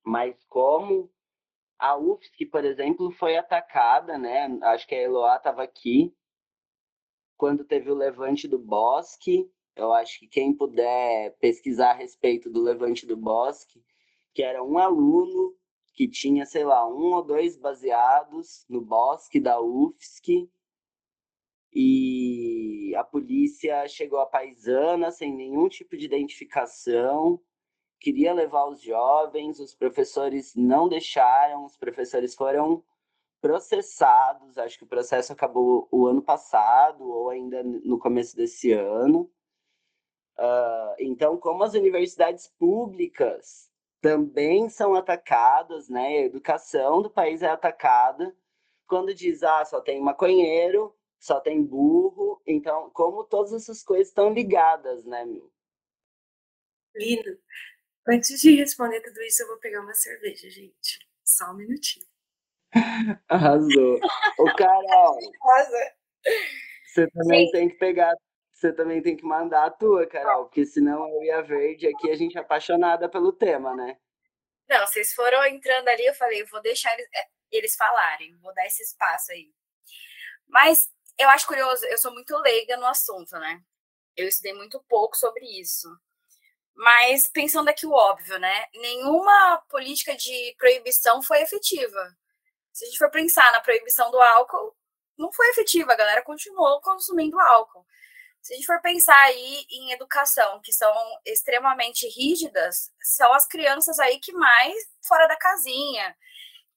mas 0.04 0.44
como 0.46 1.10
a 1.78 1.96
UFSC, 1.96 2.46
por 2.48 2.66
exemplo, 2.66 3.12
foi 3.12 3.38
atacada, 3.38 4.18
né? 4.18 4.58
Acho 4.64 4.88
que 4.88 4.96
a 4.96 5.02
Eloá 5.02 5.38
estava 5.38 5.64
aqui 5.64 6.14
quando 7.38 7.64
teve 7.64 7.92
o 7.92 7.96
levante 7.96 8.48
do 8.48 8.58
Bosque. 8.60 9.50
Eu 9.76 9.94
acho 9.94 10.20
que 10.20 10.28
quem 10.28 10.52
puder 10.52 11.38
pesquisar 11.40 11.92
a 11.92 11.94
respeito 11.94 12.50
do 12.50 12.62
levante 12.62 13.06
do 13.06 13.16
Bosque, 13.16 13.82
que 14.34 14.44
era 14.44 14.64
um 14.64 14.78
aluno 14.78 15.56
que 16.00 16.08
tinha, 16.08 16.46
sei 16.46 16.64
lá, 16.64 16.88
um 16.88 17.14
ou 17.14 17.22
dois 17.22 17.58
baseados 17.58 18.66
no 18.70 18.80
Bosque 18.80 19.38
da 19.38 19.60
UFSC 19.60 20.50
e 21.74 22.96
a 22.96 23.04
polícia 23.04 23.86
chegou 23.86 24.18
a 24.22 24.26
paisana 24.26 25.12
sem 25.12 25.36
nenhum 25.36 25.68
tipo 25.68 25.98
de 25.98 26.06
identificação, 26.06 27.38
queria 28.00 28.32
levar 28.32 28.70
os 28.70 28.82
jovens, 28.82 29.60
os 29.60 29.76
professores 29.76 30.56
não 30.56 30.88
deixaram, 30.88 31.66
os 31.66 31.76
professores 31.76 32.34
foram 32.34 32.82
processados, 33.42 34.58
acho 34.58 34.78
que 34.78 34.86
o 34.86 34.88
processo 34.88 35.34
acabou 35.34 35.90
o 35.92 36.08
ano 36.08 36.22
passado 36.22 37.04
ou 37.04 37.30
ainda 37.30 37.62
no 37.62 38.00
começo 38.00 38.38
desse 38.38 38.72
ano. 38.72 39.30
Uh, 40.38 40.96
então, 40.98 41.36
como 41.38 41.62
as 41.62 41.74
universidades 41.74 42.48
públicas 42.58 43.69
também 44.02 44.70
são 44.70 44.96
atacadas, 44.96 45.90
né, 45.90 46.08
a 46.08 46.26
educação 46.26 47.02
do 47.02 47.10
país 47.10 47.42
é 47.42 47.48
atacada, 47.48 48.36
quando 48.88 49.14
diz, 49.14 49.44
ah, 49.44 49.64
só 49.66 49.80
tem 49.80 50.02
maconheiro, 50.02 50.96
só 51.20 51.40
tem 51.40 51.64
burro. 51.64 52.42
Então, 52.48 52.90
como 52.92 53.24
todas 53.24 53.54
essas 53.54 53.84
coisas 53.84 54.08
estão 54.08 54.34
ligadas, 54.34 55.06
né, 55.06 55.26
meu? 55.26 55.52
Lindo. 56.96 57.38
Antes 58.08 58.42
de 58.42 58.56
responder 58.56 59.02
tudo 59.02 59.22
isso, 59.22 59.44
eu 59.44 59.48
vou 59.48 59.58
pegar 59.58 59.82
uma 59.82 59.94
cerveja, 59.94 60.50
gente. 60.50 61.08
Só 61.24 61.52
um 61.52 61.58
minutinho. 61.58 62.06
Arrasou. 63.30 64.00
Ô, 64.40 64.56
Carol. 64.56 65.20
Você 66.88 67.08
também 67.12 67.46
Sim. 67.46 67.52
tem 67.52 67.70
que 67.70 67.76
pegar. 67.76 68.16
Você 68.60 68.74
também 68.74 69.02
tem 69.02 69.16
que 69.16 69.24
mandar 69.24 69.68
a 69.68 69.72
tua, 69.72 70.06
Carol, 70.06 70.44
porque 70.44 70.66
senão 70.66 71.08
eu 71.08 71.24
e 71.24 71.32
a 71.32 71.42
Verde 71.42 71.88
aqui 71.88 72.12
a 72.12 72.16
gente 72.16 72.38
é 72.38 72.42
apaixonada 72.42 73.08
pelo 73.08 73.32
tema, 73.32 73.74
né? 73.74 73.98
Não, 74.68 74.86
vocês 74.86 75.14
foram 75.14 75.46
entrando 75.46 75.88
ali, 75.88 76.06
eu 76.06 76.14
falei, 76.14 76.44
vou 76.44 76.62
deixar 76.62 76.94
eles, 76.94 77.08
é, 77.16 77.28
eles 77.50 77.76
falarem, 77.78 78.36
vou 78.40 78.54
dar 78.54 78.66
esse 78.66 78.84
espaço 78.84 79.32
aí. 79.32 79.50
Mas 80.46 80.90
eu 81.18 81.30
acho 81.30 81.48
curioso, 81.48 81.86
eu 81.86 81.98
sou 81.98 82.12
muito 82.12 82.38
leiga 82.40 82.76
no 82.76 82.86
assunto, 82.86 83.32
né? 83.40 83.62
Eu 84.14 84.28
estudei 84.28 84.52
muito 84.52 84.84
pouco 84.90 85.16
sobre 85.16 85.46
isso. 85.58 85.88
Mas 86.76 87.30
pensando 87.30 87.70
aqui 87.70 87.86
o 87.86 87.94
óbvio, 87.94 88.38
né? 88.40 88.66
Nenhuma 88.74 89.64
política 89.70 90.18
de 90.18 90.54
proibição 90.58 91.22
foi 91.22 91.42
efetiva. 91.44 92.14
Se 92.74 92.84
a 92.84 92.88
gente 92.88 92.98
for 92.98 93.10
pensar 93.10 93.54
na 93.54 93.62
proibição 93.62 94.12
do 94.12 94.20
álcool, 94.20 94.76
não 95.18 95.32
foi 95.32 95.48
efetiva, 95.52 95.94
a 95.94 95.98
galera 95.98 96.22
continuou 96.24 96.82
consumindo 96.82 97.40
álcool. 97.40 97.86
Se 98.42 98.54
a 98.54 98.56
gente 98.56 98.66
for 98.66 98.82
pensar 98.82 99.20
aí 99.24 99.66
em 99.70 99.92
educação, 99.92 100.62
que 100.62 100.72
são 100.72 100.94
extremamente 101.26 102.08
rígidas, 102.08 102.92
são 103.02 103.34
as 103.34 103.46
crianças 103.46 104.00
aí 104.00 104.20
que 104.20 104.32
mais 104.32 104.76
fora 105.06 105.28
da 105.28 105.36
casinha, 105.36 106.16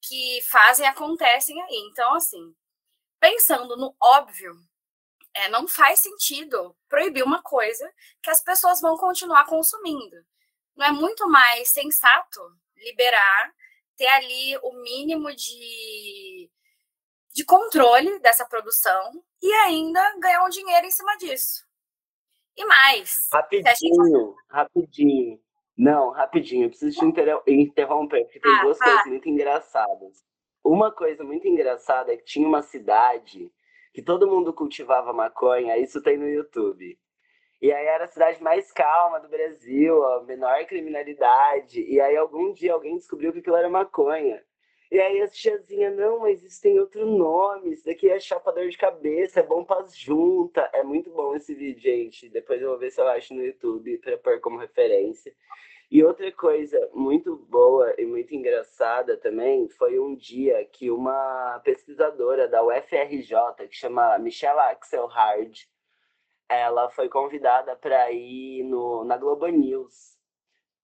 que 0.00 0.40
fazem, 0.50 0.86
acontecem 0.86 1.60
aí. 1.62 1.76
Então, 1.90 2.14
assim, 2.14 2.54
pensando 3.20 3.76
no 3.76 3.94
óbvio, 4.02 4.54
é, 5.34 5.48
não 5.48 5.66
faz 5.68 6.00
sentido 6.00 6.76
proibir 6.88 7.22
uma 7.22 7.42
coisa 7.42 7.90
que 8.22 8.30
as 8.30 8.42
pessoas 8.42 8.80
vão 8.80 8.96
continuar 8.96 9.46
consumindo. 9.46 10.16
Não 10.76 10.86
é 10.86 10.90
muito 10.90 11.28
mais 11.28 11.68
sensato 11.68 12.40
liberar, 12.76 13.54
ter 13.96 14.08
ali 14.08 14.58
o 14.62 14.72
mínimo 14.82 15.34
de, 15.34 16.50
de 17.32 17.44
controle 17.44 18.18
dessa 18.20 18.44
produção 18.44 19.22
e 19.40 19.52
ainda 19.52 20.18
ganhar 20.18 20.44
um 20.44 20.48
dinheiro 20.48 20.86
em 20.86 20.90
cima 20.90 21.16
disso. 21.16 21.66
E 22.56 22.64
mais. 22.66 23.28
Rapidinho, 23.32 24.34
rapidinho. 24.48 25.40
Não, 25.76 26.10
rapidinho, 26.10 26.66
eu 26.66 26.68
preciso 26.68 26.98
te 26.98 27.04
interromper, 27.48 28.24
porque 28.24 28.40
tem 28.40 28.52
ah, 28.52 28.62
duas 28.62 28.78
tá. 28.78 28.84
coisas 28.84 29.06
muito 29.06 29.28
engraçadas. 29.28 30.22
Uma 30.62 30.92
coisa 30.92 31.24
muito 31.24 31.48
engraçada 31.48 32.12
é 32.12 32.16
que 32.16 32.24
tinha 32.24 32.46
uma 32.46 32.62
cidade 32.62 33.50
que 33.92 34.02
todo 34.02 34.28
mundo 34.28 34.52
cultivava 34.52 35.12
maconha, 35.12 35.78
isso 35.78 36.02
tem 36.02 36.16
no 36.16 36.28
YouTube. 36.28 36.98
E 37.60 37.72
aí 37.72 37.86
era 37.86 38.04
a 38.04 38.08
cidade 38.08 38.42
mais 38.42 38.72
calma 38.72 39.20
do 39.20 39.28
Brasil, 39.28 40.04
a 40.04 40.24
menor 40.24 40.64
criminalidade. 40.66 41.80
E 41.80 42.00
aí 42.00 42.16
algum 42.16 42.52
dia 42.52 42.72
alguém 42.72 42.96
descobriu 42.96 43.32
que 43.32 43.38
aquilo 43.38 43.56
era 43.56 43.68
maconha. 43.68 44.42
E 44.92 45.00
aí 45.00 45.22
as 45.22 45.34
tiazinha, 45.34 45.90
não, 45.90 46.18
mas 46.18 46.42
isso 46.42 46.60
tem 46.60 46.78
outro 46.78 47.06
nome, 47.06 47.72
isso 47.72 47.86
daqui 47.86 48.10
é 48.10 48.20
chapador 48.20 48.68
de 48.68 48.76
cabeça, 48.76 49.40
é 49.40 49.42
bom 49.42 49.64
para 49.64 49.86
junta. 49.86 50.68
É 50.70 50.82
muito 50.82 51.08
bom 51.10 51.34
esse 51.34 51.54
vídeo, 51.54 51.80
gente. 51.80 52.28
Depois 52.28 52.60
eu 52.60 52.68
vou 52.68 52.78
ver 52.78 52.90
se 52.90 53.00
eu 53.00 53.08
acho 53.08 53.32
no 53.32 53.42
YouTube 53.42 53.96
para 53.96 54.18
pôr 54.18 54.38
como 54.40 54.58
referência. 54.58 55.34
E 55.90 56.04
outra 56.04 56.30
coisa 56.32 56.90
muito 56.92 57.34
boa 57.36 57.94
e 57.96 58.04
muito 58.04 58.34
engraçada 58.34 59.16
também 59.16 59.66
foi 59.66 59.98
um 59.98 60.14
dia 60.14 60.62
que 60.66 60.90
uma 60.90 61.58
pesquisadora 61.64 62.46
da 62.46 62.62
UFRJ, 62.62 63.66
que 63.70 63.74
chama 63.74 64.18
Michelle 64.18 64.60
Axelhard, 64.60 65.66
ela 66.50 66.90
foi 66.90 67.08
convidada 67.08 67.74
para 67.76 68.12
ir 68.12 68.62
no, 68.64 69.04
na 69.04 69.16
Globo 69.16 69.46
News 69.46 70.20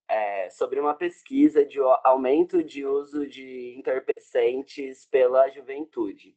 é, 0.08 0.48
sobre 0.50 0.80
uma 0.80 0.94
pesquisa 0.94 1.64
de 1.64 1.78
aumento 2.04 2.62
de 2.62 2.84
uso 2.84 3.26
de 3.26 3.74
entorpecentes 3.76 5.06
pela 5.06 5.48
juventude. 5.50 6.36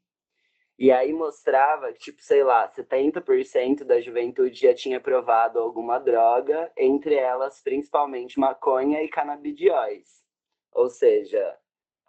E 0.77 0.91
aí 0.91 1.13
mostrava 1.13 1.93
que, 1.93 1.99
tipo, 1.99 2.21
sei 2.23 2.43
lá, 2.43 2.67
70% 2.67 3.83
da 3.83 4.01
juventude 4.01 4.59
já 4.59 4.73
tinha 4.73 4.99
provado 4.99 5.59
alguma 5.59 5.99
droga, 5.99 6.71
entre 6.75 7.13
elas 7.15 7.61
principalmente 7.61 8.39
maconha 8.39 9.03
e 9.03 9.07
canabidióis. 9.07 10.23
Ou 10.71 10.89
seja, 10.89 11.57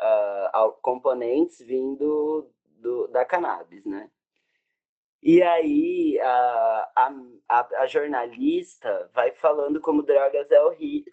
uh, 0.00 0.72
componentes 0.80 1.60
vindo 1.60 2.50
do, 2.64 3.08
da 3.08 3.24
cannabis, 3.24 3.84
né? 3.84 4.10
E 5.22 5.40
aí 5.40 6.18
a, 6.20 6.92
a, 7.48 7.68
a, 7.82 7.86
jornalista 7.86 9.08
vai 9.14 9.30
falando 9.30 9.80
como 9.80 10.02
drogas 10.02 10.50
é 10.50 10.58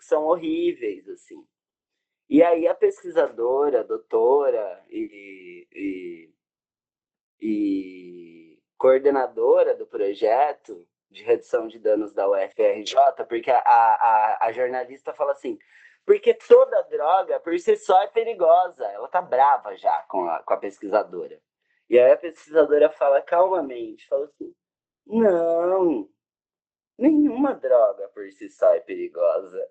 são 0.02 0.24
horríveis, 0.26 1.08
assim. 1.08 1.46
E 2.28 2.42
aí 2.42 2.68
a 2.68 2.74
pesquisadora, 2.74 3.84
doutora 3.84 4.84
e, 4.90 5.68
e, 5.72 6.34
e 7.40 8.60
coordenadora 8.78 9.76
do 9.76 9.86
projeto 9.86 10.88
de 11.12 11.24
redução 11.24 11.68
de 11.68 11.78
danos 11.78 12.12
da 12.12 12.28
UFRJ, 12.28 12.96
porque 13.28 13.52
a, 13.52 13.60
a, 13.60 14.48
a 14.48 14.52
jornalista 14.52 15.14
fala 15.14 15.34
assim, 15.34 15.60
porque 16.04 16.34
toda 16.34 16.82
droga 16.84 17.40
por 17.40 17.58
si 17.60 17.76
só 17.78 18.02
é 18.02 18.08
perigosa. 18.08 18.86
Ela 18.86 19.08
tá 19.08 19.22
brava 19.22 19.76
já 19.78 20.02
com 20.04 20.28
a, 20.28 20.42
com 20.42 20.54
a 20.54 20.58
pesquisadora. 20.58 21.40
E 21.90 21.98
aí 21.98 22.12
a 22.12 22.18
pesquisadora 22.18 22.90
fala 22.92 23.22
calmamente, 23.22 24.08
fala 24.08 24.26
assim, 24.26 24.54
não, 25.08 26.08
nenhuma 26.98 27.56
droga 27.56 28.08
por 28.10 28.32
si 28.32 28.50
só 28.50 28.74
é 28.76 28.80
perigosa. 28.80 29.68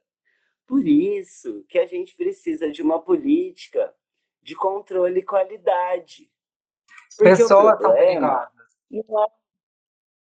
Por 0.67 0.87
isso 0.87 1.65
que 1.69 1.79
a 1.79 1.87
gente 1.87 2.17
precisa 2.17 2.71
de 2.71 2.83
uma 2.83 3.01
política 3.01 3.95
de 4.43 4.57
controle 4.57 5.21
e 5.21 5.25
qualidade. 5.25 6.31
Porque 7.17 7.31
Pessoas 7.31 7.81
são 7.81 7.93
perigosas. 7.93 8.51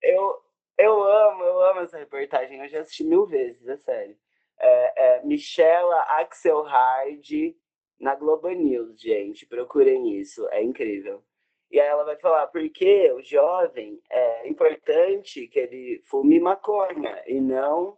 Eu, 0.02 0.42
eu 0.78 1.04
amo, 1.04 1.44
eu 1.44 1.62
amo 1.62 1.80
essa 1.82 1.98
reportagem. 1.98 2.60
Eu 2.60 2.68
já 2.70 2.80
assisti 2.80 3.04
mil 3.04 3.26
vezes, 3.26 3.68
é 3.68 3.78
sério. 3.78 4.18
É, 4.58 5.18
é 5.18 5.24
Michela 5.24 6.00
Axelhard 6.20 7.58
na 8.00 8.16
Globo 8.16 8.50
News, 8.50 9.00
gente. 9.00 9.46
Procurem 9.46 10.18
isso, 10.18 10.48
é 10.50 10.64
incrível. 10.64 11.24
E 11.72 11.80
aí 11.80 11.88
ela 11.88 12.04
vai 12.04 12.18
falar, 12.18 12.48
porque 12.48 13.12
o 13.14 13.22
jovem 13.22 14.02
é 14.10 14.48
importante 14.50 15.48
que 15.48 15.58
ele 15.58 16.04
fume 16.06 16.38
maconha 16.38 17.24
e 17.26 17.40
não 17.40 17.98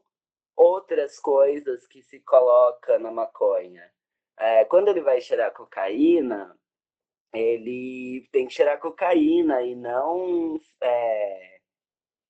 outras 0.56 1.20
coisas 1.20 1.88
que 1.88 2.04
se 2.04 2.20
coloca 2.20 3.00
na 3.00 3.12
maconha. 3.12 3.92
É, 4.38 4.64
quando 4.66 4.90
ele 4.90 5.02
vai 5.02 5.20
cheirar 5.22 5.52
cocaína, 5.52 6.56
ele 7.34 8.28
tem 8.32 8.46
que 8.46 8.54
cheirar 8.54 8.80
cocaína 8.80 9.64
e 9.64 9.76
não 9.76 10.60
é, 10.82 11.60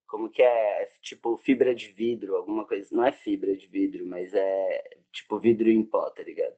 como 0.08 0.30
que 0.30 0.42
é, 0.42 0.86
tipo 1.02 1.38
fibra 1.38 1.76
de 1.76 1.90
vidro, 1.92 2.38
alguma 2.38 2.66
coisa. 2.66 2.88
Não 2.96 3.04
é 3.04 3.12
fibra 3.12 3.54
de 3.56 3.68
vidro, 3.68 4.06
mas 4.06 4.34
é 4.34 4.98
tipo 5.12 5.40
vidro 5.40 5.70
em 5.70 5.84
pó, 5.84 6.10
tá 6.10 6.24
ligado? 6.24 6.56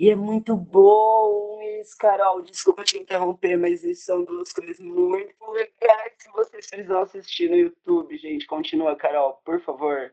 E 0.00 0.08
é 0.08 0.16
muito 0.16 0.56
bom 0.56 1.60
isso, 1.78 1.94
Carol. 1.98 2.40
Desculpa 2.40 2.82
te 2.82 2.96
interromper, 2.96 3.58
mas 3.58 3.84
isso 3.84 4.06
são 4.06 4.24
duas 4.24 4.50
coisas 4.50 4.80
muito 4.80 5.50
legais 5.50 6.14
que 6.16 6.30
vocês 6.30 6.66
precisam 6.66 7.02
assistir 7.02 7.50
no 7.50 7.56
YouTube, 7.56 8.16
gente. 8.16 8.46
Continua, 8.46 8.96
Carol, 8.96 9.34
por 9.44 9.60
favor. 9.60 10.10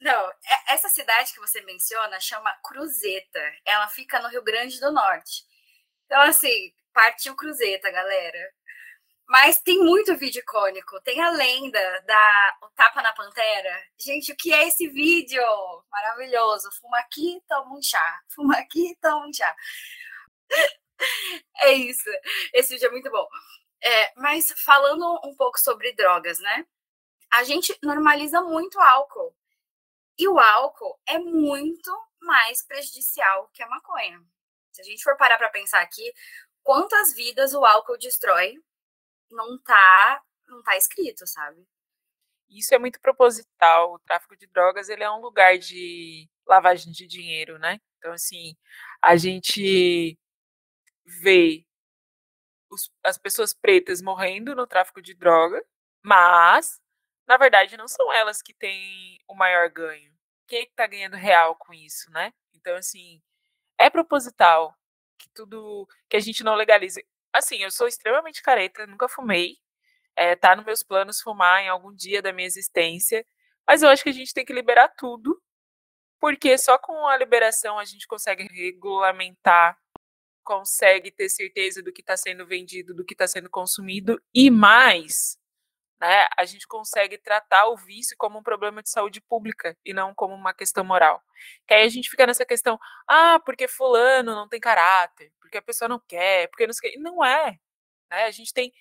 Não, 0.00 0.30
é, 0.30 0.74
essa 0.74 0.88
cidade 0.88 1.32
que 1.32 1.40
você 1.40 1.60
menciona 1.62 2.20
chama 2.20 2.56
Cruzeta. 2.62 3.42
Ela 3.66 3.88
fica 3.88 4.20
no 4.20 4.28
Rio 4.28 4.44
Grande 4.44 4.78
do 4.78 4.92
Norte. 4.92 5.44
Então, 6.06 6.20
assim, 6.20 6.72
partiu 6.92 7.34
Cruzeta, 7.34 7.90
galera. 7.90 8.54
Mas 9.28 9.60
tem 9.60 9.78
muito 9.78 10.16
vídeo 10.16 10.40
icônico. 10.40 11.00
Tem 11.02 11.20
a 11.20 11.30
lenda 11.30 12.00
da 12.06 12.58
o 12.62 12.68
Tapa 12.70 13.02
na 13.02 13.12
Pantera. 13.12 13.84
Gente, 13.98 14.32
o 14.32 14.36
que 14.36 14.52
é 14.52 14.66
esse 14.66 14.88
vídeo? 14.88 15.42
Maravilhoso. 15.90 16.70
Fuma 16.80 16.98
aqui, 16.98 17.42
toma 17.46 17.76
um 17.76 17.82
chá. 17.82 18.22
Fuma 18.34 18.56
aqui, 18.56 18.96
toma 19.00 19.26
um 19.26 19.32
chá. 19.32 19.54
É 21.60 21.72
isso. 21.72 22.10
Esse 22.52 22.74
vídeo 22.74 22.88
é 22.88 22.90
muito 22.90 23.08
bom. 23.08 23.24
É, 23.84 24.12
mas 24.16 24.52
falando 24.64 25.20
um 25.24 25.36
pouco 25.36 25.58
sobre 25.60 25.92
drogas, 25.92 26.40
né? 26.40 26.66
A 27.32 27.44
gente 27.44 27.76
normaliza 27.84 28.42
muito 28.42 28.80
álcool. 28.80 29.32
E 30.18 30.26
o 30.26 30.38
álcool 30.40 30.98
é 31.06 31.18
muito 31.18 31.90
mais 32.20 32.66
prejudicial 32.66 33.48
que 33.54 33.62
a 33.62 33.68
maconha. 33.68 34.20
Se 34.72 34.82
a 34.82 34.84
gente 34.84 35.04
for 35.04 35.16
parar 35.16 35.38
para 35.38 35.50
pensar 35.50 35.80
aqui, 35.80 36.12
quantas 36.64 37.14
vidas 37.14 37.54
o 37.54 37.64
álcool 37.64 37.96
destrói, 37.98 38.56
não 39.30 39.58
tá, 39.62 40.22
não 40.46 40.62
tá 40.62 40.76
escrito, 40.76 41.26
sabe? 41.26 41.66
Isso 42.50 42.74
é 42.74 42.78
muito 42.78 43.00
proposital. 43.00 43.94
O 43.94 43.98
tráfico 44.00 44.36
de 44.36 44.46
drogas, 44.46 44.88
ele 44.88 45.04
é 45.04 45.10
um 45.10 45.20
lugar 45.20 45.58
de 45.58 46.28
lavagem 46.46 46.92
de 46.92 47.06
dinheiro, 47.06 47.58
né? 47.58 47.78
Então, 47.98 48.12
assim, 48.12 48.56
a 49.02 49.16
gente 49.16 50.18
vê 51.04 51.64
os, 52.70 52.90
as 53.04 53.18
pessoas 53.18 53.54
pretas 53.54 54.02
morrendo 54.02 54.54
no 54.54 54.66
tráfico 54.66 55.02
de 55.02 55.14
droga, 55.14 55.64
mas 56.02 56.80
na 57.28 57.36
verdade, 57.36 57.76
não 57.76 57.86
são 57.86 58.10
elas 58.10 58.40
que 58.40 58.54
têm 58.54 59.20
o 59.28 59.34
maior 59.34 59.68
ganho. 59.68 60.10
Quem 60.46 60.60
é 60.60 60.64
que 60.64 60.70
está 60.70 60.86
ganhando 60.86 61.14
real 61.14 61.54
com 61.56 61.74
isso, 61.74 62.10
né? 62.10 62.32
Então, 62.54 62.74
assim, 62.74 63.20
é 63.78 63.90
proposital 63.90 64.74
que 65.18 65.28
tudo 65.34 65.86
que 66.08 66.16
a 66.16 66.20
gente 66.20 66.42
não 66.42 66.54
legalize. 66.54 67.06
Assim, 67.32 67.58
eu 67.62 67.70
sou 67.70 67.86
extremamente 67.86 68.42
careta, 68.42 68.86
nunca 68.86 69.08
fumei. 69.08 69.56
É, 70.16 70.34
tá 70.34 70.56
nos 70.56 70.64
meus 70.64 70.82
planos 70.82 71.20
fumar 71.20 71.62
em 71.62 71.68
algum 71.68 71.94
dia 71.94 72.20
da 72.20 72.32
minha 72.32 72.46
existência. 72.46 73.24
Mas 73.66 73.82
eu 73.82 73.88
acho 73.88 74.02
que 74.02 74.10
a 74.10 74.12
gente 74.12 74.34
tem 74.34 74.44
que 74.44 74.52
liberar 74.52 74.88
tudo, 74.96 75.40
porque 76.20 76.58
só 76.58 76.78
com 76.78 77.06
a 77.06 77.16
liberação 77.16 77.78
a 77.78 77.84
gente 77.84 78.06
consegue 78.06 78.44
regulamentar, 78.44 79.78
consegue 80.44 81.10
ter 81.12 81.28
certeza 81.28 81.82
do 81.82 81.92
que 81.92 82.00
está 82.00 82.16
sendo 82.16 82.46
vendido, 82.46 82.94
do 82.94 83.04
que 83.04 83.14
está 83.14 83.26
sendo 83.28 83.50
consumido, 83.50 84.20
e 84.34 84.50
mais, 84.50 85.37
né, 86.00 86.26
a 86.38 86.44
gente 86.44 86.66
consegue 86.66 87.18
tratar 87.18 87.66
o 87.66 87.76
vício 87.76 88.16
como 88.18 88.38
um 88.38 88.42
problema 88.42 88.82
de 88.82 88.90
saúde 88.90 89.20
pública 89.20 89.76
e 89.84 89.92
não 89.92 90.14
como 90.14 90.34
uma 90.34 90.54
questão 90.54 90.84
moral. 90.84 91.22
Que 91.66 91.74
aí 91.74 91.84
a 91.84 91.88
gente 91.88 92.08
fica 92.10 92.26
nessa 92.26 92.44
questão, 92.46 92.78
ah, 93.08 93.40
porque 93.44 93.66
fulano 93.68 94.34
não 94.34 94.48
tem 94.48 94.60
caráter, 94.60 95.32
porque 95.40 95.58
a 95.58 95.62
pessoa 95.62 95.88
não 95.88 96.00
quer, 96.00 96.48
porque 96.48 96.66
não 96.66 96.74
sei 96.74 96.96
Não 96.98 97.24
é. 97.24 97.58
Né? 98.10 98.24
A 98.24 98.30
gente 98.30 98.52
tem 98.54 98.72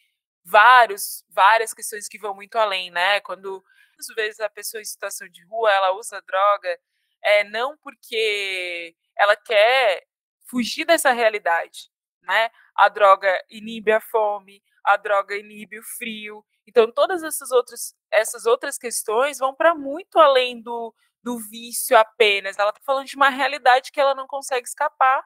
vários, 0.45 1.25
várias 1.29 1.73
questões 1.73 2.07
que 2.07 2.19
vão 2.19 2.33
muito 2.35 2.57
além, 2.57 2.91
né? 2.91 3.19
Quando 3.21 3.63
às 3.99 4.07
vezes 4.15 4.39
a 4.39 4.49
pessoa 4.49 4.81
em 4.81 4.85
situação 4.85 5.27
de 5.29 5.43
rua 5.45 5.71
ela 5.71 5.93
usa 5.93 6.21
droga, 6.21 6.79
é 7.23 7.43
não 7.43 7.77
porque 7.77 8.95
ela 9.17 9.35
quer 9.35 10.03
fugir 10.49 10.85
dessa 10.85 11.11
realidade, 11.11 11.89
né? 12.21 12.49
A 12.75 12.89
droga 12.89 13.29
inibe 13.49 13.91
a 13.91 13.99
fome, 13.99 14.63
a 14.83 14.95
droga 14.97 15.35
inibe 15.35 15.79
o 15.79 15.83
frio. 15.83 16.45
Então, 16.67 16.91
todas 16.91 17.23
essas 17.23 17.51
outras, 17.51 17.95
essas 18.11 18.45
outras 18.45 18.77
questões 18.77 19.39
vão 19.39 19.55
para 19.55 19.73
muito 19.73 20.19
além 20.19 20.61
do, 20.61 20.93
do 21.23 21.39
vício 21.39 21.97
apenas. 21.97 22.59
Ela 22.59 22.71
está 22.71 22.81
falando 22.85 23.07
de 23.07 23.15
uma 23.15 23.29
realidade 23.29 23.91
que 23.91 24.01
ela 24.01 24.13
não 24.13 24.27
consegue 24.27 24.67
escapar. 24.67 25.25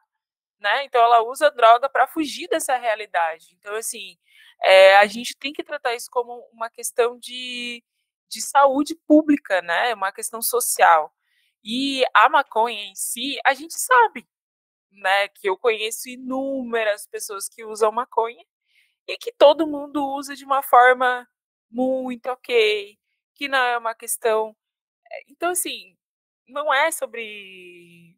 Né? 0.60 0.86
Então, 0.86 1.02
ela 1.02 1.24
usa 1.24 1.50
droga 1.50 1.90
para 1.90 2.06
fugir 2.08 2.48
dessa 2.48 2.78
realidade. 2.78 3.56
Então, 3.58 3.76
assim, 3.76 4.16
é, 4.64 4.96
a 4.98 5.08
gente 5.08 5.36
tem 5.36 5.52
que 5.52 5.64
tratar 5.64 5.96
isso 5.96 6.08
como 6.12 6.48
uma 6.54 6.70
questão 6.70 7.18
de, 7.18 7.84
de 8.30 8.40
saúde 8.42 8.94
pública, 9.08 9.60
né? 9.64 9.92
Uma 9.96 10.12
questão 10.12 10.40
social. 10.40 11.12
E 11.64 12.04
a 12.14 12.30
maconha 12.30 12.84
em 12.86 12.96
si, 12.96 13.40
a 13.44 13.56
gente 13.56 13.74
sabe, 13.74 14.28
né? 14.92 15.28
Que 15.30 15.50
eu 15.50 15.58
conheço 15.58 16.08
inúmeras 16.10 17.08
pessoas 17.08 17.50
que 17.50 17.66
usam 17.66 17.92
maconha 17.92 18.46
e 19.08 19.18
que 19.18 19.32
todo 19.34 19.68
mundo 19.68 20.06
usa 20.16 20.36
de 20.36 20.46
uma 20.46 20.62
forma 20.64 21.28
muito 21.70 22.28
ok, 22.28 22.98
que 23.36 23.48
não 23.48 23.60
é 23.60 23.78
uma 23.78 23.96
questão. 23.96 24.56
Eh, 25.12 25.26
então, 25.30 25.52
assim, 25.52 25.98
não 26.48 26.74
é 26.74 26.92
sobre. 26.92 28.18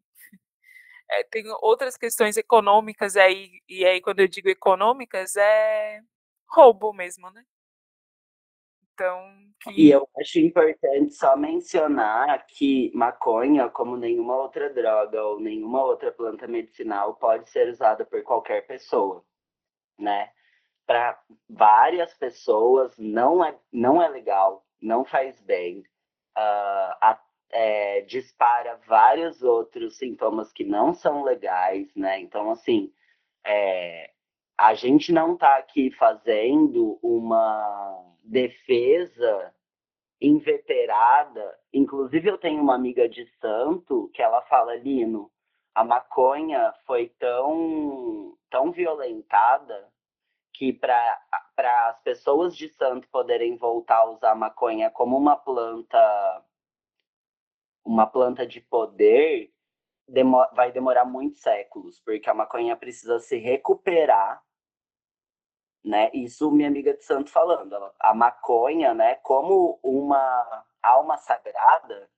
É, 1.10 1.22
tem 1.24 1.44
outras 1.62 1.96
questões 1.98 2.36
econômicas 2.36 3.16
aí, 3.16 3.60
e 3.68 3.84
aí, 3.84 4.00
quando 4.00 4.20
eu 4.20 4.28
digo 4.28 4.48
econômicas, 4.48 5.36
é 5.36 6.00
roubo 6.48 6.92
mesmo, 6.94 7.30
né? 7.30 7.44
Então. 8.94 9.20
Que... 9.60 9.70
E 9.88 9.90
eu 9.90 10.08
acho 10.20 10.38
importante 10.38 11.12
só 11.14 11.36
mencionar 11.36 12.46
que 12.46 12.90
maconha, 12.94 13.68
como 13.68 13.96
nenhuma 13.96 14.36
outra 14.36 14.72
droga 14.72 15.22
ou 15.24 15.40
nenhuma 15.40 15.84
outra 15.84 16.12
planta 16.12 16.46
medicinal, 16.46 17.14
pode 17.16 17.50
ser 17.50 17.68
usada 17.68 18.04
por 18.04 18.22
qualquer 18.22 18.66
pessoa, 18.66 19.24
né? 19.98 20.30
Para 20.86 21.18
várias 21.48 22.12
pessoas 22.14 22.96
não 22.98 23.44
é, 23.44 23.56
não 23.72 24.02
é 24.02 24.08
legal, 24.08 24.64
não 24.80 25.04
faz 25.04 25.40
bem, 25.40 25.80
uh, 26.36 26.94
a, 27.00 27.20
é, 27.50 28.00
dispara 28.02 28.80
vários 28.86 29.42
outros 29.42 29.96
sintomas 29.96 30.52
que 30.52 30.64
não 30.64 30.92
são 30.92 31.22
legais, 31.22 31.88
né? 31.94 32.20
Então, 32.20 32.50
assim, 32.50 32.92
é, 33.46 34.10
a 34.58 34.74
gente 34.74 35.12
não 35.12 35.34
está 35.34 35.56
aqui 35.56 35.90
fazendo 35.92 36.98
uma 37.02 38.14
defesa 38.22 39.54
inveterada. 40.20 41.58
Inclusive, 41.72 42.28
eu 42.28 42.38
tenho 42.38 42.62
uma 42.62 42.74
amiga 42.74 43.08
de 43.08 43.26
santo 43.40 44.10
que 44.12 44.22
ela 44.22 44.42
fala, 44.42 44.74
Lino, 44.76 45.30
a 45.74 45.84
maconha 45.84 46.72
foi 46.86 47.08
tão, 47.18 48.36
tão 48.50 48.70
violentada 48.70 49.92
que 50.54 50.72
para 50.72 51.18
as 51.90 52.00
pessoas 52.00 52.56
de 52.56 52.68
santo 52.68 53.08
poderem 53.08 53.56
voltar 53.56 53.98
a 53.98 54.10
usar 54.10 54.34
maconha 54.34 54.88
como 54.90 55.16
uma 55.16 55.36
planta 55.36 56.44
uma 57.84 58.06
planta 58.06 58.46
de 58.46 58.62
poder, 58.62 59.52
vai 60.54 60.72
demorar 60.72 61.04
muitos 61.04 61.42
séculos, 61.42 62.00
porque 62.00 62.30
a 62.30 62.34
maconha 62.34 62.74
precisa 62.76 63.18
se 63.18 63.36
recuperar, 63.36 64.42
né? 65.84 66.10
Isso 66.14 66.50
minha 66.50 66.68
amiga 66.68 66.94
de 66.94 67.04
santo 67.04 67.30
falando. 67.30 67.76
A 68.00 68.14
maconha, 68.14 68.94
né, 68.94 69.16
como 69.16 69.78
uma 69.82 70.64
alma 70.82 71.18
sagrada, 71.18 72.10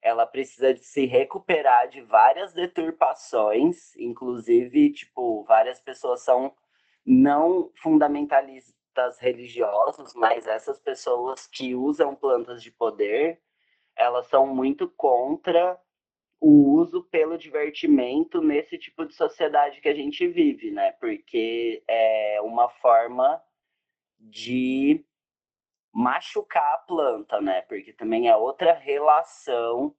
ela 0.00 0.26
precisa 0.26 0.72
de 0.72 0.84
se 0.84 1.06
recuperar 1.06 1.88
de 1.88 2.00
várias 2.02 2.52
deturpações, 2.52 3.96
inclusive, 3.96 4.92
tipo, 4.92 5.42
várias 5.42 5.80
pessoas 5.80 6.22
são 6.22 6.54
não 7.08 7.72
fundamentalistas 7.76 9.18
religiosos, 9.18 10.12
mas 10.14 10.46
essas 10.46 10.78
pessoas 10.78 11.46
que 11.46 11.74
usam 11.74 12.14
plantas 12.14 12.62
de 12.62 12.70
poder, 12.70 13.40
elas 13.96 14.26
são 14.26 14.46
muito 14.46 14.86
contra 14.90 15.80
o 16.38 16.74
uso 16.74 17.02
pelo 17.04 17.38
divertimento 17.38 18.42
nesse 18.42 18.76
tipo 18.76 19.06
de 19.06 19.14
sociedade 19.14 19.80
que 19.80 19.88
a 19.88 19.94
gente 19.94 20.28
vive, 20.28 20.70
né? 20.70 20.92
Porque 20.92 21.82
é 21.88 22.40
uma 22.42 22.68
forma 22.68 23.42
de 24.20 25.02
machucar 25.90 26.74
a 26.74 26.78
planta, 26.78 27.40
né? 27.40 27.62
Porque 27.62 27.94
também 27.94 28.28
é 28.28 28.36
outra 28.36 28.74
relação. 28.74 29.96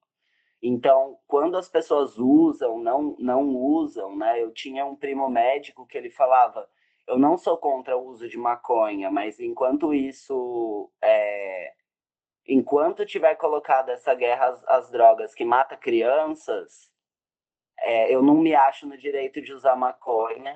Então, 0.61 1.17
quando 1.25 1.57
as 1.57 1.67
pessoas 1.67 2.19
usam, 2.19 2.77
não 2.79 3.15
não 3.17 3.55
usam, 3.55 4.15
né? 4.15 4.41
Eu 4.41 4.51
tinha 4.53 4.85
um 4.85 4.95
primo 4.95 5.27
médico 5.27 5.87
que 5.87 5.97
ele 5.97 6.11
falava: 6.11 6.69
eu 7.09 7.17
não 7.17 7.37
sou 7.37 7.57
contra 7.57 7.97
o 7.97 8.05
uso 8.05 8.29
de 8.29 8.37
maconha, 8.37 9.09
mas 9.09 9.39
enquanto 9.39 9.93
isso 9.93 10.91
é, 11.01 11.73
enquanto 12.47 13.05
tiver 13.05 13.35
colocado 13.35 13.89
essa 13.89 14.13
guerra 14.13 14.47
às, 14.47 14.63
às 14.67 14.91
drogas 14.91 15.33
que 15.33 15.43
mata 15.43 15.75
crianças, 15.75 16.91
é, 17.79 18.13
eu 18.13 18.21
não 18.21 18.35
me 18.35 18.53
acho 18.53 18.87
no 18.87 18.97
direito 18.97 19.41
de 19.41 19.53
usar 19.53 19.75
maconha, 19.75 20.55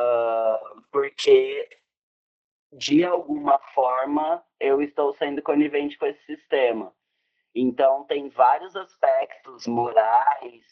uh, 0.00 0.82
porque 0.90 1.68
de 2.72 3.04
alguma 3.04 3.58
forma 3.74 4.42
eu 4.58 4.80
estou 4.80 5.14
sendo 5.14 5.42
conivente 5.42 5.98
com 5.98 6.06
esse 6.06 6.24
sistema. 6.24 6.94
Então 7.54 8.04
tem 8.04 8.28
vários 8.28 8.74
aspectos 8.76 9.66
morais, 9.66 10.64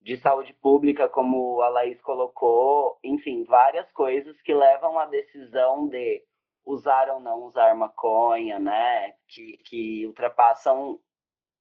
de 0.00 0.16
saúde 0.18 0.52
pública, 0.54 1.08
como 1.08 1.60
a 1.60 1.68
Laís 1.68 2.00
colocou, 2.00 2.98
enfim, 3.02 3.44
várias 3.44 3.90
coisas 3.92 4.40
que 4.42 4.54
levam 4.54 4.98
à 4.98 5.06
decisão 5.06 5.88
de 5.88 6.24
usar 6.64 7.08
ou 7.10 7.20
não 7.20 7.44
usar 7.44 7.74
maconha, 7.74 8.58
né? 8.58 9.12
Que, 9.26 9.56
que 9.58 10.06
ultrapassam 10.06 11.00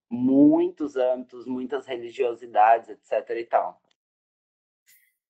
muitos 0.10 0.96
âmbitos, 0.96 1.46
muitas 1.46 1.86
religiosidades, 1.86 2.90
etc. 2.90 3.30
e 3.38 3.46
tal. 3.46 3.82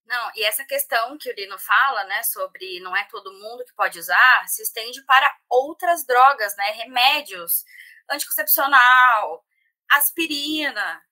Não, 0.08 0.30
e 0.34 0.44
essa 0.44 0.64
questão 0.64 1.18
que 1.18 1.30
o 1.30 1.34
Lino 1.34 1.58
fala, 1.58 2.04
né, 2.04 2.22
sobre 2.22 2.80
não 2.80 2.96
é 2.96 3.04
todo 3.10 3.32
mundo 3.32 3.64
que 3.64 3.74
pode 3.74 3.98
usar, 3.98 4.48
se 4.48 4.62
estende 4.62 5.04
para 5.04 5.36
outras 5.50 6.06
drogas, 6.06 6.56
né, 6.56 6.70
remédios, 6.70 7.62
anticoncepcional, 8.10 9.44
aspirina. 9.90 11.02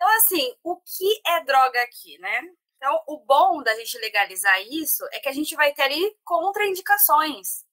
Então, 0.00 0.16
assim, 0.16 0.54
o 0.62 0.76
que 0.80 1.20
é 1.26 1.44
droga 1.44 1.78
aqui, 1.82 2.16
né? 2.20 2.40
Então, 2.78 3.04
o 3.06 3.18
bom 3.18 3.62
da 3.62 3.74
gente 3.74 3.98
legalizar 3.98 4.58
isso 4.62 5.06
é 5.12 5.20
que 5.20 5.28
a 5.28 5.32
gente 5.32 5.54
vai 5.54 5.74
ter 5.74 5.82
ali 5.82 6.16
contraindicações. 6.24 7.66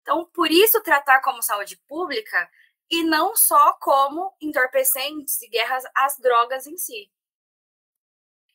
Então, 0.00 0.24
por 0.32 0.50
isso 0.50 0.82
tratar 0.82 1.20
como 1.20 1.42
saúde 1.42 1.76
pública 1.86 2.50
e 2.90 3.04
não 3.04 3.36
só 3.36 3.74
como 3.74 4.34
entorpecentes 4.40 5.42
e 5.42 5.48
guerras 5.48 5.84
às 5.94 6.16
drogas 6.18 6.66
em 6.66 6.78
si. 6.78 7.10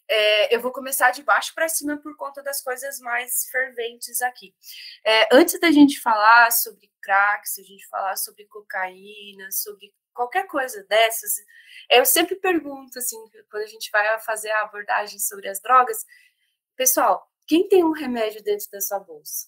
É, 0.10 0.56
eu 0.56 0.60
vou 0.60 0.72
começar 0.72 1.12
de 1.12 1.22
baixo 1.22 1.54
para 1.54 1.70
cima 1.70 1.98
por 1.98 2.16
conta 2.16 2.42
das 2.42 2.64
coisas 2.64 3.00
mais 3.00 3.48
ferventes 3.52 4.24
aqui. 4.24 4.56
É, 5.06 5.36
antes 5.36 5.60
da 5.60 5.70
gente 5.70 6.00
falar 6.00 6.50
sobre 6.52 6.92
crack, 7.00 7.48
se 7.48 7.62
a 7.62 7.64
gente 7.64 7.88
falar 7.90 8.16
sobre 8.16 8.46
cocaína, 8.46 9.52
sobre 9.52 9.94
qualquer 10.18 10.48
coisa 10.48 10.84
dessas, 10.86 11.36
eu 11.92 12.04
sempre 12.04 12.36
pergunto, 12.36 12.98
assim, 12.98 13.18
quando 13.52 13.64
a 13.64 13.68
gente 13.68 13.92
vai 13.92 14.20
fazer 14.22 14.50
a 14.50 14.64
abordagem 14.64 15.20
sobre 15.20 15.48
as 15.48 15.62
drogas, 15.62 16.04
pessoal, 16.76 17.32
quem 17.48 17.70
tem 17.70 17.84
um 17.84 17.92
remédio 17.92 18.44
dentro 18.44 18.68
da 18.72 18.82
sua 18.82 19.00
bolsa? 19.00 19.48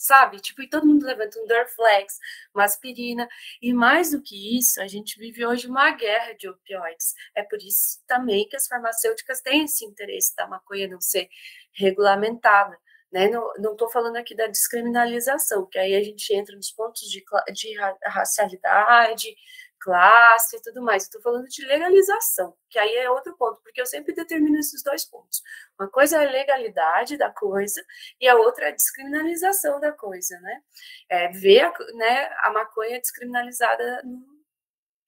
sabe? 0.00 0.40
Tipo, 0.40 0.62
e 0.62 0.68
todo 0.70 0.86
mundo 0.86 1.04
levanta 1.04 1.38
um 1.38 1.46
Dorflex, 1.46 2.18
uma 2.54 2.64
aspirina, 2.64 3.28
e 3.60 3.70
mais 3.70 4.12
do 4.12 4.22
que 4.22 4.58
isso, 4.58 4.80
a 4.80 4.88
gente 4.88 5.18
vive 5.18 5.44
hoje 5.44 5.68
uma 5.68 5.90
guerra 5.90 6.32
de 6.32 6.48
opioides. 6.48 7.12
É 7.34 7.42
por 7.42 7.58
isso 7.58 8.02
também 8.06 8.48
que 8.48 8.56
as 8.56 8.66
farmacêuticas 8.66 9.42
têm 9.42 9.64
esse 9.64 9.84
interesse 9.84 10.34
da 10.34 10.46
maconha 10.46 10.88
não 10.88 11.02
ser 11.02 11.28
regulamentada. 11.72 12.78
Né? 13.12 13.28
Não 13.28 13.72
estou 13.72 13.90
falando 13.90 14.16
aqui 14.16 14.34
da 14.36 14.46
descriminalização, 14.46 15.66
que 15.66 15.78
aí 15.78 15.96
a 15.96 16.02
gente 16.02 16.32
entra 16.32 16.54
nos 16.54 16.70
pontos 16.70 17.02
de, 17.02 17.24
de 17.52 17.74
racialidade, 18.04 19.34
classe 19.80 20.56
e 20.56 20.62
tudo 20.62 20.82
mais. 20.82 21.04
Estou 21.04 21.20
falando 21.20 21.48
de 21.48 21.64
legalização, 21.64 22.54
que 22.68 22.78
aí 22.78 22.94
é 22.96 23.10
outro 23.10 23.36
ponto, 23.36 23.60
porque 23.62 23.80
eu 23.80 23.86
sempre 23.86 24.14
determino 24.14 24.58
esses 24.58 24.82
dois 24.82 25.04
pontos. 25.04 25.42
Uma 25.78 25.88
coisa 25.90 26.22
é 26.22 26.26
a 26.26 26.30
legalidade 26.30 27.16
da 27.16 27.30
coisa 27.30 27.82
e 28.20 28.28
a 28.28 28.36
outra 28.36 28.66
é 28.66 28.68
a 28.68 28.74
descriminalização 28.74 29.80
da 29.80 29.90
coisa, 29.90 30.38
né? 30.40 30.62
É 31.08 31.28
ver 31.28 31.62
a, 31.62 31.72
né, 31.94 32.30
a 32.44 32.52
maconha 32.52 33.00
descriminalizada 33.00 34.02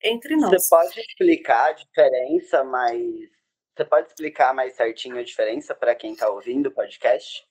entre 0.03 0.35
nós. 0.37 0.51
Você 0.51 0.69
pode 0.71 1.01
explicar 1.01 1.67
a 1.69 1.73
diferença, 1.73 2.65
mas 2.65 3.01
você 3.77 3.85
pode 3.85 4.09
explicar 4.09 4.53
mais 4.53 4.75
certinho 4.75 5.19
a 5.19 5.23
diferença 5.23 5.75
para 5.75 5.95
quem 5.95 6.15
está 6.15 6.29
ouvindo 6.29 6.67
o 6.67 6.73
podcast? 6.73 7.47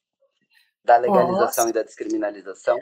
Da 0.84 0.98
legalização 0.98 1.66
Posso. 1.66 1.70
e 1.70 1.74
da 1.74 1.84
descriminalização? 1.84 2.80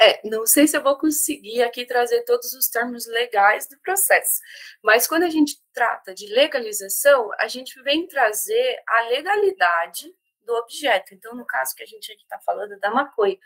É, 0.00 0.20
não 0.28 0.44
sei 0.44 0.66
se 0.66 0.76
eu 0.76 0.82
vou 0.82 0.98
conseguir 0.98 1.62
aqui 1.62 1.86
trazer 1.86 2.22
todos 2.24 2.52
os 2.52 2.68
termos 2.68 3.06
legais 3.06 3.68
do 3.68 3.78
processo, 3.78 4.40
mas 4.82 5.06
quando 5.06 5.22
a 5.22 5.30
gente 5.30 5.56
trata 5.72 6.12
de 6.12 6.26
legalização, 6.26 7.30
a 7.38 7.46
gente 7.46 7.80
vem 7.82 8.06
trazer 8.08 8.82
a 8.88 9.02
legalidade 9.02 10.12
do 10.42 10.52
objeto. 10.54 11.14
Então, 11.14 11.34
no 11.34 11.46
caso 11.46 11.74
que 11.74 11.82
a 11.82 11.86
gente 11.86 12.12
aqui 12.12 12.22
está 12.22 12.38
falando 12.40 12.78
da 12.80 12.90
maconha, 12.90 13.38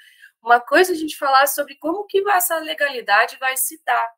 uma 0.43 0.61
coisa 0.61 0.93
é 0.93 0.95
a 0.95 0.99
gente 0.99 1.17
falar 1.17 1.47
sobre 1.47 1.77
como 1.77 2.07
que 2.07 2.23
essa 2.31 2.59
legalidade 2.59 3.37
vai 3.39 3.57
se 3.57 3.81
dar, 3.85 4.11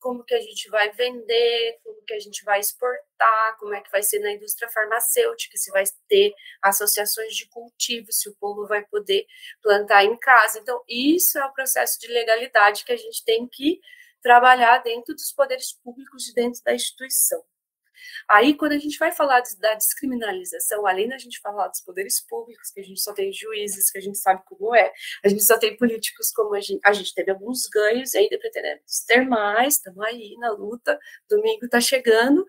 como 0.00 0.24
que 0.24 0.34
a 0.34 0.40
gente 0.40 0.68
vai 0.70 0.90
vender, 0.92 1.78
como 1.82 2.02
que 2.04 2.14
a 2.14 2.20
gente 2.20 2.44
vai 2.44 2.60
exportar, 2.60 3.56
como 3.58 3.74
é 3.74 3.80
que 3.80 3.90
vai 3.90 4.02
ser 4.02 4.18
na 4.20 4.32
indústria 4.32 4.68
farmacêutica, 4.68 5.56
se 5.56 5.70
vai 5.70 5.84
ter 6.08 6.32
associações 6.62 7.34
de 7.34 7.48
cultivo, 7.48 8.12
se 8.12 8.28
o 8.28 8.36
povo 8.36 8.66
vai 8.66 8.84
poder 8.86 9.26
plantar 9.62 10.04
em 10.04 10.16
casa. 10.16 10.58
Então, 10.58 10.82
isso 10.88 11.38
é 11.38 11.44
o 11.44 11.52
processo 11.52 11.98
de 12.00 12.08
legalidade 12.08 12.84
que 12.84 12.92
a 12.92 12.96
gente 12.96 13.24
tem 13.24 13.48
que 13.48 13.80
trabalhar 14.22 14.78
dentro 14.78 15.14
dos 15.14 15.32
poderes 15.32 15.72
públicos 15.72 16.28
e 16.28 16.34
dentro 16.34 16.62
da 16.64 16.74
instituição. 16.74 17.42
Aí, 18.28 18.54
quando 18.54 18.72
a 18.72 18.78
gente 18.78 18.98
vai 18.98 19.12
falar 19.12 19.42
da 19.58 19.74
descriminalização, 19.74 20.86
além 20.86 21.08
da 21.08 21.18
gente 21.18 21.40
falar 21.40 21.68
dos 21.68 21.80
poderes 21.80 22.20
públicos, 22.26 22.70
que 22.70 22.80
a 22.80 22.84
gente 22.84 23.00
só 23.00 23.12
tem 23.12 23.32
juízes, 23.32 23.90
que 23.90 23.98
a 23.98 24.00
gente 24.00 24.18
sabe 24.18 24.42
como 24.44 24.74
é, 24.74 24.92
a 25.24 25.28
gente 25.28 25.44
só 25.44 25.58
tem 25.58 25.76
políticos 25.76 26.30
como 26.32 26.54
a 26.54 26.60
gente, 26.60 26.80
a 26.84 26.92
gente 26.92 27.14
teve 27.14 27.30
alguns 27.30 27.66
ganhos, 27.66 28.14
e 28.14 28.18
ainda 28.18 28.38
pretendemos 28.38 29.04
ter 29.06 29.22
mais, 29.26 29.74
estamos 29.74 30.04
aí 30.04 30.34
na 30.38 30.50
luta, 30.50 30.98
domingo 31.28 31.64
está 31.66 31.80
chegando, 31.80 32.46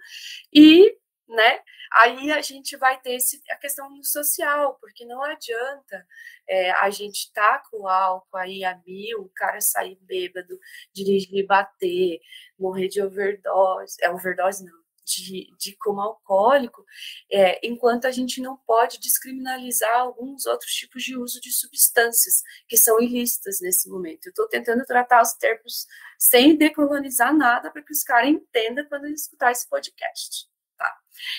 e, 0.53 0.95
né, 1.28 1.60
aí 1.93 2.32
a 2.32 2.41
gente 2.41 2.76
vai 2.78 2.99
ter 2.99 3.16
esse, 3.16 3.41
a 3.49 3.55
questão 3.55 4.01
social, 4.03 4.78
porque 4.80 5.05
não 5.05 5.22
adianta 5.24 6.05
é, 6.47 6.72
a 6.72 6.89
gente 6.89 7.26
estar 7.26 7.60
tá 7.60 7.64
com 7.70 7.88
álcool 7.88 8.38
aí 8.38 8.64
a 8.64 8.80
mil, 8.86 9.22
o 9.22 9.32
cara 9.36 9.60
sair 9.62 9.97
bêbado, 10.01 10.60
dirigir 10.93 11.39
e 11.39 11.45
bater, 11.45 12.20
morrer 12.58 12.88
de 12.88 13.01
overdose, 13.01 13.97
é 14.01 14.10
overdose 14.10 14.66
não, 14.66 14.87
de, 15.08 15.55
de 15.58 15.76
como 15.78 16.01
alcoólico, 16.01 16.86
é, 17.32 17.66
enquanto 17.66 18.05
a 18.05 18.12
gente 18.12 18.41
não 18.41 18.58
pode 18.58 18.99
descriminalizar 18.99 19.99
alguns 19.99 20.45
outros 20.45 20.72
tipos 20.74 21.03
de 21.03 21.18
uso 21.18 21.39
de 21.39 21.51
substâncias 21.51 22.43
que 22.68 22.78
são 22.78 23.01
ilícitas 23.01 23.60
nesse 23.62 23.89
momento. 23.89 24.28
Eu 24.28 24.32
estou 24.32 24.47
tentando 24.47 24.86
tratar 24.86 25.22
os 25.22 25.34
termos 25.34 25.88
sem 26.20 26.55
decolonizar 26.55 27.36
nada 27.36 27.72
para 27.72 27.82
que 27.82 27.93
os 27.93 28.03
caras 28.03 28.30
entendam 28.30 28.86
quando 28.88 29.05
eles 29.05 29.22
escutar 29.22 29.51
esse 29.51 29.68
podcast. 29.70 30.47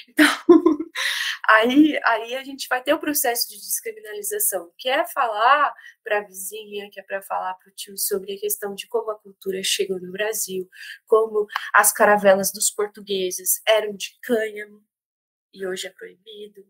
Então, 0.08 0.26
aí, 1.48 1.98
aí 2.04 2.34
a 2.36 2.44
gente 2.44 2.66
vai 2.68 2.82
ter 2.82 2.94
o 2.94 2.98
processo 2.98 3.48
de 3.48 3.56
descriminalização, 3.56 4.72
que 4.78 4.88
é 4.88 5.06
falar 5.06 5.72
para 6.04 6.18
a 6.18 6.24
vizinha, 6.24 6.90
que 6.90 7.00
é 7.00 7.02
para 7.02 7.22
falar 7.22 7.54
para 7.54 7.70
o 7.70 7.74
tio 7.74 7.96
sobre 7.96 8.34
a 8.34 8.40
questão 8.40 8.74
de 8.74 8.86
como 8.88 9.10
a 9.10 9.18
cultura 9.18 9.60
chegou 9.62 10.00
no 10.00 10.12
Brasil, 10.12 10.68
como 11.06 11.46
as 11.74 11.92
caravelas 11.92 12.52
dos 12.52 12.70
portugueses 12.70 13.60
eram 13.66 13.94
de 13.94 14.18
cânhamo 14.22 14.84
e 15.52 15.66
hoje 15.66 15.86
é 15.86 15.90
proibido, 15.90 16.64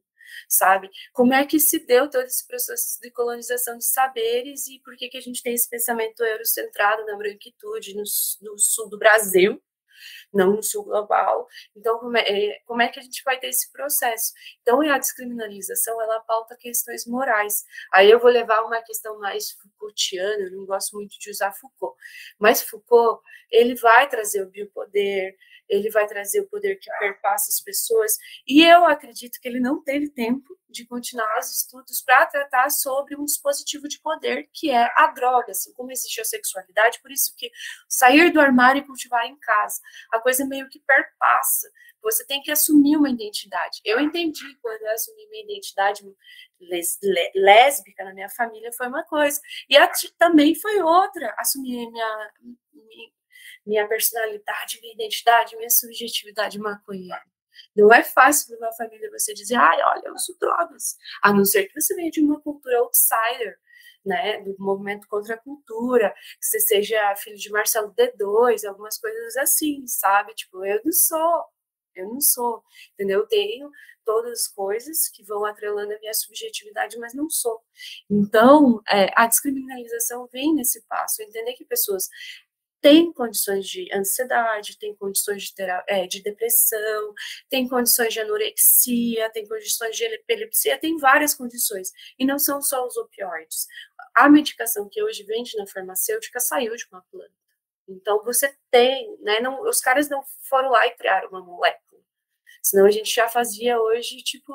sabe? 0.49 0.91
Como 1.13 1.33
é 1.33 1.45
que 1.47 1.59
se 1.59 1.85
deu 1.87 2.09
todo 2.09 2.25
esse 2.25 2.47
processo 2.47 3.01
de 3.01 3.11
colonização 3.11 3.77
de 3.79 3.85
saberes 3.85 4.67
e 4.69 4.81
por 4.81 4.97
que, 4.97 5.09
que 5.09 5.19
a 5.19 5.21
gente 5.21 5.43
tem 5.43 5.55
esse 5.55 5.69
pensamento 5.69 6.23
eurocentrado 6.23 7.05
na 7.07 7.17
branquitude 7.17 7.95
no, 7.95 8.03
no 8.43 8.59
sul 8.59 8.89
do 8.89 8.99
Brasil, 8.99 9.63
não 10.33 10.57
no 10.57 10.63
sul 10.63 10.85
global. 10.85 11.47
Então, 11.77 11.99
como 11.99 12.17
é, 12.17 12.61
como 12.67 12.83
é 12.83 12.89
que 12.89 12.99
a 12.99 13.03
gente 13.03 13.23
vai 13.25 13.39
ter 13.39 13.49
esse 13.49 13.71
processo? 13.73 14.33
Então, 14.63 14.81
a 14.81 14.99
descriminalização, 14.99 16.01
ela 16.01 16.21
pauta 16.21 16.57
questões 16.57 17.07
morais. 17.07 17.65
Aí 17.93 18.11
eu 18.11 18.19
vou 18.19 18.31
levar 18.31 18.63
uma 18.63 18.83
questão 18.83 19.19
mais 19.19 19.51
Foucaultiana, 19.53 20.45
eu 20.45 20.53
não 20.53 20.67
gosto 20.67 20.97
muito 20.97 21.19
de 21.19 21.31
usar 21.31 21.53
Foucault, 21.53 21.97
mas 22.39 22.63
Foucault, 22.63 23.23
ele 23.51 23.75
vai 23.75 24.09
trazer 24.09 24.43
o 24.43 24.51
biopoder, 24.51 25.37
ele 25.69 25.91
vai 25.91 26.07
trazer 26.07 26.41
o 26.41 26.49
poder 26.49 26.77
que 26.77 26.91
perpassa 26.99 27.51
as 27.51 27.61
pessoas, 27.61 28.17
e 28.47 28.65
eu 28.65 28.85
acredito 28.85 29.41
que 29.41 29.49
ele 29.49 29.61
não 29.61 29.83
teve 29.83 30.09
tempo 30.09 30.59
de 30.69 30.87
continuar 30.87 31.39
os 31.39 31.51
estudos 31.51 32.03
para 32.03 32.27
tratar 32.27 32.71
sobre 32.71 33.17
um 33.17 33.25
dispositivo 33.25 33.89
de 33.89 34.01
poder 34.01 34.49
que 34.53 34.71
é 34.71 34.91
a 34.97 35.07
droga, 35.09 35.53
assim 35.53 35.73
como 35.73 35.91
existe 35.91 36.21
a 36.21 36.25
sexualidade, 36.25 37.01
por 37.01 37.11
isso 37.11 37.35
que 37.37 37.51
sair 37.89 38.31
do 38.33 38.41
armário 38.41 38.81
e 38.81 38.87
cultivar 38.87 39.27
em 39.27 39.39
casa, 39.39 39.81
a 40.13 40.21
coisa 40.21 40.47
meio 40.47 40.69
que 40.69 40.81
perpassa. 40.81 41.71
Você 42.03 42.25
tem 42.27 42.41
que 42.41 42.51
assumir 42.51 42.97
uma 42.97 43.11
identidade. 43.11 43.81
Eu 43.85 43.99
entendi 43.99 44.57
quando 44.63 44.83
eu 44.83 44.93
assumi 44.93 45.29
minha 45.31 45.45
identidade 45.45 46.05
lésbica 47.35 48.05
na 48.05 48.15
minha 48.15 48.29
família 48.29 48.73
foi 48.73 48.87
uma 48.87 49.05
coisa, 49.05 49.41
e 49.69 49.77
a, 49.77 49.91
também 50.17 50.55
foi 50.55 50.81
outra. 50.81 51.35
Assumir 51.39 51.91
minha, 51.91 52.31
minha 53.69 53.87
personalidade, 53.87 54.81
minha 54.81 54.95
identidade, 54.95 55.57
minha 55.57 55.71
subjetividade 55.71 56.59
maconheira. 56.59 57.23
Não 57.77 57.93
é 57.93 58.03
fácil 58.03 58.55
numa 58.55 58.73
família 58.73 59.11
você 59.11 59.35
dizer, 59.35 59.57
ai, 59.57 59.79
olha, 59.83 60.03
eu 60.07 60.15
uso 60.15 60.37
drogas. 60.41 60.97
A 61.23 61.33
não 61.33 61.45
ser 61.45 61.67
que 61.67 61.79
você 61.79 61.95
venha 61.95 62.11
de 62.11 62.21
uma 62.23 62.41
cultura 62.41 62.79
outsider, 62.79 63.59
né, 64.05 64.41
do 64.43 64.57
movimento 64.59 65.07
contra 65.07 65.35
a 65.35 65.39
cultura, 65.39 66.15
que 66.41 66.47
você 66.47 66.61
seja 66.61 67.15
filho 67.17 67.37
de 67.37 67.51
Marcelo 67.51 67.95
D2, 67.95 68.67
algumas 68.67 68.99
coisas 68.99 69.37
assim, 69.37 69.87
sabe? 69.87 70.35
Tipo, 70.35 70.65
eu 70.65 70.81
não 70.83 70.93
sou, 70.93 71.45
eu 71.95 72.09
não 72.09 72.21
sou, 72.21 72.63
entendeu? 72.95 73.21
Eu 73.21 73.27
tenho 73.27 73.71
todas 74.05 74.41
as 74.41 74.49
coisas 74.49 75.07
que 75.09 75.23
vão 75.23 75.45
atrelando 75.45 75.93
a 75.93 75.99
minha 75.99 76.15
subjetividade, 76.15 76.99
mas 76.99 77.13
não 77.13 77.29
sou. 77.29 77.61
Então, 78.09 78.81
é, 78.89 79.13
a 79.15 79.27
descriminalização 79.27 80.27
vem 80.33 80.55
nesse 80.55 80.83
passo, 80.87 81.23
entender 81.23 81.53
que 81.53 81.65
pessoas 81.67 82.09
tem 82.81 83.13
condições 83.13 83.67
de 83.67 83.89
ansiedade, 83.93 84.79
tem 84.79 84.95
condições 84.95 85.45
de, 85.45 85.55
é, 85.89 86.07
de 86.07 86.23
depressão, 86.23 87.15
tem 87.49 87.69
condições 87.69 88.13
de 88.13 88.21
anorexia, 88.21 89.31
tem 89.31 89.47
condições 89.47 89.97
de 89.97 90.05
epilepsia, 90.05 90.79
tem 90.79 90.97
várias 90.99 91.35
condições. 91.35 91.91
E 92.19 92.25
não 92.25 92.39
são 92.39 92.61
só 92.63 92.87
os 92.87 92.97
opioides. 92.97 93.67
A 94.15 94.29
medicação 94.29 94.89
que 94.89 95.03
hoje 95.03 95.23
vende 95.25 95.57
na 95.57 95.67
farmacêutica 95.67 96.41
saiu 96.41 96.75
de 96.77 96.87
uma 96.91 97.03
planta. 97.11 97.33
Então, 97.89 98.23
você 98.23 98.55
tem, 98.71 99.17
né? 99.21 99.41
Não, 99.41 99.63
os 99.63 99.81
caras 99.81 100.09
não 100.11 100.23
foram 100.43 100.71
lá 100.71 100.87
e 100.87 100.91
criaram 100.91 101.29
uma 101.31 101.41
molécula. 101.41 101.88
Senão 102.63 102.87
a 102.87 102.91
gente 102.91 103.15
já 103.15 103.29
fazia 103.29 103.81
hoje, 103.81 104.17
tipo, 104.23 104.53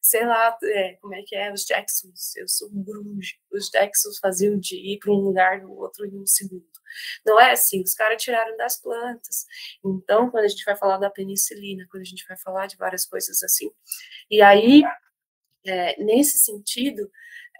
sei 0.00 0.24
lá, 0.26 0.56
é, 0.62 0.94
como 1.00 1.14
é 1.14 1.22
que 1.22 1.34
é, 1.34 1.52
os 1.52 1.64
Jacksons, 1.64 2.36
eu 2.36 2.48
sou 2.48 2.68
grunge, 2.70 3.38
os 3.52 3.68
Jacksons 3.70 4.18
faziam 4.18 4.58
de 4.58 4.76
ir 4.76 4.98
para 4.98 5.12
um 5.12 5.16
lugar 5.16 5.60
no 5.60 5.72
outro 5.72 6.06
em 6.06 6.18
um 6.18 6.26
segundo. 6.26 6.66
Não 7.24 7.40
é 7.40 7.52
assim, 7.52 7.82
os 7.82 7.94
caras 7.94 8.22
tiraram 8.22 8.56
das 8.56 8.80
plantas. 8.80 9.46
Então, 9.84 10.30
quando 10.30 10.44
a 10.44 10.48
gente 10.48 10.64
vai 10.64 10.76
falar 10.76 10.98
da 10.98 11.10
penicilina, 11.10 11.86
quando 11.90 12.02
a 12.02 12.06
gente 12.06 12.24
vai 12.26 12.36
falar 12.36 12.66
de 12.66 12.76
várias 12.76 13.04
coisas 13.04 13.42
assim, 13.42 13.70
e 14.30 14.40
aí, 14.42 14.82
é, 15.64 16.02
nesse 16.02 16.38
sentido, 16.38 17.10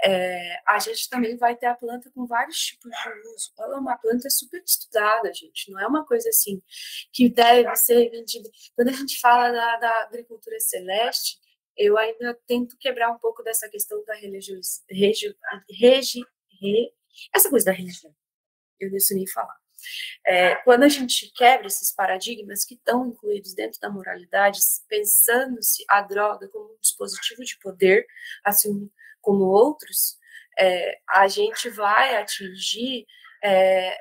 é, 0.04 0.60
a 0.66 0.78
gente 0.78 1.08
também 1.08 1.36
vai 1.36 1.56
ter 1.56 1.66
a 1.66 1.74
planta 1.74 2.10
com 2.14 2.26
vários 2.26 2.58
tipos 2.58 2.90
de 2.90 3.28
uso. 3.34 3.52
Ela 3.58 3.76
é 3.76 3.78
uma 3.78 3.96
planta 3.96 4.28
super 4.30 4.62
estudada, 4.62 5.32
gente. 5.32 5.70
Não 5.70 5.80
é 5.80 5.86
uma 5.86 6.04
coisa 6.04 6.28
assim 6.28 6.62
que 7.12 7.28
deve 7.28 7.74
ser 7.76 8.10
vendida. 8.10 8.48
Quando 8.74 8.88
a 8.88 8.92
gente 8.92 9.18
fala 9.20 9.50
da, 9.50 9.76
da 9.78 10.02
agricultura 10.02 10.58
celeste, 10.60 11.38
eu 11.76 11.96
ainda 11.98 12.38
tento 12.46 12.76
quebrar 12.78 13.10
um 13.10 13.18
pouco 13.18 13.42
dessa 13.42 13.68
questão 13.68 14.02
da 14.04 14.14
religião, 14.14 14.58
regi, 14.90 15.34
regi, 15.70 16.20
re, 16.60 16.92
essa 17.34 17.50
coisa 17.50 17.66
da 17.66 17.72
religião 17.72 18.14
eu 18.80 18.90
não 18.90 19.00
sei 19.00 19.16
nem 19.18 19.26
falar. 19.26 19.56
É, 20.26 20.56
quando 20.56 20.82
a 20.84 20.88
gente 20.88 21.30
quebra 21.34 21.66
esses 21.66 21.92
paradigmas 21.92 22.64
que 22.64 22.74
estão 22.74 23.06
incluídos 23.06 23.54
dentro 23.54 23.78
da 23.80 23.90
moralidade, 23.90 24.58
pensando-se 24.88 25.84
a 25.88 26.00
droga 26.00 26.48
como 26.48 26.72
um 26.72 26.78
dispositivo 26.80 27.44
de 27.44 27.58
poder, 27.58 28.06
assim 28.44 28.90
como 29.26 29.44
outros, 29.44 30.16
é, 30.56 31.00
a 31.08 31.26
gente 31.26 31.68
vai 31.68 32.16
atingir 32.16 33.04
é, 33.42 33.98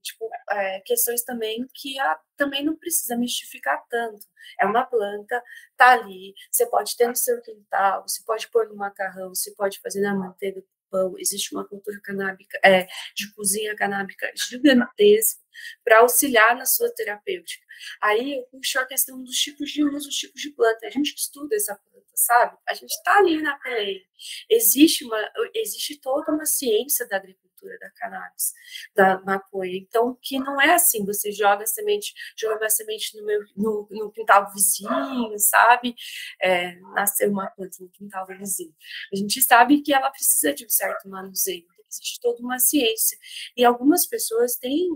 tipo, 0.00 0.30
é, 0.50 0.80
questões 0.82 1.22
também 1.24 1.66
que 1.74 1.98
a, 1.98 2.16
também 2.36 2.64
não 2.64 2.76
precisa 2.76 3.16
mistificar 3.16 3.84
tanto. 3.90 4.24
É 4.60 4.64
uma 4.64 4.86
planta, 4.86 5.42
tá 5.76 5.90
ali, 5.92 6.34
você 6.52 6.66
pode 6.66 6.96
ter 6.96 7.08
no 7.08 7.16
seu 7.16 7.42
quintal, 7.42 8.02
você 8.06 8.22
pode 8.24 8.48
pôr 8.48 8.68
no 8.68 8.76
macarrão, 8.76 9.30
você 9.34 9.52
pode 9.54 9.80
fazer 9.80 10.00
na 10.00 10.14
manteiga 10.14 10.62
pão, 10.88 11.18
existe 11.18 11.52
uma 11.54 11.66
cultura 11.66 12.00
canábica, 12.00 12.58
é, 12.64 12.86
de 13.14 13.30
cozinha 13.34 13.74
canábica 13.76 14.30
gigantesca 14.36 15.42
para 15.84 16.00
auxiliar 16.00 16.56
na 16.56 16.66
sua 16.66 16.92
terapêutica. 16.94 17.66
Aí 18.00 18.34
eu 18.34 18.42
puxo 18.44 18.78
a 18.78 18.86
questão 18.86 19.22
dos 19.22 19.36
tipos 19.36 19.70
de 19.70 19.84
uso, 19.84 20.08
dos 20.08 20.16
tipos 20.16 20.40
de 20.40 20.50
planta. 20.50 20.86
A 20.86 20.90
gente 20.90 21.14
estuda 21.14 21.54
essa 21.54 21.74
planta, 21.76 22.08
sabe? 22.14 22.56
A 22.68 22.74
gente 22.74 22.90
está 22.90 23.18
ali 23.18 23.40
na 23.40 23.56
pele. 23.58 24.04
Existe, 24.50 25.04
uma, 25.04 25.30
existe 25.54 26.00
toda 26.00 26.32
uma 26.32 26.46
ciência 26.46 27.06
da 27.06 27.16
agricultura 27.16 27.48
da 27.80 27.90
cannabis, 27.90 28.52
da 28.94 29.20
maconha. 29.22 29.76
Então, 29.76 30.16
que 30.22 30.38
não 30.38 30.60
é 30.60 30.74
assim, 30.74 31.04
você 31.04 31.32
joga 31.32 31.64
a 31.64 31.66
semente, 31.66 32.12
joga 32.36 32.66
a 32.66 32.70
semente 32.70 33.16
no, 33.16 33.24
meu, 33.24 33.40
no, 33.56 33.88
no 33.90 34.12
quintal 34.12 34.52
vizinho, 34.52 35.38
sabe? 35.38 35.94
É, 36.40 36.76
nasceu 36.94 37.30
uma 37.30 37.48
planta 37.48 37.76
no 37.80 37.90
quintal 37.90 38.26
vizinho. 38.26 38.74
A 39.12 39.16
gente 39.16 39.42
sabe 39.42 39.82
que 39.82 39.92
ela 39.92 40.10
precisa 40.10 40.52
de 40.52 40.64
um 40.64 40.68
certo 40.68 41.08
manuseio, 41.08 41.66
existe 41.88 42.20
toda 42.20 42.40
uma 42.40 42.58
ciência. 42.58 43.18
E 43.56 43.64
algumas 43.64 44.06
pessoas 44.06 44.56
têm 44.56 44.88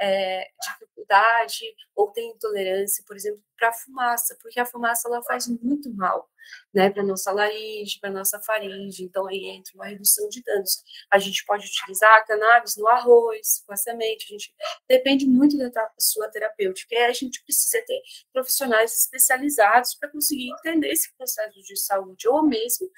é, 0.00 0.48
dificuldade 0.62 1.74
ou 1.94 2.10
têm 2.10 2.30
intolerância, 2.30 3.04
por 3.06 3.16
exemplo, 3.16 3.42
para 3.58 3.72
fumaça, 3.72 4.36
porque 4.40 4.58
a 4.58 4.64
fumaça 4.64 5.08
ela 5.08 5.22
faz 5.22 5.46
muito 5.46 5.92
mal, 5.94 6.30
né, 6.72 6.88
para 6.88 7.02
nossa 7.02 7.30
laringe, 7.30 7.98
para 8.00 8.10
nossa 8.10 8.40
faringe, 8.40 9.04
então 9.04 9.26
aí 9.26 9.44
entra 9.46 9.74
uma 9.74 9.86
redução 9.86 10.28
de 10.30 10.42
danos. 10.42 10.82
A 11.10 11.18
gente 11.18 11.44
pode 11.44 11.66
utilizar 11.66 12.10
a 12.16 12.24
cannabis 12.24 12.76
no 12.76 12.88
arroz, 12.88 13.62
com 13.66 13.74
a 13.74 13.76
semente, 13.76 14.26
a 14.26 14.32
gente 14.32 14.54
depende 14.88 15.26
muito 15.26 15.58
da 15.58 15.90
sua 15.98 16.28
terapêutica, 16.28 16.94
e 16.94 17.04
a 17.04 17.12
gente 17.12 17.42
precisa 17.44 17.84
ter 17.86 18.00
profissionais 18.32 18.94
especializados 18.94 19.94
para 19.94 20.10
conseguir 20.10 20.50
entender 20.52 20.88
esse 20.88 21.14
processo 21.16 21.60
de 21.60 21.76
saúde, 21.76 22.26
ou 22.26 22.42
mesmo 22.42 22.90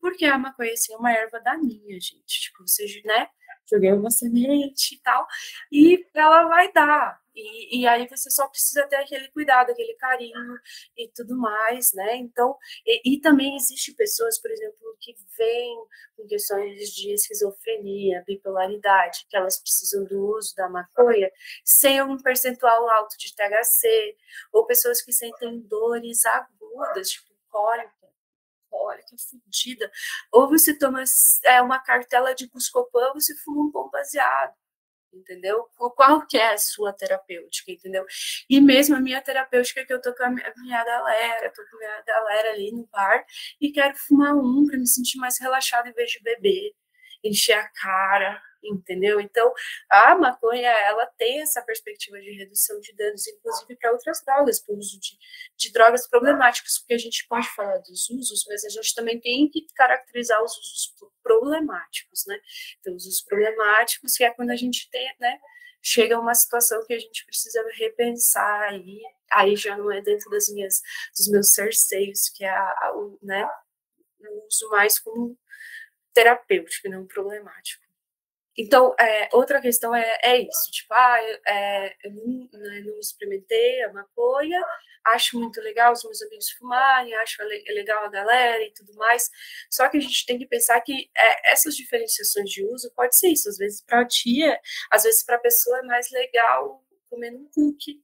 porque 0.00 0.24
a 0.24 0.38
maconha 0.38 0.72
assim, 0.72 0.94
é 0.94 0.96
uma 0.96 1.12
erva 1.12 1.40
daninha, 1.40 2.00
gente, 2.00 2.40
tipo, 2.40 2.66
você, 2.66 2.86
né, 3.04 3.28
joguei 3.70 3.92
uma 3.92 4.10
semente 4.10 4.94
e 4.94 4.98
tal, 5.00 5.26
e 5.70 6.06
ela 6.14 6.46
vai 6.48 6.72
dar. 6.72 7.20
E, 7.34 7.80
e, 7.80 7.86
aí 7.86 8.08
você 8.08 8.28
só 8.30 8.48
precisa 8.48 8.86
ter 8.88 8.96
aquele 8.96 9.28
cuidado, 9.28 9.70
aquele 9.70 9.94
carinho 9.94 10.58
e 10.96 11.08
tudo 11.14 11.36
mais, 11.38 11.92
né? 11.94 12.16
Então, 12.16 12.56
e, 12.84 13.14
e 13.14 13.20
também 13.20 13.56
existe 13.56 13.94
pessoas, 13.94 14.38
por 14.40 14.50
exemplo, 14.50 14.96
que 15.00 15.14
vêm 15.38 15.76
com 16.16 16.26
questões 16.26 16.90
de 16.90 17.14
esquizofrenia, 17.14 18.24
bipolaridade, 18.26 19.26
que 19.28 19.36
elas 19.36 19.58
precisam 19.58 20.04
do 20.04 20.36
uso 20.36 20.54
da 20.56 20.68
maconha 20.68 21.30
sem 21.64 22.02
um 22.02 22.18
percentual 22.18 22.90
alto 22.90 23.16
de 23.16 23.34
THC, 23.34 24.16
ou 24.52 24.66
pessoas 24.66 25.00
que 25.00 25.12
sentem 25.12 25.60
dores 25.60 26.24
agudas, 26.26 27.10
tipo 27.10 27.30
cólica, 27.48 27.99
que 29.10 29.16
fodida. 29.18 29.90
Ou 30.32 30.48
você 30.48 30.76
toma 30.76 31.02
é, 31.44 31.60
uma 31.60 31.78
cartela 31.78 32.34
de 32.34 32.48
Buscopan, 32.48 33.08
ou 33.08 33.14
você 33.14 33.36
fuma 33.36 33.64
um 33.64 33.70
pão 33.70 33.90
baseado, 33.90 34.54
entendeu? 35.12 35.68
Qual 35.76 36.26
que 36.26 36.36
é 36.38 36.52
a 36.52 36.58
sua 36.58 36.92
terapêutica, 36.92 37.72
entendeu? 37.72 38.04
E 38.48 38.60
mesmo 38.60 38.96
a 38.96 39.00
minha 39.00 39.20
terapêutica 39.20 39.84
que 39.84 39.92
eu 39.92 40.00
tô 40.00 40.14
com 40.14 40.24
a 40.24 40.30
minha, 40.30 40.52
minha 40.56 40.84
galera, 40.84 41.52
tô 41.52 41.62
com 41.68 41.76
a 41.76 41.78
minha 41.78 42.02
galera 42.02 42.50
ali 42.50 42.72
no 42.72 42.86
bar 42.86 43.24
e 43.60 43.72
quero 43.72 43.96
fumar 43.96 44.34
um 44.34 44.66
para 44.66 44.78
me 44.78 44.86
sentir 44.86 45.18
mais 45.18 45.38
relaxada 45.38 45.88
em 45.88 45.92
vez 45.92 46.10
de 46.10 46.22
beber, 46.22 46.72
encher 47.24 47.54
a 47.54 47.68
cara, 47.68 48.40
entendeu? 48.62 49.20
Então, 49.20 49.52
a 49.88 50.14
maconha, 50.16 50.68
ela 50.68 51.06
tem 51.18 51.40
essa 51.40 51.62
perspectiva 51.62 52.20
de 52.20 52.30
redução 52.32 52.78
de 52.80 52.94
danos, 52.94 53.26
inclusive 53.26 53.76
para 53.76 53.92
outras 53.92 54.22
drogas, 54.24 54.60
para 54.60 54.74
o 54.74 54.78
uso 54.78 54.98
de, 55.00 55.18
de 55.56 55.72
drogas 55.72 56.06
problemáticas, 56.08 56.78
porque 56.78 56.94
a 56.94 56.98
gente 56.98 57.26
pode 57.28 57.48
falar 57.48 57.78
dos 57.78 58.08
usos, 58.10 58.44
mas 58.48 58.64
a 58.64 58.68
gente 58.68 58.94
também 58.94 59.20
tem 59.20 59.48
que 59.48 59.66
caracterizar 59.74 60.42
os 60.42 60.56
usos 60.56 60.94
problemáticos, 61.22 62.24
né? 62.26 62.38
Então, 62.80 62.94
os 62.94 63.06
usos 63.06 63.22
problemáticos, 63.22 64.16
que 64.16 64.24
é 64.24 64.30
quando 64.30 64.50
a 64.50 64.56
gente 64.56 64.88
tem, 64.90 65.14
né, 65.20 65.38
chega 65.82 66.16
a 66.16 66.20
uma 66.20 66.34
situação 66.34 66.84
que 66.84 66.92
a 66.92 66.98
gente 66.98 67.24
precisa 67.24 67.64
repensar 67.74 68.70
aí, 68.70 69.00
aí 69.30 69.56
já 69.56 69.76
não 69.76 69.90
é 69.90 70.00
dentro 70.02 70.30
das 70.30 70.48
minhas, 70.48 70.82
dos 71.16 71.28
meus 71.28 71.52
cerceios, 71.52 72.28
que 72.28 72.44
é 72.44 72.50
a, 72.50 72.74
a, 72.82 72.92
o, 72.96 73.18
né, 73.22 73.48
o 74.20 74.46
uso 74.46 74.68
mais 74.70 74.98
como 74.98 75.38
terapêutico, 76.12 76.88
não 76.88 77.06
problemático. 77.06 77.84
Então, 78.56 78.94
é, 78.98 79.28
outra 79.32 79.60
questão 79.60 79.94
é, 79.94 80.18
é 80.22 80.38
isso, 80.40 80.70
tipo, 80.72 80.92
ah, 80.92 81.18
é, 81.46 81.96
eu 82.04 82.12
não, 82.12 82.48
né, 82.52 82.80
não, 82.84 82.98
experimentei 82.98 83.82
a 83.84 83.92
maconha, 83.92 84.60
acho 85.06 85.38
muito 85.38 85.60
legal 85.60 85.92
os 85.92 86.04
meus 86.04 86.20
amigos 86.22 86.50
fumarem, 86.50 87.14
acho 87.14 87.42
legal 87.42 88.04
a 88.04 88.10
galera 88.10 88.62
e 88.62 88.72
tudo 88.72 88.92
mais, 88.94 89.30
só 89.70 89.88
que 89.88 89.96
a 89.96 90.00
gente 90.00 90.26
tem 90.26 90.38
que 90.38 90.46
pensar 90.46 90.80
que 90.80 91.10
é, 91.16 91.52
essas 91.52 91.76
diferenciações 91.76 92.50
de 92.50 92.64
uso 92.66 92.92
pode 92.94 93.16
ser 93.16 93.28
isso, 93.28 93.48
às 93.48 93.56
vezes 93.56 93.82
para 93.82 94.00
a 94.00 94.06
tia, 94.06 94.60
às 94.90 95.04
vezes 95.04 95.24
para 95.24 95.36
a 95.36 95.40
pessoa 95.40 95.78
é 95.78 95.82
mais 95.82 96.10
legal 96.10 96.84
comendo 97.08 97.38
um 97.38 97.48
cookie, 97.54 98.00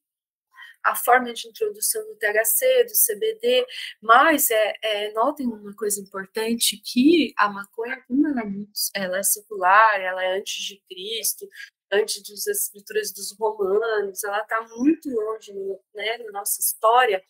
a 0.87 0.95
forma 0.95 1.33
de 1.33 1.49
introdução 1.49 2.01
do 2.07 2.15
THC, 2.17 2.85
do 2.85 2.93
CBD, 2.93 3.67
mas 4.01 4.51
é, 4.51 4.75
é, 4.83 5.13
notem 5.13 5.47
uma 5.47 5.75
coisa 5.75 6.01
importante, 6.01 6.81
que 6.83 7.35
a 7.37 7.49
maconha, 7.49 8.01
como 8.07 8.27
ela 8.29 8.41
é, 8.41 8.45
muito, 8.45 8.73
ela 8.95 9.19
é 9.19 9.23
secular, 9.23 10.01
ela 10.01 10.25
é 10.25 10.39
antes 10.39 10.65
de 10.65 10.81
Cristo, 10.89 11.49
antes 11.91 12.23
das 12.23 12.47
escrituras 12.47 13.13
dos 13.13 13.37
romanos, 13.37 14.23
ela 14.23 14.41
está 14.43 14.61
muito 14.77 15.11
longe 15.11 15.53
né, 15.95 16.19
na 16.19 16.33
nossa 16.33 16.61
história, 16.61 17.23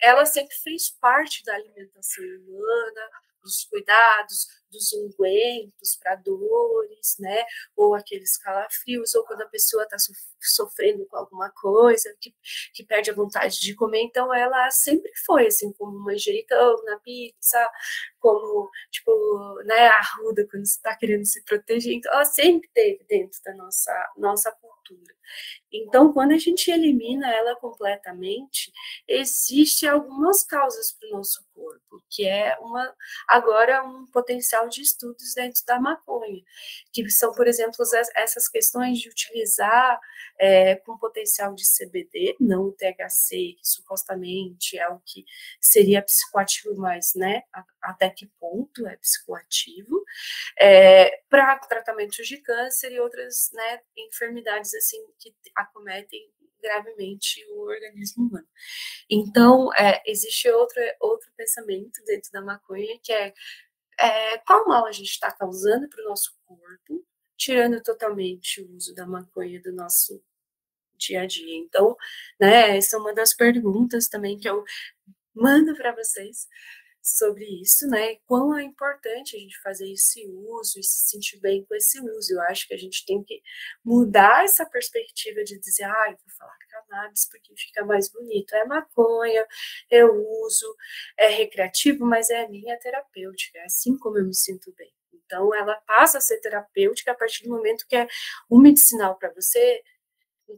ela 0.00 0.24
sempre 0.24 0.54
fez 0.56 0.90
parte 0.90 1.44
da 1.44 1.54
alimentação 1.54 2.24
humana, 2.24 3.10
dos 3.42 3.64
cuidados, 3.64 4.46
dos 4.70 4.92
ungüentos 4.92 5.96
para 5.96 6.16
dores, 6.16 7.16
né? 7.18 7.44
Ou 7.76 7.94
aqueles 7.94 8.36
calafrios, 8.38 9.14
ou 9.14 9.24
quando 9.24 9.42
a 9.42 9.48
pessoa 9.48 9.84
está 9.84 9.96
sofrendo 10.40 11.06
com 11.06 11.16
alguma 11.16 11.50
coisa, 11.50 12.14
que, 12.20 12.34
que 12.74 12.84
perde 12.84 13.10
a 13.10 13.14
vontade 13.14 13.60
de 13.60 13.74
comer. 13.74 14.02
Então, 14.02 14.32
ela 14.34 14.70
sempre 14.70 15.12
foi, 15.26 15.46
assim, 15.46 15.72
como 15.72 15.98
manjericão 15.98 16.82
na 16.84 16.98
pizza, 17.00 17.70
como, 18.18 18.70
tipo, 18.90 19.62
né, 19.64 19.88
a 19.88 20.00
ruda 20.16 20.46
quando 20.50 20.66
você 20.66 20.76
está 20.76 20.96
querendo 20.96 21.24
se 21.24 21.42
proteger. 21.44 21.94
Então, 21.94 22.12
ela 22.12 22.24
sempre 22.24 22.68
teve 22.72 23.04
dentro 23.08 23.38
da 23.44 23.54
nossa, 23.54 24.12
nossa 24.16 24.52
cultura. 24.52 25.14
Então, 25.72 26.12
quando 26.12 26.32
a 26.32 26.38
gente 26.38 26.70
elimina 26.70 27.30
ela 27.32 27.54
completamente, 27.56 28.72
existe 29.06 29.86
algumas 29.86 30.42
causas 30.44 30.92
para 30.92 31.08
o 31.08 31.12
nosso 31.12 31.44
corpo, 31.54 32.02
que 32.08 32.26
é 32.26 32.56
uma 32.60 32.92
agora 33.28 33.82
um 33.84 34.06
potencial 34.06 34.59
de 34.68 34.82
estudos 34.82 35.34
dentro 35.34 35.64
da 35.66 35.80
maconha, 35.80 36.42
que 36.92 37.08
são, 37.10 37.32
por 37.32 37.46
exemplo, 37.46 37.76
essas 38.16 38.48
questões 38.48 38.98
de 38.98 39.08
utilizar 39.08 40.00
é, 40.38 40.76
com 40.76 40.98
potencial 40.98 41.54
de 41.54 41.64
CBD, 41.64 42.36
não 42.40 42.64
o 42.64 42.72
THC, 42.72 43.56
que 43.58 43.64
supostamente 43.64 44.78
é 44.78 44.88
o 44.88 45.00
que 45.00 45.24
seria 45.60 46.02
psicoativo, 46.02 46.74
mas, 46.76 47.12
né, 47.14 47.42
até 47.82 48.10
que 48.10 48.26
ponto 48.38 48.86
é 48.86 48.96
psicoativo, 48.96 50.04
é, 50.58 51.22
para 51.28 51.58
tratamentos 51.58 52.26
de 52.26 52.38
câncer 52.38 52.92
e 52.92 53.00
outras, 53.00 53.50
né, 53.52 53.80
enfermidades, 53.96 54.74
assim, 54.74 54.98
que 55.18 55.34
acometem 55.54 56.30
gravemente 56.60 57.44
o 57.52 57.62
organismo 57.62 58.26
humano. 58.26 58.46
Então, 59.08 59.72
é, 59.74 60.02
existe 60.06 60.48
outro, 60.50 60.80
outro 61.00 61.30
pensamento 61.36 62.02
dentro 62.04 62.30
da 62.32 62.42
maconha, 62.42 62.98
que 63.02 63.12
é, 63.12 63.32
é 64.00 64.38
qual 64.38 64.66
mal 64.66 64.86
a 64.86 64.92
gente 64.92 65.10
está 65.10 65.30
causando 65.32 65.88
para 65.88 66.02
o 66.02 66.08
nosso 66.08 66.32
corpo, 66.46 67.06
tirando 67.36 67.82
totalmente 67.82 68.62
o 68.62 68.76
uso 68.76 68.94
da 68.94 69.06
maconha 69.06 69.60
do 69.62 69.72
nosso 69.72 70.22
dia 70.96 71.22
a 71.22 71.26
dia. 71.26 71.56
Então, 71.56 71.96
né, 72.38 72.76
essa 72.76 72.96
é 72.96 72.98
uma 73.00 73.14
das 73.14 73.34
perguntas 73.34 74.08
também 74.08 74.38
que 74.38 74.48
eu 74.48 74.64
mando 75.34 75.74
para 75.74 75.94
vocês 75.94 76.48
sobre 77.02 77.44
isso, 77.62 77.86
né? 77.86 78.16
Quão 78.26 78.56
é 78.58 78.62
importante 78.62 79.36
a 79.36 79.38
gente 79.38 79.60
fazer 79.60 79.90
esse 79.90 80.26
uso 80.26 80.78
e 80.78 80.84
se 80.84 81.08
sentir 81.08 81.38
bem 81.40 81.64
com 81.64 81.74
esse 81.74 82.00
uso. 82.00 82.34
Eu 82.34 82.40
acho 82.42 82.66
que 82.68 82.74
a 82.74 82.78
gente 82.78 83.04
tem 83.06 83.22
que 83.22 83.40
mudar 83.84 84.44
essa 84.44 84.66
perspectiva 84.66 85.42
de 85.44 85.58
dizer, 85.58 85.84
ah, 85.84 86.06
eu 86.10 86.16
vou 86.18 86.36
falar 86.38 86.56
cannabis 86.70 87.28
porque 87.30 87.54
fica 87.56 87.84
mais 87.84 88.08
bonito. 88.10 88.54
É 88.54 88.64
maconha, 88.64 89.46
eu 89.90 90.14
uso, 90.44 90.74
é 91.16 91.28
recreativo, 91.28 92.04
mas 92.04 92.30
é 92.30 92.44
a 92.44 92.48
minha 92.48 92.78
terapêutica, 92.78 93.58
é 93.58 93.64
assim 93.64 93.96
como 93.98 94.18
eu 94.18 94.26
me 94.26 94.34
sinto 94.34 94.72
bem. 94.76 94.92
Então, 95.12 95.54
ela 95.54 95.76
passa 95.86 96.18
a 96.18 96.20
ser 96.20 96.40
terapêutica 96.40 97.12
a 97.12 97.14
partir 97.14 97.44
do 97.44 97.50
momento 97.50 97.86
que 97.88 97.96
é 97.96 98.08
um 98.50 98.58
medicinal 98.58 99.16
para 99.16 99.32
você, 99.32 99.82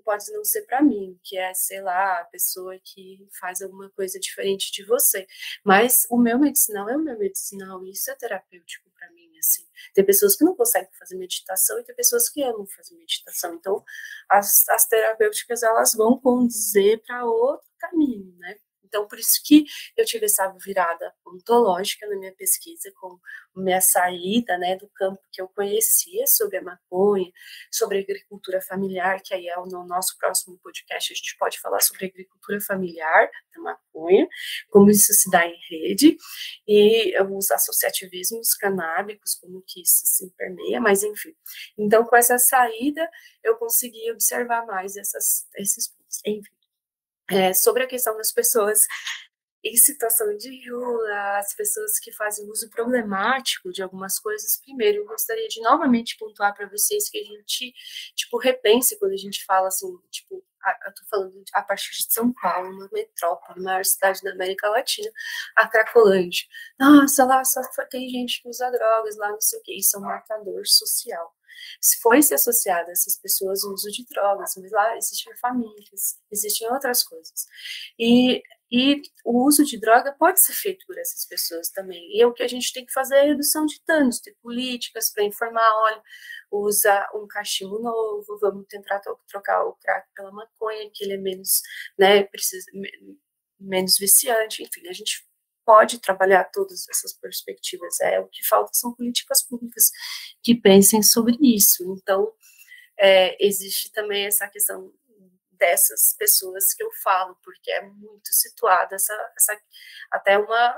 pode 0.01 0.30
não 0.32 0.45
ser 0.45 0.62
para 0.62 0.82
mim, 0.82 1.18
que 1.22 1.36
é, 1.36 1.53
sei 1.55 1.80
lá, 1.80 2.20
a 2.20 2.24
pessoa 2.24 2.78
que 2.84 3.26
faz 3.38 3.61
alguma 3.62 3.90
coisa 3.90 4.18
diferente 4.18 4.72
de 4.72 4.84
você. 4.84 5.26
Mas 5.64 6.07
o 6.11 6.18
meu 6.18 6.38
medicinal 6.38 6.88
é 6.88 6.97
o 6.97 7.01
meu 7.01 7.18
medicinal, 7.18 7.84
e 7.84 7.93
isso 7.93 8.11
é 8.11 8.14
terapêutico 8.14 8.90
para 8.90 9.11
mim, 9.12 9.38
assim. 9.38 9.66
Tem 9.95 10.05
pessoas 10.05 10.36
que 10.36 10.45
não 10.45 10.55
conseguem 10.55 10.90
fazer 10.99 11.16
meditação 11.16 11.78
e 11.78 11.84
tem 11.84 11.95
pessoas 11.95 12.28
que 12.28 12.43
amam 12.43 12.66
fazer 12.66 12.95
meditação. 12.97 13.55
Então, 13.55 13.84
as, 14.28 14.68
as 14.68 14.86
terapêuticas, 14.86 15.62
elas 15.62 15.93
vão 15.95 16.18
condizer 16.18 17.03
para 17.03 17.24
outro 17.24 17.68
caminho, 17.78 18.34
né? 18.38 18.57
Então, 18.93 19.09
por 19.09 19.18
isso 19.18 19.40
que 19.43 19.64
eu 19.97 20.05
tive 20.05 20.26
essa 20.26 20.47
virada 20.62 21.14
ontológica 21.26 22.07
na 22.07 22.14
minha 22.18 22.34
pesquisa, 22.34 22.93
com 23.01 23.18
minha 23.57 23.80
saída 23.80 24.59
né, 24.59 24.76
do 24.76 24.86
campo 24.95 25.18
que 25.32 25.40
eu 25.40 25.49
conhecia 25.49 26.26
sobre 26.26 26.59
a 26.59 26.62
maconha, 26.62 27.32
sobre 27.70 27.99
a 27.99 28.01
agricultura 28.03 28.61
familiar, 28.61 29.22
que 29.22 29.32
aí 29.32 29.49
é 29.49 29.57
no 29.57 29.86
nosso 29.86 30.16
próximo 30.18 30.59
podcast 30.62 31.11
a 31.11 31.16
gente 31.16 31.36
pode 31.38 31.59
falar 31.59 31.80
sobre 31.80 32.05
a 32.05 32.09
agricultura 32.09 32.61
familiar 32.61 33.30
da 33.55 33.62
maconha, 33.62 34.28
como 34.68 34.90
isso 34.90 35.12
se 35.14 35.30
dá 35.30 35.47
em 35.47 35.59
rede, 35.70 36.18
e 36.68 37.18
os 37.22 37.51
associativismos 37.51 38.55
canábicos, 38.55 39.36
como 39.36 39.62
que 39.66 39.80
isso 39.80 40.03
se 40.05 40.30
permeia, 40.36 40.80
mas 40.82 41.03
enfim. 41.03 41.34
Então, 41.78 42.05
com 42.05 42.14
essa 42.14 42.38
saída, 42.38 43.09
eu 43.43 43.57
consegui 43.57 44.11
observar 44.11 44.66
mais 44.66 44.97
essas, 44.97 45.47
esses 45.57 45.88
pontos. 45.88 46.20
Enfim. 46.26 46.62
É, 47.33 47.55
sobre 47.55 47.83
a 47.83 47.87
questão 47.87 48.16
das 48.16 48.30
pessoas 48.30 48.87
em 49.64 49.76
situação 49.76 50.37
de 50.37 50.68
rua, 50.68 51.39
as 51.39 51.55
pessoas 51.55 51.99
que 51.99 52.11
fazem 52.12 52.49
uso 52.51 52.68
problemático 52.68 53.70
de 53.70 53.83
algumas 53.83 54.18
coisas, 54.18 54.59
primeiro, 54.61 54.99
eu 54.99 55.07
gostaria 55.07 55.47
de 55.49 55.61
novamente 55.61 56.16
pontuar 56.18 56.55
para 56.55 56.68
vocês 56.68 57.09
que 57.09 57.18
a 57.18 57.24
gente, 57.24 57.72
tipo, 58.16 58.39
repense 58.39 58.99
quando 58.99 59.12
a 59.12 59.16
gente 59.16 59.45
fala 59.45 59.68
assim, 59.68 59.87
tipo, 60.11 60.45
eu 60.87 60.95
tô 60.95 61.05
falando 61.09 61.43
a 61.55 61.62
partir 61.62 61.91
de 61.93 62.12
São 62.12 62.33
Paulo, 62.35 62.70
uma 62.70 62.89
metrópole, 62.93 63.62
maior 63.62 63.85
cidade 63.85 64.20
da 64.22 64.33
América 64.33 64.68
Latina, 64.68 65.11
a 65.57 65.68
Cracolândia. 65.68 66.45
Nossa, 66.78 67.24
lá 67.24 67.45
só 67.45 67.61
tem 67.89 68.09
gente 68.09 68.43
que 68.43 68.49
usa 68.49 68.70
drogas, 68.70 69.16
lá 69.16 69.30
não 69.30 69.41
sei 69.41 69.59
o 69.61 69.62
que, 69.62 69.78
isso 69.78 69.97
é 69.97 70.01
um 70.01 70.03
marcador 70.03 70.66
social 70.66 71.33
foi 72.01 72.23
se 72.23 72.35
associado 72.35 72.89
a 72.89 72.93
essas 72.93 73.19
pessoas 73.19 73.65
o 73.65 73.73
uso 73.73 73.91
de 73.91 74.05
drogas, 74.07 74.55
mas 74.57 74.71
lá 74.71 74.97
existem 74.97 75.37
famílias, 75.37 76.19
existem 76.31 76.71
outras 76.71 77.03
coisas. 77.03 77.47
E, 77.99 78.43
e 78.71 79.03
o 79.25 79.45
uso 79.47 79.65
de 79.65 79.79
droga 79.79 80.15
pode 80.19 80.41
ser 80.41 80.53
feito 80.55 80.87
por 80.87 80.99
essas 80.99 81.27
pessoas 81.27 81.69
também. 81.71 82.17
E 82.17 82.21
é 82.23 82.27
o 82.27 82.33
que 82.33 82.43
a 82.43 82.49
gente 82.49 82.73
tem 82.73 82.87
que 82.87 82.93
fazer 82.93 83.17
é 83.17 83.23
redução 83.25 83.67
de 83.67 83.81
danos, 83.87 84.21
ter 84.21 84.37
políticas 84.43 85.13
para 85.13 85.25
informar, 85.25 85.71
olha, 85.83 86.03
usa 86.51 87.09
um 87.15 87.27
cachimbo 87.27 87.79
novo, 87.79 88.39
vamos 88.41 88.67
tentar 88.69 89.01
trocar 89.29 89.65
o 89.65 89.75
crack 89.75 90.09
pela 90.15 90.31
maconha, 90.33 90.91
que 90.93 91.05
ele 91.05 91.15
é 91.15 91.19
menos, 91.19 91.63
né, 91.99 92.25
precisa, 92.25 92.71
menos 93.59 93.97
viciante, 93.99 94.63
enfim, 94.63 94.89
a 94.89 94.93
gente 94.93 95.25
pode 95.65 95.99
trabalhar 96.01 96.45
todas 96.45 96.89
essas 96.89 97.13
perspectivas. 97.13 98.01
É 98.01 98.21
o 98.21 98.29
que 98.29 98.47
falta 98.47 98.71
são 98.75 98.95
políticas 98.95 99.43
públicas 99.43 99.91
que 100.43 100.55
pensem 100.55 101.03
sobre 101.03 101.37
isso. 101.41 101.85
Então, 101.99 102.33
é, 102.99 103.37
existe 103.45 103.91
também 103.93 104.27
essa 104.27 104.49
questão 104.49 104.93
dessas 105.53 106.15
pessoas 106.19 106.75
que 106.75 106.83
eu 106.83 106.91
falo, 107.03 107.37
porque 107.45 107.71
é 107.71 107.83
muito 107.83 108.27
situada 108.33 108.97
essa, 108.97 109.15
essa 109.37 109.57
até 110.11 110.39
uma 110.39 110.75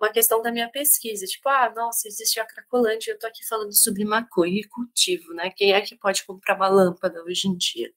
uma 0.00 0.12
questão 0.12 0.40
da 0.40 0.52
minha 0.52 0.70
pesquisa, 0.70 1.26
tipo, 1.26 1.48
ah, 1.48 1.72
nossa, 1.74 2.06
existe 2.06 2.38
a 2.38 2.46
Cracolândia, 2.46 3.10
eu 3.10 3.14
estou 3.16 3.28
aqui 3.28 3.44
falando 3.46 3.74
sobre 3.74 4.04
maconha 4.04 4.60
e 4.60 4.68
cultivo, 4.68 5.34
né? 5.34 5.50
Quem 5.50 5.72
é 5.72 5.80
que 5.80 5.96
pode 5.96 6.24
comprar 6.24 6.54
uma 6.54 6.68
lâmpada 6.68 7.20
hoje 7.24 7.48
em 7.48 7.56
dia? 7.56 7.92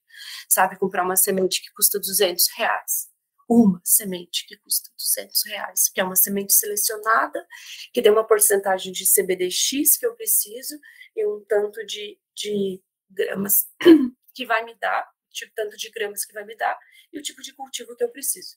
Sabe, 0.49 0.79
comprar 0.79 1.03
uma 1.03 1.15
semente 1.15 1.61
que 1.61 1.71
custa 1.73 1.99
200 1.99 2.47
reais? 2.57 3.10
Uma 3.53 3.81
semente 3.83 4.47
que 4.47 4.55
custa 4.55 4.89
200 4.97 5.45
reais, 5.45 5.89
que 5.89 5.99
é 5.99 6.03
uma 6.05 6.15
semente 6.15 6.53
selecionada, 6.53 7.45
que 7.93 8.01
tem 8.01 8.09
uma 8.09 8.25
porcentagem 8.25 8.93
de 8.93 9.03
CBDX 9.05 9.97
que 9.97 10.05
eu 10.05 10.15
preciso 10.15 10.79
e 11.13 11.27
um 11.27 11.43
tanto 11.49 11.85
de, 11.85 12.17
de 12.33 12.81
gramas 13.09 13.67
que 14.33 14.45
vai 14.45 14.63
me 14.63 14.73
dar, 14.75 15.05
tipo, 15.31 15.51
tanto 15.53 15.75
de 15.75 15.89
gramas 15.89 16.23
que 16.23 16.33
vai 16.33 16.45
me 16.45 16.55
dar 16.55 16.79
e 17.11 17.19
o 17.19 17.21
tipo 17.21 17.41
de 17.41 17.53
cultivo 17.53 17.93
que 17.97 18.03
eu 18.05 18.09
preciso. 18.09 18.55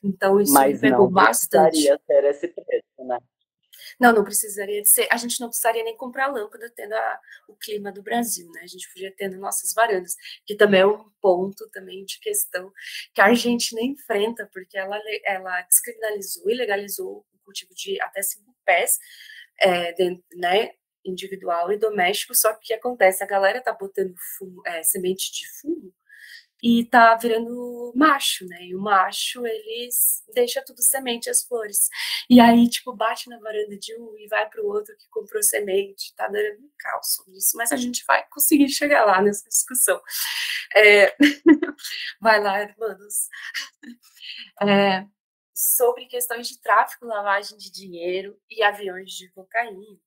Então, 0.00 0.40
isso 0.40 0.52
Mas 0.52 0.80
me 0.80 0.90
pegou 0.90 1.06
não 1.06 1.12
bastante. 1.12 1.82
ser 1.82 2.24
esse 2.24 2.46
preço, 2.46 3.04
né? 3.04 3.18
Não, 4.00 4.12
não 4.12 4.24
precisaria 4.24 4.82
de 4.82 4.88
ser. 4.88 5.08
A 5.10 5.16
gente 5.16 5.40
não 5.40 5.48
precisaria 5.48 5.84
nem 5.84 5.96
comprar 5.96 6.28
lâmpada 6.28 6.70
tendo 6.74 6.94
a, 6.94 7.20
o 7.48 7.56
clima 7.56 7.92
do 7.92 8.02
Brasil, 8.02 8.50
né? 8.52 8.60
A 8.62 8.66
gente 8.66 8.88
podia 8.92 9.14
ter 9.14 9.28
nossas 9.30 9.72
varandas, 9.74 10.14
que 10.44 10.54
também 10.54 10.80
é 10.80 10.86
um 10.86 11.10
ponto 11.20 11.68
também 11.70 12.04
de 12.04 12.18
questão 12.20 12.72
que 13.14 13.20
a 13.20 13.26
Argentina 13.26 13.80
enfrenta, 13.82 14.48
porque 14.52 14.76
ela, 14.78 14.98
ela 15.24 15.62
descriminalizou 15.62 16.50
e 16.50 16.54
legalizou 16.54 17.26
o 17.32 17.38
cultivo 17.44 17.74
de 17.74 18.00
até 18.00 18.22
cinco 18.22 18.54
pés, 18.64 18.98
é, 19.60 19.92
dentro, 19.94 20.24
né? 20.36 20.70
individual 21.04 21.70
e 21.70 21.78
doméstico, 21.78 22.34
só 22.34 22.52
que 22.52 22.58
o 22.58 22.60
que 22.62 22.74
acontece? 22.74 23.22
A 23.22 23.28
galera 23.28 23.60
tá 23.60 23.72
botando 23.72 24.12
fumo, 24.36 24.60
é, 24.66 24.82
semente 24.82 25.30
de 25.32 25.48
fumo 25.60 25.94
e 26.68 26.84
tá 26.84 27.14
virando 27.14 27.92
macho, 27.94 28.44
né? 28.44 28.60
E 28.64 28.74
o 28.74 28.80
macho, 28.80 29.46
ele 29.46 29.88
deixa 30.34 30.60
tudo 30.64 30.82
semente, 30.82 31.30
as 31.30 31.44
flores. 31.44 31.88
E 32.28 32.40
aí, 32.40 32.68
tipo, 32.68 32.92
bate 32.92 33.30
na 33.30 33.38
varanda 33.38 33.78
de 33.78 33.96
um 33.96 34.18
e 34.18 34.26
vai 34.26 34.50
pro 34.50 34.66
outro 34.66 34.96
que 34.96 35.08
comprou 35.08 35.40
semente. 35.44 36.12
Tá 36.16 36.26
dando 36.26 36.64
um 36.64 36.70
caos 36.76 37.14
sobre 37.14 37.36
isso, 37.36 37.56
mas 37.56 37.70
a 37.70 37.76
gente 37.76 38.04
vai 38.04 38.26
conseguir 38.30 38.68
chegar 38.68 39.04
lá 39.04 39.22
nessa 39.22 39.48
discussão. 39.48 40.02
É... 40.74 41.16
vai 42.20 42.42
lá, 42.42 42.60
irmãos. 42.60 43.28
É... 44.60 45.06
Sobre 45.54 46.06
questões 46.06 46.48
de 46.48 46.60
tráfico, 46.60 47.06
lavagem 47.06 47.56
de 47.56 47.70
dinheiro 47.70 48.36
e 48.50 48.62
aviões 48.62 49.12
de 49.12 49.30
cocaína. 49.30 50.00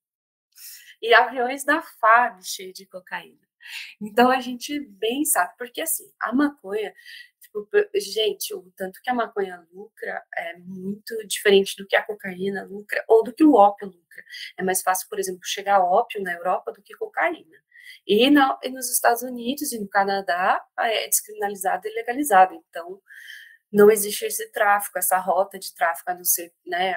E 1.01 1.13
aviões 1.13 1.63
da 1.63 1.81
FAB 1.81 2.43
cheios 2.43 2.73
de 2.73 2.85
cocaína. 2.85 3.48
Então 4.01 4.29
a 4.29 4.39
gente 4.39 4.79
bem 4.79 5.25
sabe, 5.25 5.53
porque 5.57 5.81
assim, 5.81 6.11
a 6.19 6.33
maconha, 6.33 6.93
tipo, 7.41 7.67
gente, 7.95 8.53
o 8.53 8.71
tanto 8.75 9.01
que 9.01 9.09
a 9.09 9.13
maconha 9.13 9.65
lucra 9.73 10.23
é 10.35 10.57
muito 10.57 11.15
diferente 11.27 11.75
do 11.77 11.87
que 11.87 11.95
a 11.95 12.03
cocaína 12.03 12.63
lucra 12.63 13.03
ou 13.07 13.23
do 13.23 13.33
que 13.33 13.43
o 13.43 13.53
ópio 13.53 13.87
lucra. 13.87 14.23
É 14.57 14.63
mais 14.63 14.81
fácil, 14.81 15.07
por 15.09 15.19
exemplo, 15.19 15.41
chegar 15.43 15.79
ópio 15.79 16.21
na 16.21 16.33
Europa 16.33 16.71
do 16.71 16.81
que 16.81 16.95
cocaína. 16.95 17.57
E, 18.07 18.29
na, 18.29 18.57
e 18.63 18.69
nos 18.69 18.91
Estados 18.91 19.23
Unidos 19.23 19.71
e 19.71 19.79
no 19.79 19.87
Canadá 19.87 20.63
é 20.79 21.07
descriminalizado 21.07 21.87
e 21.87 21.93
legalizado. 21.93 22.53
Então, 22.53 23.01
não 23.71 23.91
existe 23.91 24.25
esse 24.25 24.51
tráfico, 24.51 24.97
essa 24.97 25.17
rota 25.19 25.59
de 25.59 25.73
tráfico, 25.73 26.09
a 26.09 26.15
não 26.15 26.23
ser 26.23 26.51
né, 26.65 26.95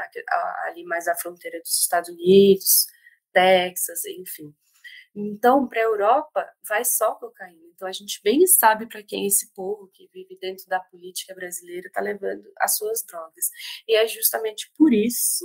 ali 0.66 0.84
mais 0.84 1.06
à 1.06 1.14
fronteira 1.14 1.60
dos 1.60 1.78
Estados 1.78 2.08
Unidos, 2.08 2.86
Texas, 3.32 4.04
enfim. 4.06 4.54
Então, 5.14 5.68
para 5.68 5.80
a 5.80 5.84
Europa, 5.84 6.50
vai 6.66 6.84
só 6.84 7.14
cocaína. 7.16 7.66
Então, 7.74 7.86
a 7.86 7.92
gente 7.92 8.20
bem 8.22 8.46
sabe 8.46 8.86
para 8.86 9.02
quem 9.02 9.26
esse 9.26 9.52
povo 9.52 9.88
que 9.92 10.08
vive 10.08 10.38
dentro 10.40 10.66
da 10.66 10.80
política 10.80 11.34
brasileira 11.34 11.86
está 11.86 12.00
levando 12.00 12.50
as 12.58 12.76
suas 12.76 13.04
drogas. 13.04 13.50
E 13.86 13.94
é 13.94 14.06
justamente 14.06 14.72
por 14.76 14.92
isso 14.92 15.44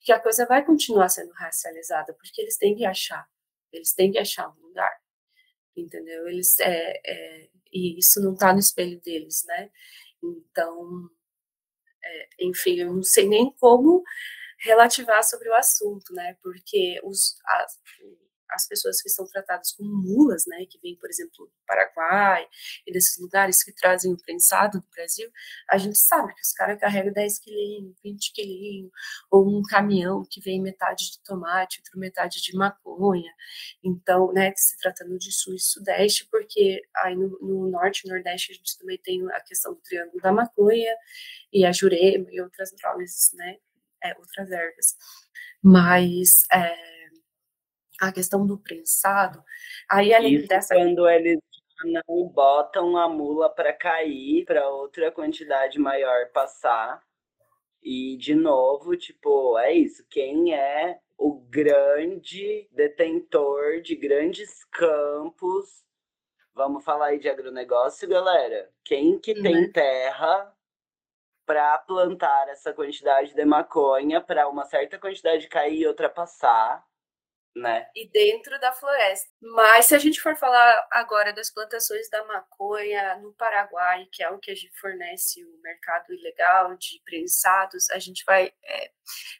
que 0.00 0.12
a 0.12 0.20
coisa 0.20 0.46
vai 0.46 0.64
continuar 0.64 1.08
sendo 1.08 1.32
racializada, 1.32 2.14
porque 2.14 2.40
eles 2.40 2.56
têm 2.56 2.76
que 2.76 2.84
achar, 2.84 3.26
eles 3.72 3.92
têm 3.94 4.12
que 4.12 4.18
achar 4.18 4.48
um 4.48 4.60
lugar, 4.60 4.96
entendeu? 5.76 6.28
Eles, 6.28 6.58
é, 6.60 7.00
é, 7.04 7.48
e 7.72 7.98
isso 7.98 8.20
não 8.20 8.34
está 8.34 8.52
no 8.52 8.60
espelho 8.60 9.00
deles, 9.00 9.44
né? 9.46 9.70
Então, 10.22 11.10
é, 12.04 12.28
enfim, 12.40 12.80
eu 12.80 12.92
não 12.94 13.02
sei 13.02 13.28
nem 13.28 13.52
como 13.58 14.02
relativar 14.60 15.24
sobre 15.24 15.48
o 15.48 15.54
assunto, 15.54 16.12
né? 16.14 16.36
Porque 16.42 17.00
os, 17.02 17.36
as, 17.46 17.78
as 18.52 18.66
pessoas 18.66 19.00
que 19.00 19.08
são 19.08 19.26
tratadas 19.26 19.72
como 19.72 19.90
mulas, 19.90 20.44
né, 20.46 20.64
que 20.68 20.78
vêm, 20.80 20.96
por 20.96 21.08
exemplo, 21.08 21.46
do 21.46 21.52
Paraguai 21.66 22.46
e 22.86 22.92
desses 22.92 23.18
lugares 23.18 23.62
que 23.62 23.72
trazem 23.72 24.12
o 24.12 24.16
prensado 24.16 24.80
do 24.80 24.86
Brasil, 24.94 25.30
a 25.70 25.78
gente 25.78 25.98
sabe 25.98 26.34
que 26.34 26.42
os 26.42 26.52
caras 26.52 26.78
carregam 26.78 27.12
10 27.12 27.38
quilinhos, 27.38 27.96
20 28.02 28.32
quilinhos, 28.32 28.90
ou 29.30 29.48
um 29.48 29.62
caminhão 29.62 30.24
que 30.28 30.40
vem 30.40 30.60
metade 30.60 31.10
de 31.10 31.22
tomate, 31.22 31.80
outro 31.80 31.98
metade 31.98 32.40
de 32.40 32.56
maconha. 32.56 33.32
Então, 33.82 34.32
né, 34.32 34.52
se 34.56 34.76
tratando 34.78 35.18
de 35.18 35.32
sul 35.32 35.54
e 35.54 35.60
sudeste, 35.60 36.28
porque 36.30 36.82
aí 36.96 37.14
no, 37.16 37.38
no 37.40 37.70
norte 37.70 38.06
e 38.06 38.10
nordeste 38.10 38.52
a 38.52 38.54
gente 38.54 38.78
também 38.78 38.98
tem 38.98 39.22
a 39.32 39.40
questão 39.40 39.74
do 39.74 39.80
triângulo 39.80 40.20
da 40.20 40.32
maconha 40.32 40.94
e 41.52 41.64
a 41.64 41.72
jurema 41.72 42.26
e 42.30 42.40
outras 42.40 42.72
drogas, 42.72 43.30
né, 43.34 43.56
é, 44.02 44.16
outras 44.18 44.50
ervas. 44.50 44.96
Mas, 45.62 46.46
é, 46.52 46.99
a 48.00 48.10
questão 48.10 48.46
do 48.46 48.58
prensado, 48.58 49.44
aí 49.88 50.14
além 50.14 50.36
Isso 50.36 50.48
dessa. 50.48 50.74
Quando 50.74 51.08
eles 51.08 51.38
não 51.84 52.28
botam 52.28 52.96
a 52.96 53.08
mula 53.08 53.48
para 53.50 53.72
cair, 53.72 54.44
para 54.44 54.68
outra 54.68 55.10
quantidade 55.10 55.78
maior 55.78 56.30
passar. 56.32 57.02
E, 57.82 58.16
de 58.18 58.34
novo, 58.34 58.96
tipo, 58.96 59.58
é 59.58 59.72
isso. 59.72 60.04
Quem 60.10 60.54
é 60.54 60.98
o 61.16 61.40
grande 61.40 62.68
detentor 62.72 63.80
de 63.80 63.96
grandes 63.96 64.64
campos? 64.64 65.82
Vamos 66.54 66.84
falar 66.84 67.06
aí 67.06 67.18
de 67.18 67.28
agronegócio, 67.28 68.08
galera. 68.08 68.70
Quem 68.84 69.18
que 69.18 69.34
tem 69.34 69.64
uhum. 69.64 69.72
terra 69.72 70.52
para 71.46 71.78
plantar 71.78 72.48
essa 72.48 72.72
quantidade 72.72 73.34
de 73.34 73.44
maconha 73.44 74.20
para 74.20 74.48
uma 74.48 74.64
certa 74.66 74.98
quantidade 74.98 75.48
cair 75.48 75.80
e 75.80 75.86
outra 75.86 76.10
passar? 76.10 76.86
Né? 77.54 77.86
E 77.94 78.08
dentro 78.08 78.58
da 78.60 78.72
floresta. 78.72 79.28
Mas 79.40 79.86
se 79.86 79.94
a 79.94 79.98
gente 79.98 80.20
for 80.20 80.36
falar 80.36 80.86
agora 80.90 81.32
das 81.32 81.50
plantações 81.50 82.08
da 82.08 82.24
maconha 82.24 83.16
no 83.16 83.32
Paraguai, 83.34 84.06
que 84.12 84.22
é 84.22 84.30
o 84.30 84.38
que 84.38 84.50
a 84.50 84.54
gente 84.54 84.78
fornece 84.78 85.44
o 85.44 85.60
mercado 85.62 86.12
ilegal 86.12 86.76
de 86.76 87.00
prensados, 87.04 87.90
a 87.90 87.98
gente 87.98 88.24
vai. 88.24 88.52
É, 88.64 88.90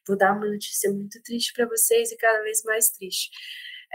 vou 0.06 0.16
dar 0.16 0.32
uma 0.32 0.46
notícia 0.46 0.90
muito 0.90 1.22
triste 1.22 1.52
para 1.52 1.66
vocês 1.66 2.10
e 2.10 2.16
cada 2.16 2.42
vez 2.42 2.62
mais 2.64 2.90
triste. 2.90 3.30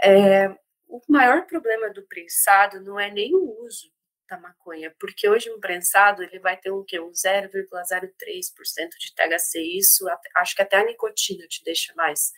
É, 0.02 0.48
o 0.88 1.00
maior 1.08 1.46
problema 1.46 1.90
do 1.90 2.06
prensado 2.06 2.80
não 2.80 2.98
é 2.98 3.10
nem 3.10 3.34
o 3.34 3.64
uso 3.64 3.90
da 4.28 4.38
maconha, 4.38 4.94
porque 4.98 5.28
hoje 5.28 5.50
um 5.50 5.60
prensado 5.60 6.22
ele 6.22 6.38
vai 6.40 6.56
ter 6.56 6.70
um 6.72 6.84
que 6.84 6.98
um 6.98 7.12
0,03% 7.12 8.88
de 8.98 9.14
THC, 9.14 9.60
isso 9.78 10.04
acho 10.36 10.56
que 10.56 10.62
até 10.62 10.78
a 10.78 10.84
nicotina 10.84 11.46
te 11.46 11.62
deixa 11.62 11.94
mais 11.94 12.32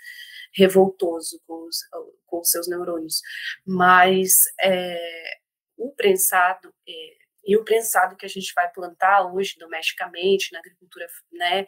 revoltoso 0.55 1.41
com 1.47 1.67
os, 1.67 1.79
com 2.27 2.41
os 2.41 2.51
seus 2.51 2.69
neurônios. 2.69 3.21
Mas 3.67 4.45
é, 4.61 5.39
o 5.77 5.91
prensado, 5.93 6.75
é, 6.89 7.19
e 7.45 7.57
o 7.57 7.65
prensado 7.65 8.17
que 8.17 8.27
a 8.27 8.29
gente 8.29 8.53
vai 8.55 8.71
plantar 8.71 9.33
hoje 9.33 9.57
domesticamente, 9.59 10.53
na 10.53 10.59
agricultura 10.59 11.07
né, 11.33 11.67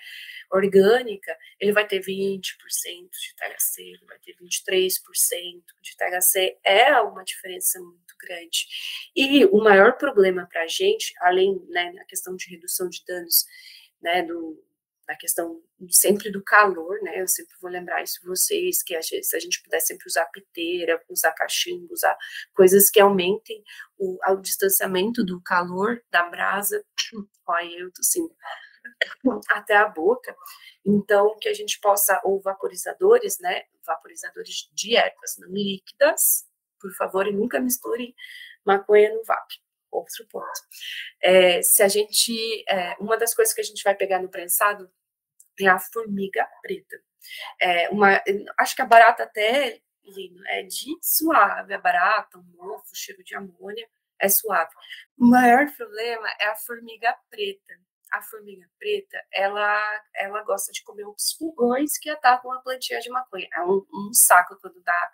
orgânica, 0.53 1.35
ele 1.59 1.73
vai 1.73 1.87
ter 1.87 2.01
20% 2.01 2.43
de 2.43 3.35
THC, 3.35 3.83
ele 3.83 4.05
vai 4.07 4.19
ter 4.19 4.37
23% 4.37 5.63
de 5.81 5.97
THC, 5.97 6.59
é 6.63 7.01
uma 7.01 7.25
diferença 7.25 7.81
muito 7.81 8.15
grande. 8.21 8.67
E 9.17 9.47
o 9.47 9.59
maior 9.59 9.97
problema 9.97 10.47
para 10.51 10.65
a 10.65 10.67
gente, 10.67 11.15
além 11.21 11.59
né, 11.69 11.93
da 11.93 12.05
questão 12.05 12.37
de 12.37 12.51
redução 12.51 12.89
de 12.89 13.03
danos 13.07 13.47
né, 14.03 14.23
do, 14.23 14.63
a 15.11 15.17
questão 15.17 15.61
sempre 15.91 16.31
do 16.31 16.43
calor, 16.43 17.03
né? 17.03 17.21
Eu 17.21 17.27
sempre 17.27 17.57
vou 17.61 17.71
lembrar 17.71 18.03
isso 18.03 18.21
vocês, 18.25 18.83
que 18.83 18.95
a 18.95 19.01
gente, 19.01 19.25
se 19.25 19.37
a 19.37 19.41
gente 19.41 19.61
puder 19.63 19.81
sempre 19.81 20.07
usar 20.07 20.25
piteira, 20.27 21.03
usar 21.09 21.33
cachimbo, 21.33 21.93
usar 21.93 22.17
coisas 22.55 22.89
que 22.91 23.01
aumentem 23.01 23.63
o, 23.99 24.19
o 24.25 24.37
distanciamento 24.37 25.25
do 25.25 25.43
calor 25.43 26.01
da 26.11 26.23
brasa. 26.29 26.85
Olha, 27.47 27.79
eu 27.79 27.93
tô 27.93 28.01
assim, 28.01 28.29
até 29.51 29.77
a 29.77 29.89
boca. 29.89 30.37
Então, 30.87 31.37
que 31.41 31.49
a 31.49 31.55
gente 31.55 31.81
possa, 31.81 32.21
ou 32.25 32.41
vaporizadores, 32.41 33.39
né? 33.41 33.65
Vaporizadores 33.85 34.71
de 34.73 34.97
ervas 34.97 35.37
não 35.39 35.49
líquidas, 35.51 36.47
por 36.81 36.93
favor, 36.95 37.27
e 37.27 37.33
nunca 37.33 37.59
misturem 37.61 38.15
maconha 38.65 39.13
no 39.13 39.25
vape 39.25 39.57
outro 39.91 40.27
ponto. 40.29 40.47
É, 41.23 41.63
se 41.63 41.83
a 41.83 41.89
gente, 41.89 42.65
é, 42.69 42.97
uma 43.01 43.17
das 43.17 43.35
coisas 43.35 43.53
que 43.53 43.61
a 43.61 43.65
gente 43.65 43.83
vai 43.83 43.95
pegar 43.95 44.21
no 44.21 44.29
prensado 44.29 44.91
é 45.67 45.69
a 45.69 45.79
formiga 45.79 46.47
preta. 46.63 47.01
É 47.61 47.89
uma, 47.91 48.23
acho 48.59 48.75
que 48.75 48.83
a 48.83 48.87
barata 48.87 49.25
até 49.25 49.81
é 50.49 50.63
de 50.63 50.99
suave, 51.03 51.75
a 51.75 51.79
barata, 51.79 52.39
o 52.39 52.43
mofo, 52.43 52.95
cheiro 52.95 53.23
de 53.23 53.37
amônia 53.37 53.87
é 54.19 54.29
suave. 54.29 54.71
O 55.19 55.27
maior 55.27 55.67
problema 55.77 56.29
é 56.41 56.47
a 56.47 56.57
formiga 56.57 57.17
preta 57.31 57.75
a 58.11 58.23
formiga 58.23 58.69
preta, 58.79 59.23
ela, 59.33 60.03
ela 60.15 60.43
gosta 60.43 60.73
de 60.73 60.83
comer 60.83 61.07
os 61.07 61.33
pulgões 61.39 61.97
que 61.99 62.11
atacam 62.11 62.53
a 62.53 62.61
plantinha 62.61 63.01
de 63.01 63.09
maconha. 63.09 63.49
É 63.55 63.63
um, 63.63 63.87
um 63.93 64.13
saco 64.13 64.57
quando 64.61 64.83
dá 64.83 65.11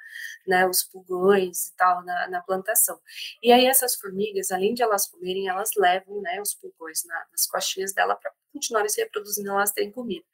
né, 0.47 0.67
os 0.67 0.83
pulgões 0.83 1.69
e 1.69 1.77
tal 1.77 2.05
na, 2.05 2.29
na, 2.29 2.41
plantação. 2.41 3.01
E 3.43 3.53
aí 3.53 3.67
essas 3.67 3.95
formigas, 3.97 4.51
além 4.51 4.75
de 4.75 4.83
elas 4.83 5.07
comerem, 5.07 5.49
elas 5.49 5.71
levam 5.77 6.21
né, 6.23 6.41
os 6.41 6.55
pulgões 6.55 7.05
na, 7.05 7.27
nas 7.31 7.47
costinhas 7.47 7.93
dela 7.93 8.17
para 8.17 8.33
continuarem 8.53 8.89
se 8.89 9.01
reproduzindo, 9.03 9.51
elas 9.51 9.73
terem 9.73 9.93
comida. 9.93 10.25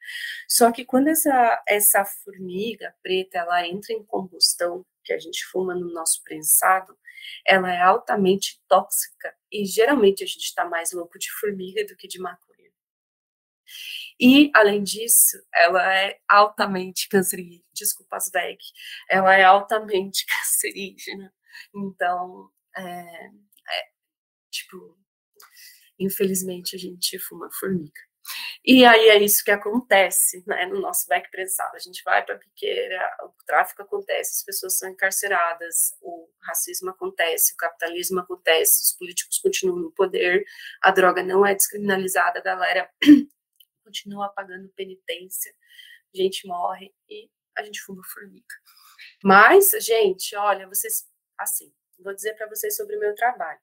Só 0.47 0.71
que 0.71 0.85
quando 0.85 1.09
essa, 1.09 1.63
essa 1.67 2.05
formiga 2.05 2.95
preta, 3.03 3.39
ela 3.39 3.67
entra 3.67 3.93
em 3.93 4.03
combustão, 4.03 4.85
que 5.03 5.11
a 5.11 5.19
gente 5.19 5.45
fuma 5.47 5.75
no 5.75 5.91
nosso 5.91 6.23
prensado, 6.23 6.97
ela 7.45 7.71
é 7.71 7.81
altamente 7.81 8.61
tóxica 8.67 9.33
e 9.51 9.65
geralmente 9.65 10.23
a 10.23 10.27
gente 10.27 10.43
está 10.43 10.65
mais 10.65 10.91
louco 10.91 11.17
de 11.19 11.31
formiga 11.31 11.85
do 11.85 11.95
que 11.95 12.07
de 12.07 12.19
maconha. 12.19 12.52
E, 14.19 14.51
além 14.53 14.83
disso, 14.83 15.37
ela 15.53 15.93
é 15.93 16.19
altamente 16.27 17.07
cancerígena. 17.09 17.63
Desculpa 17.73 18.17
as 18.17 18.29
VEG. 18.31 18.57
Ela 19.09 19.35
é 19.35 19.43
altamente 19.43 20.25
cancerígena. 20.27 21.33
Então, 21.75 22.49
é, 22.75 22.81
é, 22.81 23.89
tipo, 24.51 24.97
infelizmente 25.99 26.75
a 26.75 26.79
gente 26.79 27.19
fuma 27.19 27.49
formiga. 27.59 28.01
E 28.65 28.85
aí 28.85 29.09
é 29.09 29.21
isso 29.21 29.43
que 29.43 29.51
acontece 29.51 30.43
né, 30.47 30.65
no 30.65 30.79
nosso 30.79 31.07
back 31.07 31.29
prensado. 31.29 31.75
A 31.75 31.79
gente 31.79 32.01
vai 32.03 32.23
para 32.23 32.35
a 32.35 32.37
piqueira, 32.37 33.17
o 33.23 33.45
tráfico 33.45 33.81
acontece, 33.81 34.37
as 34.37 34.45
pessoas 34.45 34.77
são 34.77 34.89
encarceradas, 34.89 35.93
o 36.01 36.29
racismo 36.41 36.89
acontece, 36.89 37.53
o 37.53 37.57
capitalismo 37.57 38.21
acontece, 38.21 38.83
os 38.83 38.97
políticos 38.97 39.39
continuam 39.39 39.79
no 39.79 39.91
poder, 39.91 40.45
a 40.81 40.91
droga 40.91 41.21
não 41.21 41.45
é 41.45 41.53
descriminalizada, 41.53 42.39
a 42.39 42.43
galera 42.43 42.89
continua 43.83 44.29
pagando 44.29 44.69
penitência, 44.69 45.53
gente 46.13 46.47
morre 46.47 46.93
e 47.09 47.29
a 47.57 47.63
gente 47.63 47.81
fuma 47.81 48.01
formiga. 48.13 48.55
Mas, 49.23 49.69
gente, 49.79 50.35
olha, 50.35 50.67
vocês, 50.67 51.07
assim, 51.37 51.73
vou 51.99 52.13
dizer 52.13 52.35
para 52.35 52.47
vocês 52.47 52.75
sobre 52.75 52.95
o 52.95 52.99
meu 52.99 53.13
trabalho. 53.15 53.59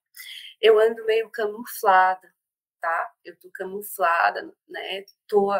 Eu 0.61 0.79
ando 0.79 1.05
meio 1.05 1.31
camuflada, 1.31 2.33
tá? 2.81 3.15
Eu 3.25 3.37
tô 3.39 3.51
camuflada, 3.53 4.43
né? 4.69 5.05
Tô 5.29 5.51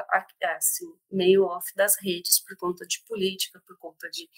assim 0.43 0.87
meio 1.11 1.45
off 1.45 1.73
das 1.77 1.97
redes 2.01 2.41
por 2.41 2.57
conta 2.57 2.87
de 2.87 3.03
política, 3.07 3.63
por 3.67 3.79
conta 3.79 4.09
de 4.11 4.29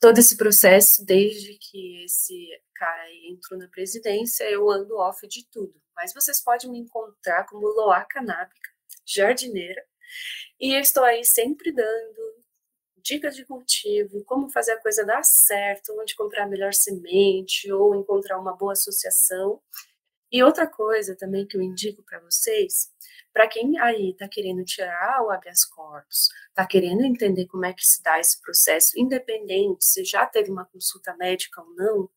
todo 0.00 0.18
esse 0.18 0.36
processo 0.36 1.04
desde 1.04 1.56
que 1.58 2.04
esse 2.04 2.48
cara 2.74 3.08
entrou 3.30 3.58
na 3.58 3.68
presidência, 3.68 4.44
eu 4.50 4.68
ando 4.68 4.96
off 4.96 5.26
de 5.28 5.48
tudo. 5.48 5.80
Mas 5.94 6.12
vocês 6.12 6.42
podem 6.42 6.70
me 6.70 6.78
encontrar 6.78 7.46
como 7.46 7.68
Loa 7.68 8.04
Canábica, 8.06 8.71
jardineira, 9.04 9.84
e 10.60 10.74
estou 10.74 11.04
aí 11.04 11.24
sempre 11.24 11.72
dando 11.72 12.42
dicas 13.02 13.34
de 13.34 13.44
cultivo, 13.44 14.24
como 14.24 14.48
fazer 14.48 14.72
a 14.72 14.80
coisa 14.80 15.04
dar 15.04 15.24
certo, 15.24 15.92
onde 16.00 16.14
comprar 16.14 16.44
a 16.44 16.48
melhor 16.48 16.72
semente 16.72 17.70
ou 17.72 17.94
encontrar 17.94 18.38
uma 18.38 18.56
boa 18.56 18.72
associação. 18.72 19.60
E 20.30 20.42
outra 20.42 20.66
coisa 20.66 21.16
também 21.16 21.46
que 21.46 21.56
eu 21.56 21.62
indico 21.62 22.02
para 22.02 22.20
vocês, 22.20 22.90
para 23.32 23.48
quem 23.48 23.78
aí 23.80 24.10
está 24.10 24.28
querendo 24.28 24.64
tirar 24.64 25.22
o 25.22 25.30
habeas 25.30 25.64
corpus, 25.64 26.28
está 26.48 26.66
querendo 26.66 27.04
entender 27.04 27.46
como 27.46 27.66
é 27.66 27.72
que 27.72 27.84
se 27.84 28.02
dá 28.02 28.18
esse 28.18 28.40
processo, 28.40 28.98
independente 28.98 29.84
se 29.84 30.04
já 30.04 30.24
teve 30.24 30.50
uma 30.50 30.64
consulta 30.64 31.14
médica 31.16 31.60
ou 31.60 31.74
não, 31.74 32.10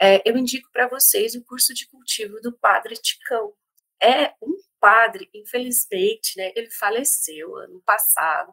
é, 0.00 0.22
eu 0.28 0.36
indico 0.38 0.70
para 0.72 0.88
vocês 0.88 1.34
o 1.34 1.44
curso 1.44 1.74
de 1.74 1.86
cultivo 1.86 2.40
do 2.40 2.52
Padre 2.52 2.94
Ticão. 2.96 3.52
É 4.02 4.32
um 4.40 4.56
padre, 4.80 5.28
infelizmente, 5.34 6.36
né, 6.36 6.52
ele 6.56 6.70
faleceu 6.70 7.56
ano 7.56 7.80
passado, 7.84 8.52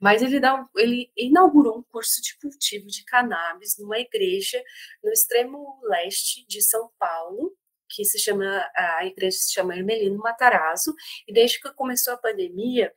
mas 0.00 0.22
ele, 0.22 0.40
dá, 0.40 0.66
ele 0.76 1.10
inaugurou 1.16 1.78
um 1.78 1.82
curso 1.82 2.22
de 2.22 2.38
cultivo 2.38 2.86
de 2.86 3.04
cannabis 3.04 3.76
numa 3.78 3.98
igreja 3.98 4.62
no 5.02 5.10
extremo 5.10 5.80
leste 5.84 6.46
de 6.46 6.62
São 6.62 6.90
Paulo, 6.98 7.54
que 7.90 8.04
se 8.04 8.18
chama, 8.18 8.66
a 8.74 9.04
igreja 9.06 9.36
se 9.36 9.52
chama 9.52 9.76
Hermelino 9.76 10.18
Matarazzo, 10.18 10.94
e 11.28 11.32
desde 11.32 11.60
que 11.60 11.72
começou 11.74 12.14
a 12.14 12.18
pandemia, 12.18 12.92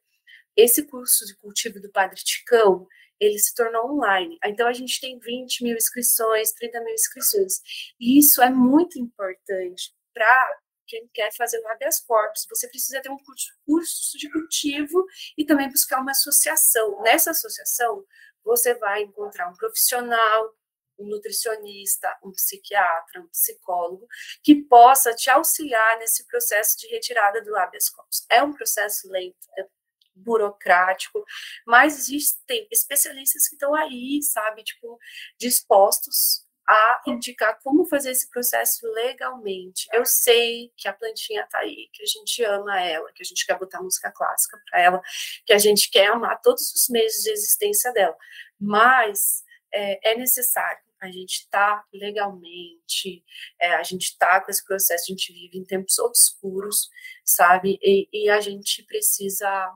esse 0.56 0.88
curso 0.88 1.26
de 1.26 1.36
cultivo 1.38 1.80
do 1.80 1.92
Padre 1.92 2.16
Ticão, 2.24 2.88
ele 3.20 3.38
se 3.38 3.54
tornou 3.54 3.92
online. 3.92 4.38
Então, 4.46 4.68
a 4.68 4.74
gente 4.74 5.00
tem 5.00 5.20
20 5.20 5.64
mil 5.64 5.76
inscrições, 5.76 6.52
30 6.54 6.82
mil 6.82 6.94
inscrições. 6.94 7.60
E 8.00 8.18
isso 8.20 8.42
é 8.42 8.50
muito 8.50 9.00
importante 9.00 9.94
para 10.14 10.58
quem 10.88 11.08
quer 11.14 11.32
fazer 11.36 11.60
o 11.60 11.68
habeas 11.70 12.00
corpus. 12.00 12.46
Você 12.50 12.68
precisa 12.68 13.02
ter 13.02 13.10
um 13.10 13.18
curso 13.18 14.18
de 14.18 14.32
cultivo 14.32 15.06
e 15.38 15.46
também 15.46 15.70
buscar 15.70 16.00
uma 16.00 16.12
associação. 16.12 17.02
Nessa 17.02 17.32
associação, 17.32 18.06
você 18.44 18.74
vai 18.76 19.04
encontrar 19.04 19.50
um 19.50 19.56
profissional 19.56 20.56
um 21.00 21.08
nutricionista, 21.08 22.18
um 22.24 22.32
psiquiatra, 22.32 23.22
um 23.22 23.28
psicólogo, 23.28 24.08
que 24.44 24.56
possa 24.64 25.14
te 25.14 25.30
auxiliar 25.30 26.00
nesse 26.00 26.26
processo 26.26 26.78
de 26.80 26.88
retirada 26.88 27.42
do 27.42 27.56
habeas 27.56 27.90
corpus. 27.90 28.26
É 28.30 28.42
um 28.42 28.54
processo 28.54 29.08
lento, 29.10 29.38
é 29.58 29.68
burocrático, 30.16 31.24
mas 31.66 31.98
existem 31.98 32.68
especialistas 32.72 33.48
que 33.48 33.56
estão 33.56 33.76
aí, 33.76 34.22
sabe, 34.24 34.64
tipo, 34.64 34.98
dispostos 35.38 36.47
a 36.68 37.02
indicar 37.08 37.60
como 37.64 37.86
fazer 37.86 38.12
esse 38.12 38.30
processo 38.30 38.86
legalmente. 38.94 39.88
Eu 39.94 40.06
sei 40.06 40.72
que 40.76 40.88
a 40.88 40.94
plantinha 40.94 41.44
está 41.44 41.60
aí, 41.60 41.90
que 41.94 42.04
a 42.04 42.06
gente 42.06 42.44
ama 42.44 42.82
ela, 42.82 43.12
que 43.14 43.24
a 43.24 43.26
gente 43.26 43.46
quer 43.46 43.58
botar 43.58 43.82
música 43.82 44.12
clássica 44.12 44.62
para 44.70 44.82
ela, 44.82 45.02
que 45.46 45.54
a 45.54 45.58
gente 45.58 45.90
quer 45.90 46.08
amar 46.08 46.42
todos 46.42 46.74
os 46.74 46.90
meses 46.90 47.24
de 47.24 47.32
existência 47.32 47.94
dela, 47.94 48.16
mas 48.60 49.44
é, 49.72 50.12
é 50.12 50.18
necessário 50.18 50.88
a 51.00 51.12
gente 51.12 51.42
está 51.42 51.86
legalmente, 51.94 53.24
é, 53.60 53.76
a 53.76 53.84
gente 53.84 54.04
está 54.04 54.42
com 54.42 54.50
esse 54.50 54.66
processo, 54.66 55.04
a 55.04 55.14
gente 55.14 55.32
vive 55.32 55.58
em 55.58 55.64
tempos 55.64 56.00
obscuros, 56.00 56.90
sabe? 57.24 57.80
E, 57.82 58.08
e 58.12 58.30
a 58.30 58.42
gente 58.42 58.84
precisa 58.84 59.74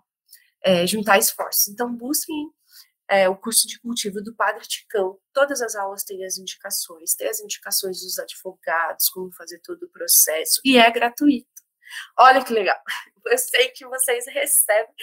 é, 0.64 0.86
juntar 0.88 1.20
esforços. 1.20 1.68
Então, 1.68 1.94
busquem 1.96 2.52
é, 3.12 3.28
o 3.28 3.36
curso 3.36 3.68
de 3.68 3.78
cultivo 3.78 4.22
do 4.22 4.34
Padre 4.34 4.66
Ticão. 4.66 5.20
Todas 5.34 5.62
as 5.62 5.76
aulas 5.76 6.04
têm 6.04 6.24
as 6.24 6.38
indicações, 6.38 7.14
tem 7.14 7.28
as 7.28 7.42
indicações 7.42 8.00
dos 8.00 8.18
advogados, 8.18 9.10
como 9.10 9.30
fazer 9.34 9.60
todo 9.60 9.84
o 9.84 9.90
processo, 9.90 10.62
e 10.64 10.78
é 10.78 10.90
gratuito. 10.90 11.51
Olha 12.18 12.44
que 12.44 12.54
legal. 12.54 12.78
Eu 13.26 13.38
sei 13.38 13.70
que 13.70 13.86
vocês 13.86 14.26
recebem 14.28 14.94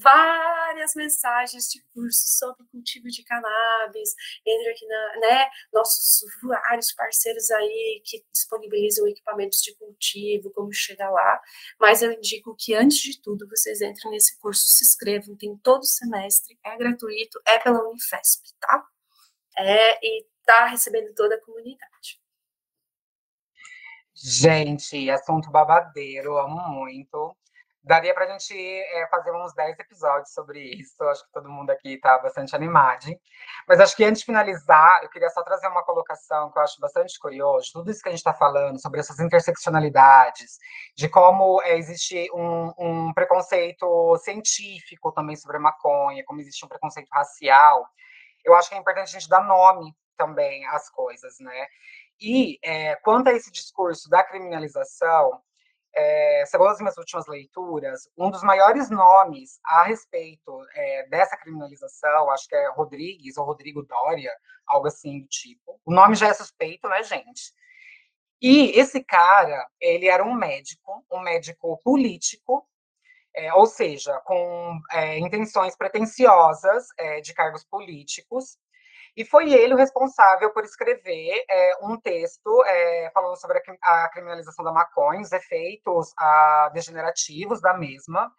várias 0.00 0.94
mensagens 0.94 1.68
de 1.68 1.82
curso 1.94 2.38
sobre 2.38 2.66
cultivo 2.66 3.08
de 3.08 3.22
cannabis. 3.22 4.14
Entra 4.44 4.72
aqui 4.72 4.86
na, 4.86 5.16
né, 5.20 5.48
nossos 5.72 6.24
vários 6.42 6.92
parceiros 6.92 7.50
aí 7.50 8.02
que 8.04 8.24
disponibilizam 8.32 9.06
equipamentos 9.06 9.60
de 9.62 9.74
cultivo, 9.76 10.50
como 10.50 10.72
chegar 10.72 11.10
lá. 11.10 11.40
Mas 11.78 12.02
eu 12.02 12.12
indico 12.12 12.56
que 12.58 12.74
antes 12.74 12.98
de 12.98 13.20
tudo 13.20 13.48
vocês 13.48 13.80
entrem 13.80 14.10
nesse 14.12 14.38
curso, 14.38 14.62
se 14.66 14.84
inscrevam, 14.84 15.36
tem 15.36 15.56
todo 15.58 15.84
semestre, 15.84 16.58
é 16.64 16.76
gratuito, 16.76 17.40
é 17.46 17.58
pela 17.58 17.88
Unifesp, 17.88 18.42
tá? 18.58 18.84
É, 19.56 19.98
e 20.04 20.26
tá 20.44 20.66
recebendo 20.66 21.14
toda 21.14 21.36
a 21.36 21.40
comunidade. 21.40 22.21
Gente, 24.24 25.10
assunto 25.10 25.50
babadeiro, 25.50 26.38
amo 26.38 26.60
muito. 26.68 27.36
Daria 27.82 28.14
para 28.14 28.26
a 28.26 28.28
gente 28.28 28.54
é, 28.56 29.08
fazer 29.08 29.32
uns 29.32 29.52
10 29.52 29.76
episódios 29.80 30.32
sobre 30.32 30.60
isso. 30.60 31.02
Acho 31.02 31.24
que 31.26 31.32
todo 31.32 31.50
mundo 31.50 31.70
aqui 31.70 31.94
está 31.94 32.18
bastante 32.18 32.54
animado. 32.54 33.06
Mas 33.66 33.80
acho 33.80 33.96
que 33.96 34.04
antes 34.04 34.20
de 34.20 34.26
finalizar, 34.26 35.00
eu 35.02 35.10
queria 35.10 35.28
só 35.30 35.42
trazer 35.42 35.66
uma 35.66 35.82
colocação 35.82 36.52
que 36.52 36.58
eu 36.58 36.62
acho 36.62 36.78
bastante 36.78 37.18
curioso. 37.18 37.72
Tudo 37.72 37.90
isso 37.90 38.00
que 38.00 38.10
a 38.10 38.12
gente 38.12 38.20
está 38.20 38.32
falando 38.32 38.80
sobre 38.80 39.00
essas 39.00 39.18
interseccionalidades, 39.18 40.56
de 40.96 41.08
como 41.08 41.60
é, 41.62 41.76
existe 41.76 42.30
um, 42.32 42.72
um 42.78 43.12
preconceito 43.12 44.16
científico 44.18 45.10
também 45.10 45.34
sobre 45.34 45.56
a 45.56 45.60
maconha, 45.60 46.22
como 46.24 46.40
existe 46.40 46.64
um 46.64 46.68
preconceito 46.68 47.08
racial. 47.10 47.84
Eu 48.44 48.54
acho 48.54 48.68
que 48.68 48.76
é 48.76 48.78
importante 48.78 49.16
a 49.16 49.18
gente 49.18 49.28
dar 49.28 49.42
nome 49.42 49.92
também 50.16 50.64
às 50.66 50.88
coisas, 50.88 51.34
né? 51.40 51.66
E 52.22 52.56
é, 52.62 52.94
quanto 52.96 53.28
a 53.28 53.32
esse 53.32 53.50
discurso 53.50 54.08
da 54.08 54.22
criminalização, 54.22 55.42
é, 55.92 56.44
segundo 56.46 56.70
as 56.70 56.78
minhas 56.78 56.96
últimas 56.96 57.26
leituras, 57.26 58.08
um 58.16 58.30
dos 58.30 58.44
maiores 58.44 58.88
nomes 58.90 59.58
a 59.66 59.82
respeito 59.82 60.64
é, 60.72 61.08
dessa 61.08 61.36
criminalização, 61.36 62.30
acho 62.30 62.48
que 62.48 62.54
é 62.54 62.70
Rodrigues 62.70 63.36
ou 63.36 63.44
Rodrigo 63.44 63.82
Doria, 63.82 64.30
algo 64.68 64.86
assim 64.86 65.20
do 65.20 65.26
tipo. 65.26 65.80
O 65.84 65.92
nome 65.92 66.14
já 66.14 66.28
é 66.28 66.34
suspeito, 66.34 66.88
né, 66.88 67.02
gente? 67.02 67.52
E 68.40 68.70
esse 68.78 69.02
cara, 69.02 69.68
ele 69.80 70.06
era 70.06 70.22
um 70.22 70.34
médico, 70.34 71.04
um 71.10 71.20
médico 71.20 71.76
político, 71.82 72.64
é, 73.34 73.52
ou 73.54 73.66
seja, 73.66 74.16
com 74.20 74.78
intenções 75.18 75.74
pretensiosas 75.74 76.86
de 77.22 77.32
cargos 77.32 77.64
políticos, 77.64 78.58
e 79.16 79.24
foi 79.24 79.52
ele 79.52 79.74
o 79.74 79.76
responsável 79.76 80.50
por 80.52 80.64
escrever 80.64 81.44
é, 81.48 81.76
um 81.82 82.00
texto 82.00 82.64
é, 82.64 83.10
falando 83.12 83.36
sobre 83.36 83.58
a, 83.82 84.04
a, 84.04 84.08
criminalização 84.08 84.64
da 84.64 84.72
maconha, 84.72 85.20
os 85.20 85.32
efeitos 85.32 86.12
a, 86.16 86.70
degenerativos 86.72 87.60
da 87.60 87.74
mesma, 87.74 88.32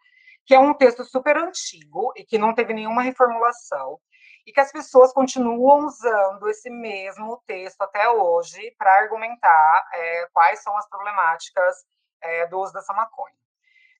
que 0.45 0.55
é 0.55 0.59
um 0.59 0.73
texto 0.73 1.03
super 1.05 1.37
antigo 1.37 2.11
e 2.15 2.23
que 2.23 2.37
não 2.37 2.53
teve 2.53 2.73
nenhuma 2.73 3.03
reformulação, 3.03 3.99
e 4.45 4.51
que 4.51 4.59
as 4.59 4.71
pessoas 4.71 5.13
continuam 5.13 5.85
usando 5.85 6.49
esse 6.49 6.69
mesmo 6.69 7.41
texto 7.47 7.81
até 7.81 8.09
hoje 8.09 8.75
para 8.77 8.97
argumentar 8.97 9.89
é, 9.93 10.27
quais 10.33 10.61
são 10.61 10.75
as 10.77 10.87
problemáticas 10.89 11.77
é, 12.21 12.47
do 12.47 12.59
uso 12.59 12.73
dessa 12.73 12.93
maconha. 12.93 13.35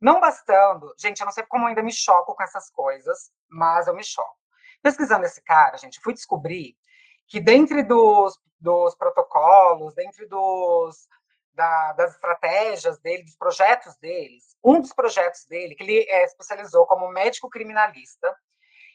Não 0.01 0.19
bastando, 0.19 0.93
gente, 0.97 1.21
eu 1.21 1.25
não 1.25 1.31
sei 1.31 1.45
como 1.45 1.67
ainda 1.67 1.81
me 1.81 1.93
choco 1.93 2.35
com 2.35 2.43
essas 2.43 2.69
coisas, 2.71 3.31
mas 3.49 3.87
eu 3.87 3.95
me 3.95 4.03
choco. 4.03 4.42
Pesquisando 4.83 5.25
esse 5.25 5.41
cara, 5.41 5.77
gente, 5.77 6.01
fui 6.01 6.13
descobrir 6.13 6.77
que 7.25 7.39
dentro 7.39 7.87
dos, 7.87 8.37
dos 8.59 8.93
protocolos, 8.95 9.95
dentro 9.95 10.27
dos, 10.27 11.07
da, 11.53 11.93
das 11.93 12.13
estratégias 12.15 12.99
dele, 12.99 13.23
dos 13.23 13.37
projetos 13.37 13.95
deles, 13.95 14.55
um 14.63 14.81
dos 14.81 14.93
projetos 14.93 15.45
dele, 15.45 15.73
que 15.73 15.83
ele 15.83 16.05
é, 16.09 16.25
especializou 16.25 16.85
como 16.85 17.07
médico 17.07 17.49
criminalista, 17.49 18.35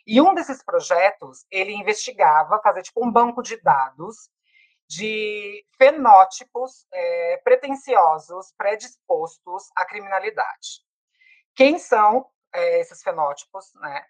e 0.07 0.21
um 0.21 0.35
desses 0.35 0.63
projetos, 0.63 1.47
ele 1.51 1.73
investigava, 1.73 2.61
fazer 2.63 2.83
tipo 2.83 3.05
um 3.05 3.11
banco 3.11 3.43
de 3.43 3.61
dados 3.61 4.31
de 4.87 5.65
fenótipos 5.77 6.87
é, 6.93 7.37
pretensiosos 7.45 8.53
predispostos 8.57 9.65
à 9.77 9.85
criminalidade 9.85 10.83
Quem 11.55 11.79
são 11.79 12.27
é, 12.55 12.81
esses 12.81 13.03
fenótipos, 13.03 13.75
né? 13.75 14.03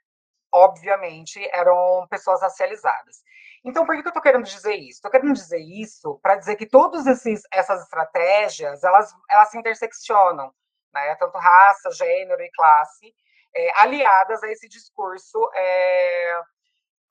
Obviamente, 0.52 1.38
eram 1.52 2.06
pessoas 2.08 2.40
racializadas. 2.40 3.22
Então, 3.64 3.84
por 3.84 3.94
que, 3.94 4.00
eu 4.00 4.08
estou 4.08 4.22
querendo 4.22 4.44
dizer 4.44 4.74
isso? 4.76 4.98
Estou 4.98 5.10
querendo 5.10 5.32
dizer 5.32 5.58
isso 5.58 6.18
para 6.22 6.36
dizer 6.36 6.56
que 6.56 6.66
todas 6.66 7.06
essas 7.06 7.82
estratégias, 7.82 8.82
elas, 8.82 9.14
elas 9.28 9.50
se 9.50 9.58
interseccionam, 9.58 10.52
né? 10.94 11.14
tanto 11.16 11.36
raça, 11.38 11.90
gênero 11.90 12.40
e 12.42 12.50
classe, 12.52 13.14
é, 13.54 13.80
aliadas 13.80 14.42
a 14.42 14.48
esse 14.48 14.68
discurso 14.68 15.38
é, 15.54 16.40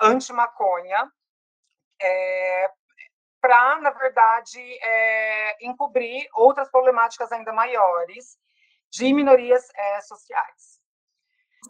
anti-maconha, 0.01 1.11
é, 2.01 2.72
para, 3.41 3.80
na 3.80 3.91
verdade, 3.91 4.59
é, 4.81 5.65
encobrir 5.65 6.27
outras 6.34 6.69
problemáticas 6.69 7.31
ainda 7.31 7.53
maiores 7.53 8.38
de 8.89 9.14
minorias 9.14 9.68
é, 9.76 10.01
sociais. 10.01 10.81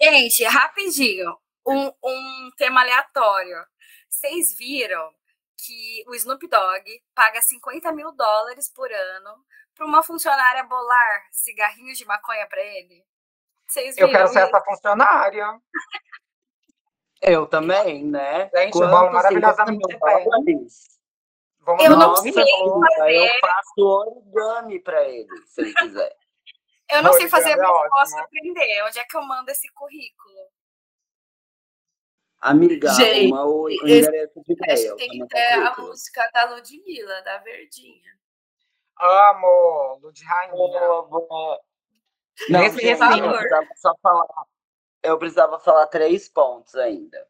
Gente, 0.01 0.43
rapidinho, 0.43 1.37
um, 1.67 1.91
um 2.03 2.51
tema 2.57 2.81
aleatório. 2.81 3.65
Vocês 4.09 4.55
viram 4.55 5.11
que 5.57 6.03
o 6.07 6.15
Snoop 6.15 6.47
Dogg 6.47 7.03
paga 7.13 7.41
50 7.41 7.91
mil 7.91 8.11
dólares 8.11 8.71
por 8.73 8.91
ano 8.91 9.45
para 9.75 9.85
uma 9.85 10.01
funcionária 10.01 10.63
bolar 10.63 11.27
cigarrinhos 11.31 11.97
de 11.97 12.05
maconha 12.05 12.47
para 12.47 12.61
ele? 12.61 13.03
Vocês 13.67 13.95
viram? 13.95 14.07
Eu 14.07 14.13
quero 14.13 14.27
ser 14.29 14.39
essa 14.39 14.61
funcionária. 14.61 15.59
Eu 17.19 17.47
também, 17.47 18.05
né? 18.05 18.47
Gente, 18.55 18.73
Quanto 18.73 18.93
eu 18.93 19.11
maravilhosamente 19.11 19.87
bem. 19.87 20.67
Vamos 21.61 21.83
eu 21.83 21.97
não 21.97 22.15
sei 22.15 22.31
fazer. 22.31 22.51
Eu 22.51 23.39
faço 23.41 23.81
origami 23.81 24.79
para 24.79 25.03
ele, 25.03 25.27
se 25.47 25.61
ele 25.61 25.73
quiser. 25.73 26.15
Eu 26.91 27.01
não 27.01 27.13
sei 27.13 27.27
fazer, 27.27 27.55
mas 27.55 27.67
é 27.67 27.89
posso 27.89 28.17
aprender. 28.19 28.83
Onde 28.83 28.99
é 28.99 29.03
que 29.03 29.17
eu 29.17 29.23
mando 29.23 29.49
esse 29.49 29.67
currículo? 29.73 30.47
Amiga, 32.39 32.93
Gente, 32.93 33.31
uma, 33.31 33.45
o 33.45 33.69
endereço 33.69 34.41
de 34.41 34.53
e-mail. 34.53 34.95
Tem 34.95 35.09
que 35.09 35.27
ter 35.27 35.53
a 35.53 35.75
música 35.77 36.29
da 36.33 36.51
Ludmilla, 36.51 37.21
da 37.23 37.39
Verdinha. 37.39 38.17
Amo, 38.99 39.99
Lud 40.01 40.23
Rainha. 40.23 40.53
Não, 42.49 42.59
Nesse 42.61 42.79
gente, 42.79 43.01
eu 43.01 43.31
precisava 43.31 43.67
só 43.75 43.95
falar. 44.01 44.27
Eu 45.03 45.17
precisava 45.17 45.59
falar 45.59 45.87
três 45.87 46.29
pontos 46.29 46.75
ainda. 46.75 47.27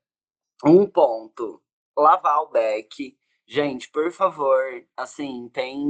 Um 0.65 0.85
ponto, 0.85 1.61
lavar 1.95 2.41
o 2.41 2.49
beck. 2.49 3.17
Gente, 3.45 3.89
por 3.89 4.11
favor, 4.11 4.85
assim, 4.97 5.49
tem 5.53 5.85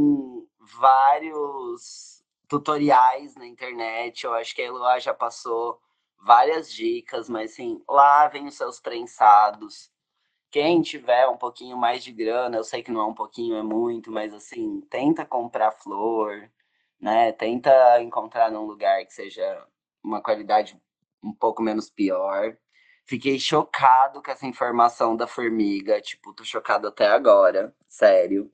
vários 0.60 2.23
tutoriais 2.48 3.35
na 3.35 3.48
internet. 3.48 4.26
Eu 4.26 4.34
acho 4.34 4.53
que 4.53 4.61
a 4.61 4.65
Eloá 4.65 4.99
já 4.99 5.14
passou 5.14 5.81
várias 6.19 6.72
dicas, 6.72 7.30
mas 7.30 7.52
assim, 7.52 7.81
lavem 7.88 8.48
os 8.48 8.56
seus 8.56 8.80
prensados. 8.80 9.91
Quem 10.49 10.81
tiver 10.81 11.27
um 11.27 11.38
pouquinho 11.38 11.77
mais 11.77 12.03
de 12.03 12.11
grana, 12.11 12.57
eu 12.57 12.64
sei 12.64 12.81
que 12.84 12.91
não 12.91 13.02
é 13.02 13.06
um 13.06 13.14
pouquinho, 13.14 13.57
é 13.57 13.64
muito, 13.64 14.11
mas 14.11 14.34
assim, 14.34 14.81
tenta 14.89 15.26
comprar 15.26 15.72
flor, 15.72 16.49
né? 16.99 17.31
Tenta 17.34 18.02
encontrar 18.02 18.52
num 18.52 18.65
lugar 18.65 19.06
que 19.06 19.14
seja 19.14 19.65
uma 20.03 20.22
qualidade 20.22 20.81
um 21.23 21.34
pouco 21.34 21.61
menos 21.61 21.89
pior. 21.89 22.57
Fiquei 23.06 23.39
chocado 23.39 24.22
com 24.22 24.31
essa 24.31 24.45
informação 24.45 25.15
da 25.15 25.27
formiga, 25.27 26.02
tipo, 26.02 26.34
tô 26.34 26.44
chocado 26.44 26.88
até 26.88 27.07
agora, 27.07 27.73
sério. 27.88 28.52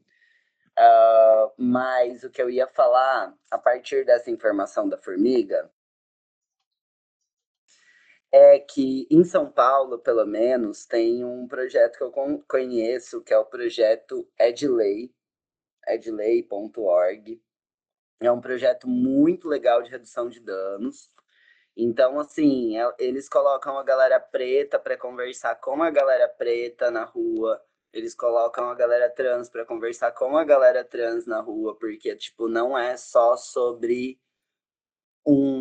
Uh, 0.77 1.51
mas 1.57 2.23
o 2.23 2.29
que 2.29 2.41
eu 2.41 2.49
ia 2.49 2.67
falar, 2.67 3.33
a 3.51 3.57
partir 3.57 4.05
dessa 4.05 4.31
informação 4.31 4.89
da 4.89 4.97
formiga, 4.97 5.71
é 8.33 8.59
que 8.59 9.07
em 9.11 9.23
São 9.23 9.51
Paulo, 9.51 9.99
pelo 9.99 10.25
menos, 10.25 10.87
tem 10.87 11.23
um 11.23 11.47
projeto 11.47 11.97
que 11.99 12.03
eu 12.03 12.43
conheço, 12.47 13.21
que 13.21 13.31
é 13.31 13.37
o 13.37 13.45
projeto 13.45 14.27
Edley, 14.39 15.13
edley.org. 15.87 17.39
É 18.19 18.31
um 18.31 18.41
projeto 18.41 18.87
muito 18.87 19.47
legal 19.47 19.83
de 19.83 19.91
redução 19.91 20.29
de 20.29 20.39
danos. 20.39 21.11
Então, 21.77 22.19
assim, 22.19 22.75
é, 22.75 22.91
eles 22.97 23.29
colocam 23.29 23.77
a 23.77 23.83
galera 23.83 24.19
preta 24.19 24.79
para 24.79 24.97
conversar 24.97 25.55
com 25.55 25.83
a 25.83 25.91
galera 25.91 26.27
preta 26.27 26.89
na 26.89 27.03
rua. 27.03 27.61
Eles 27.91 28.15
colocam 28.15 28.67
a 28.67 28.73
galera 28.73 29.11
trans 29.11 29.47
para 29.47 29.63
conversar 29.63 30.11
com 30.11 30.35
a 30.35 30.43
galera 30.43 30.83
trans 30.83 31.27
na 31.27 31.39
rua, 31.39 31.77
porque, 31.77 32.15
tipo, 32.15 32.47
não 32.47 32.75
é 32.75 32.97
só 32.97 33.37
sobre 33.37 34.19
um, 35.25 35.52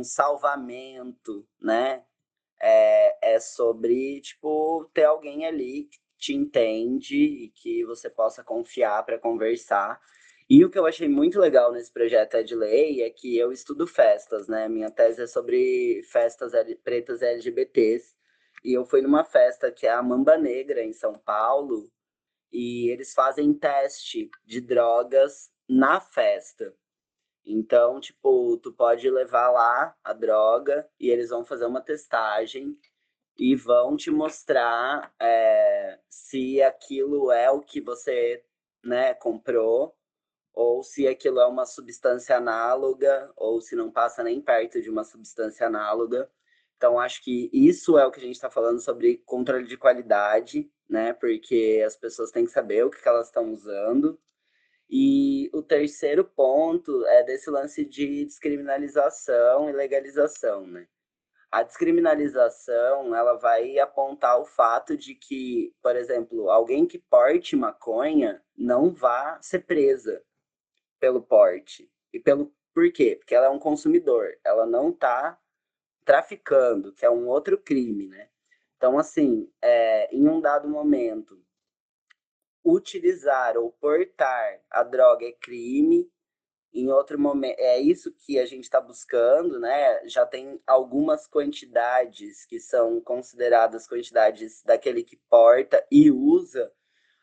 um 0.00 0.04
salvamento, 0.04 1.46
né? 1.60 2.04
É, 2.60 3.34
é 3.34 3.40
sobre, 3.40 4.20
tipo, 4.20 4.90
ter 4.92 5.04
alguém 5.04 5.46
ali 5.46 5.84
que 5.84 5.98
te 6.18 6.34
entende 6.34 7.16
e 7.16 7.50
que 7.50 7.84
você 7.84 8.10
possa 8.10 8.44
confiar 8.44 9.04
para 9.04 9.18
conversar. 9.18 10.00
E 10.48 10.64
o 10.64 10.70
que 10.70 10.78
eu 10.78 10.86
achei 10.86 11.08
muito 11.08 11.38
legal 11.38 11.72
nesse 11.72 11.92
projeto 11.92 12.34
é 12.34 12.42
de 12.42 12.54
lei 12.54 13.02
é 13.02 13.10
que 13.10 13.38
eu 13.38 13.52
estudo 13.52 13.86
festas, 13.86 14.48
né? 14.48 14.68
Minha 14.68 14.90
tese 14.90 15.22
é 15.22 15.26
sobre 15.26 16.02
festas 16.04 16.52
pretas 16.82 17.22
LGBTs. 17.22 18.14
E 18.64 18.72
eu 18.74 18.84
fui 18.84 19.00
numa 19.00 19.24
festa 19.24 19.70
que 19.70 19.86
é 19.86 19.90
a 19.90 20.02
Mamba 20.02 20.36
Negra, 20.36 20.82
em 20.82 20.92
São 20.92 21.18
Paulo, 21.18 21.90
e 22.52 22.90
eles 22.90 23.14
fazem 23.14 23.54
teste 23.54 24.28
de 24.44 24.60
drogas 24.60 25.50
na 25.68 26.00
festa. 26.00 26.74
Então, 27.52 28.00
tipo, 28.00 28.56
tu 28.58 28.72
pode 28.72 29.10
levar 29.10 29.50
lá 29.50 29.94
a 30.04 30.12
droga 30.12 30.88
e 30.98 31.10
eles 31.10 31.30
vão 31.30 31.44
fazer 31.44 31.66
uma 31.66 31.80
testagem 31.80 32.78
e 33.38 33.56
vão 33.56 33.96
te 33.96 34.10
mostrar 34.10 35.12
é, 35.20 35.98
se 36.08 36.62
aquilo 36.62 37.32
é 37.32 37.50
o 37.50 37.60
que 37.60 37.80
você 37.80 38.44
né, 38.84 39.14
comprou 39.14 39.96
ou 40.52 40.82
se 40.82 41.06
aquilo 41.06 41.40
é 41.40 41.46
uma 41.46 41.64
substância 41.64 42.36
análoga, 42.36 43.32
ou 43.36 43.60
se 43.60 43.76
não 43.76 43.90
passa 43.90 44.22
nem 44.22 44.40
perto 44.40 44.80
de 44.82 44.90
uma 44.90 45.04
substância 45.04 45.66
análoga. 45.66 46.30
Então, 46.76 46.98
acho 46.98 47.22
que 47.22 47.48
isso 47.52 47.98
é 47.98 48.06
o 48.06 48.10
que 48.10 48.20
a 48.20 48.22
gente 48.22 48.34
está 48.34 48.50
falando 48.50 48.80
sobre 48.80 49.18
controle 49.24 49.66
de 49.66 49.76
qualidade, 49.76 50.70
né? 50.88 51.12
Porque 51.12 51.82
as 51.86 51.96
pessoas 51.96 52.30
têm 52.30 52.44
que 52.44 52.50
saber 52.50 52.84
o 52.84 52.90
que, 52.90 53.00
que 53.00 53.08
elas 53.08 53.26
estão 53.26 53.52
usando. 53.52 54.18
E 54.92 55.48
o 55.54 55.62
terceiro 55.62 56.24
ponto 56.24 57.06
é 57.06 57.22
desse 57.22 57.48
lance 57.48 57.84
de 57.84 58.24
descriminalização 58.24 59.70
e 59.70 59.72
legalização, 59.72 60.66
né? 60.66 60.88
A 61.48 61.62
descriminalização, 61.62 63.14
ela 63.14 63.34
vai 63.34 63.78
apontar 63.78 64.40
o 64.40 64.44
fato 64.44 64.96
de 64.96 65.14
que, 65.14 65.72
por 65.80 65.94
exemplo, 65.94 66.50
alguém 66.50 66.86
que 66.86 66.98
porte 66.98 67.54
maconha 67.54 68.42
não 68.56 68.92
vá 68.92 69.38
ser 69.40 69.60
presa, 69.60 70.22
pelo 70.98 71.22
porte. 71.22 71.88
E 72.12 72.18
pelo 72.18 72.52
por 72.74 72.90
quê? 72.92 73.16
Porque 73.16 73.34
ela 73.34 73.46
é 73.46 73.50
um 73.50 73.58
consumidor, 73.58 74.36
ela 74.44 74.66
não 74.66 74.90
está 74.90 75.38
traficando, 76.04 76.92
que 76.92 77.04
é 77.04 77.10
um 77.10 77.28
outro 77.28 77.58
crime, 77.58 78.08
né? 78.08 78.28
Então, 78.76 78.98
assim, 78.98 79.48
é, 79.60 80.12
em 80.14 80.26
um 80.28 80.40
dado 80.40 80.68
momento, 80.68 81.40
utilizar 82.64 83.56
ou 83.56 83.72
portar 83.72 84.60
a 84.70 84.82
droga 84.82 85.26
é 85.26 85.32
crime, 85.32 86.10
em 86.72 86.88
outro 86.88 87.18
momento, 87.18 87.58
é 87.58 87.80
isso 87.80 88.12
que 88.12 88.38
a 88.38 88.46
gente 88.46 88.64
está 88.64 88.80
buscando, 88.80 89.58
né? 89.58 90.06
Já 90.06 90.24
tem 90.24 90.60
algumas 90.66 91.26
quantidades 91.26 92.46
que 92.46 92.60
são 92.60 93.00
consideradas 93.00 93.88
quantidades 93.88 94.62
daquele 94.62 95.02
que 95.02 95.16
porta 95.28 95.84
e 95.90 96.10
usa, 96.10 96.72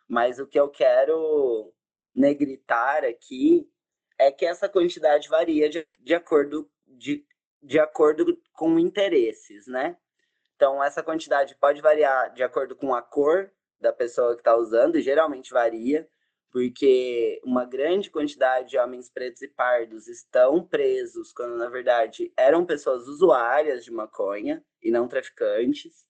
mas 0.07 0.38
o 0.38 0.47
que 0.47 0.59
eu 0.59 0.69
quero 0.69 1.73
negritar 2.14 3.05
aqui 3.05 3.69
é 4.19 4.31
que 4.31 4.45
essa 4.45 4.68
quantidade 4.68 5.30
varia 5.30 5.69
de, 5.69 5.88
de 5.99 6.14
acordo 6.14 6.69
de, 6.85 7.26
de 7.61 7.80
acordo 7.80 8.38
com 8.53 8.77
interesses, 8.77 9.65
né? 9.65 9.97
Então 10.55 10.84
essa 10.84 11.03
quantidade 11.03 11.55
pode 11.55 11.81
variar 11.81 12.34
de 12.34 12.43
acordo 12.43 12.76
com 12.76 12.93
a 12.93 13.01
cor 13.01 13.49
da 13.80 13.94
pessoa 13.94 14.34
que 14.34 14.41
está 14.41 14.56
usando, 14.56 14.99
geralmente 14.99 15.52
varia, 15.52 16.08
porque 16.52 17.40
uma 17.44 17.66
grande 17.66 18.10
quantidade 18.10 18.70
de 18.70 18.78
homens 18.78 19.10
pretos 19.10 19.41
e 19.41 19.48
pardos 19.48 20.08
estão 20.08 20.66
presos 20.66 21.32
quando 21.34 21.58
na 21.58 21.70
verdade 21.70 22.32
eram 22.38 22.66
pessoas 22.66 23.08
usuárias 23.08 23.84
de 23.84 23.91
maconha 23.91 24.64
e 24.82 24.90
não 24.90 25.08
traficantes. 25.08 26.06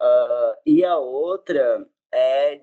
Uh, 0.00 0.54
e 0.66 0.84
a 0.84 0.96
outra 0.98 1.86
é 2.12 2.62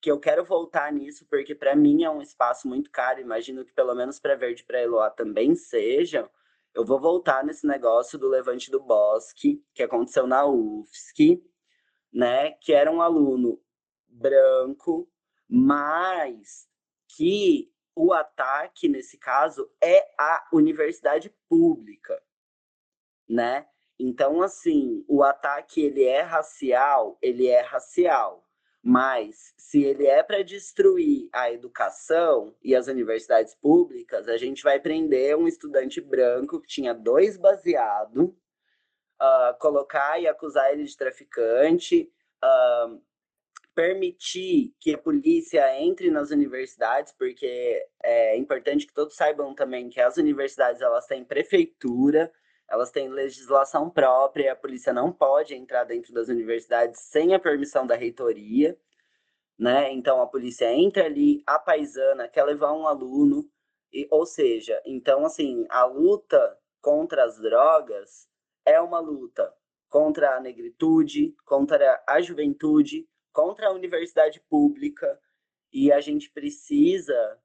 que 0.00 0.10
eu 0.10 0.20
quero 0.20 0.44
voltar 0.44 0.92
nisso, 0.92 1.26
porque 1.30 1.54
para 1.54 1.74
mim 1.74 2.04
é 2.04 2.10
um 2.10 2.20
espaço 2.20 2.68
muito 2.68 2.90
caro, 2.90 3.20
imagino 3.20 3.64
que 3.64 3.72
pelo 3.72 3.94
menos 3.94 4.20
para 4.20 4.34
Verde 4.34 4.62
para 4.62 4.82
Eloá 4.82 5.10
também 5.10 5.54
sejam. 5.54 6.28
Eu 6.74 6.84
vou 6.84 7.00
voltar 7.00 7.44
nesse 7.44 7.66
negócio 7.66 8.18
do 8.18 8.28
Levante 8.28 8.70
do 8.70 8.82
Bosque, 8.82 9.64
que 9.72 9.82
aconteceu 9.82 10.26
na 10.26 10.44
UFSC, 10.44 11.42
né? 12.14 12.52
Que 12.52 12.72
era 12.72 12.90
um 12.92 13.02
aluno 13.02 13.60
branco, 14.08 15.10
mas 15.48 16.68
que 17.16 17.72
o 17.96 18.12
ataque, 18.12 18.88
nesse 18.88 19.18
caso, 19.18 19.70
é 19.82 20.00
a 20.18 20.48
universidade 20.52 21.34
pública. 21.48 22.22
né? 23.28 23.66
Então, 23.98 24.42
assim, 24.42 25.04
o 25.08 25.22
ataque 25.22 25.80
ele 25.82 26.04
é 26.04 26.20
racial, 26.22 27.18
ele 27.22 27.46
é 27.48 27.60
racial. 27.62 28.44
Mas 28.82 29.54
se 29.56 29.82
ele 29.82 30.06
é 30.06 30.22
para 30.22 30.42
destruir 30.42 31.28
a 31.32 31.50
educação 31.50 32.54
e 32.62 32.74
as 32.76 32.86
universidades 32.86 33.54
públicas, 33.54 34.28
a 34.28 34.36
gente 34.36 34.62
vai 34.62 34.78
prender 34.78 35.36
um 35.36 35.48
estudante 35.48 36.00
branco 36.02 36.60
que 36.60 36.68
tinha 36.68 36.92
dois 36.94 37.38
baseados, 37.38 38.30
uh, 39.24 39.58
colocar 39.58 40.20
e 40.20 40.26
acusar 40.26 40.72
ele 40.72 40.84
de 40.84 40.96
traficante, 40.96 42.10
uh, 42.44 43.00
permitir 43.74 44.74
que 44.78 44.94
a 44.94 44.98
polícia 44.98 45.80
entre 45.80 46.10
nas 46.10 46.30
universidades, 46.30 47.12
porque 47.12 47.84
é 48.02 48.36
importante 48.36 48.86
que 48.86 48.94
todos 48.94 49.16
saibam 49.16 49.54
também 49.54 49.88
que 49.88 50.00
as 50.00 50.16
universidades 50.16 50.80
elas 50.80 51.06
têm 51.06 51.24
prefeitura, 51.24 52.32
elas 52.70 52.90
têm 52.90 53.08
legislação 53.08 53.90
própria, 53.90 54.52
a 54.52 54.56
polícia 54.56 54.92
não 54.92 55.12
pode 55.12 55.54
entrar 55.54 55.84
dentro 55.84 56.14
das 56.14 56.28
universidades 56.28 57.00
sem 57.00 57.34
a 57.34 57.38
permissão 57.38 57.86
da 57.86 57.96
reitoria, 57.96 58.78
né? 59.58 59.92
Então 59.92 60.20
a 60.20 60.26
polícia 60.26 60.72
entra 60.72 61.04
ali, 61.04 61.42
a 61.46 61.58
paisana 61.58 62.28
quer 62.28 62.44
levar 62.44 62.72
um 62.72 62.86
aluno, 62.86 63.48
e, 63.92 64.08
ou 64.10 64.24
seja, 64.24 64.80
então 64.84 65.26
assim, 65.26 65.66
a 65.68 65.84
luta 65.84 66.58
contra 66.80 67.24
as 67.24 67.38
drogas 67.38 68.28
é 68.64 68.80
uma 68.80 68.98
luta 68.98 69.52
contra 69.88 70.36
a 70.36 70.40
negritude, 70.40 71.34
contra 71.44 72.02
a 72.06 72.20
juventude, 72.20 73.08
contra 73.32 73.68
a 73.68 73.72
universidade 73.72 74.40
pública, 74.48 75.20
e 75.72 75.92
a 75.92 76.00
gente 76.00 76.30
precisa, 76.30 77.38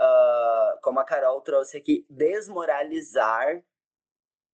uh, 0.00 0.80
como 0.82 1.00
a 1.00 1.04
Carol 1.04 1.40
trouxe 1.40 1.76
aqui, 1.76 2.06
desmoralizar 2.08 3.62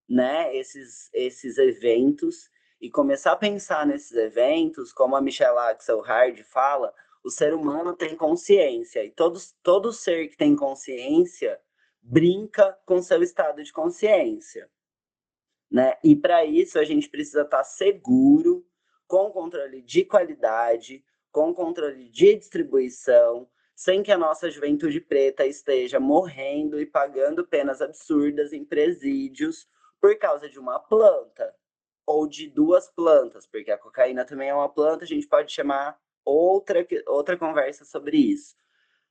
né, 0.08 0.54
esses, 0.56 1.10
esses 1.12 1.58
eventos 1.58 2.50
e 2.80 2.90
começar 2.90 3.32
a 3.32 3.36
pensar 3.36 3.86
nesses 3.86 4.12
eventos, 4.12 4.92
como 4.92 5.14
a 5.16 5.20
Michelle 5.20 5.58
Axel 5.58 6.02
fala, 6.44 6.94
o 7.22 7.30
ser 7.30 7.52
humano 7.52 7.94
tem 7.94 8.16
consciência 8.16 9.04
e 9.04 9.10
todo, 9.10 9.38
todo 9.62 9.92
ser 9.92 10.28
que 10.28 10.36
tem 10.36 10.56
consciência 10.56 11.60
brinca 12.00 12.78
com 12.86 13.02
seu 13.02 13.22
estado 13.22 13.62
de 13.62 13.72
consciência. 13.72 14.70
Né? 15.70 15.94
E 16.02 16.16
para 16.16 16.44
isso 16.44 16.78
a 16.78 16.84
gente 16.84 17.08
precisa 17.08 17.42
estar 17.42 17.58
tá 17.58 17.64
seguro, 17.64 18.64
com 19.06 19.30
controle 19.30 19.82
de 19.82 20.04
qualidade, 20.04 21.04
com 21.30 21.54
controle 21.54 22.08
de 22.08 22.36
distribuição, 22.36 23.48
sem 23.74 24.02
que 24.02 24.10
a 24.10 24.18
nossa 24.18 24.50
juventude 24.50 25.00
preta 25.00 25.46
esteja 25.46 26.00
morrendo 26.00 26.80
e 26.80 26.86
pagando 26.86 27.46
penas 27.46 27.80
absurdas 27.80 28.52
em 28.52 28.64
presídios 28.64 29.68
por 30.00 30.16
causa 30.18 30.48
de 30.48 30.58
uma 30.58 30.78
planta 30.78 31.54
ou 32.04 32.26
de 32.26 32.48
duas 32.48 32.90
plantas, 32.90 33.46
porque 33.46 33.70
a 33.70 33.78
cocaína 33.78 34.24
também 34.24 34.48
é 34.48 34.54
uma 34.54 34.68
planta, 34.68 35.04
a 35.04 35.06
gente 35.06 35.26
pode 35.26 35.52
chamar 35.52 35.98
outra, 36.24 36.86
outra 37.06 37.36
conversa 37.36 37.84
sobre 37.84 38.16
isso. 38.16 38.56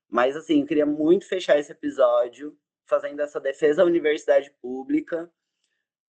Mas 0.10 0.36
assim, 0.36 0.62
eu 0.62 0.68
queria 0.68 0.86
muito 0.86 1.28
fechar 1.28 1.58
esse 1.60 1.72
episódio 1.72 2.58
fazendo 2.86 3.22
essa 3.22 3.40
defesa 3.40 3.78
da 3.78 3.86
universidade 3.86 4.52
pública 4.62 5.32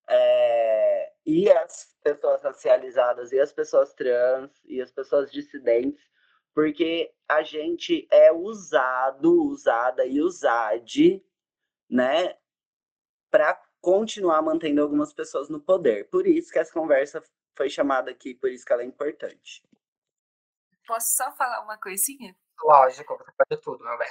é, 0.09 1.13
e 1.27 1.51
as 1.51 1.95
pessoas 2.03 2.43
racializadas, 2.43 3.33
e 3.33 3.41
as 3.41 3.53
pessoas 3.53 3.93
trans, 3.95 4.51
e 4.65 4.81
as 4.81 4.91
pessoas 4.91 5.31
dissidentes, 5.31 6.03
porque 6.55 7.15
a 7.29 7.43
gente 7.43 8.09
é 8.11 8.33
usado, 8.33 9.45
usada 9.45 10.05
e 10.07 10.21
usade, 10.21 11.25
né, 11.89 12.37
para 13.31 13.55
continuar 13.81 14.43
mantendo 14.43 14.83
algumas 14.83 15.13
pessoas 15.13 15.49
no 15.49 15.61
poder. 15.61 16.09
Por 16.09 16.27
isso 16.27 16.51
que 16.51 16.59
essa 16.59 16.73
conversa 16.73 17.23
foi 17.55 17.69
chamada 17.69 18.11
aqui, 18.11 18.35
por 18.35 18.51
isso 18.51 18.65
que 18.65 18.73
ela 18.73 18.83
é 18.83 18.87
importante. 18.87 19.63
Posso 20.87 21.17
só 21.17 21.31
falar 21.33 21.63
uma 21.63 21.77
coisinha? 21.79 22.35
Lógico, 22.63 23.17
você 23.17 23.33
pode 23.37 23.63
tudo, 23.63 23.85
meu 23.85 23.99
bem. 23.99 24.09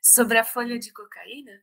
Sobre 0.00 0.38
a 0.38 0.44
folha 0.44 0.78
de 0.78 0.92
cocaína, 0.92 1.62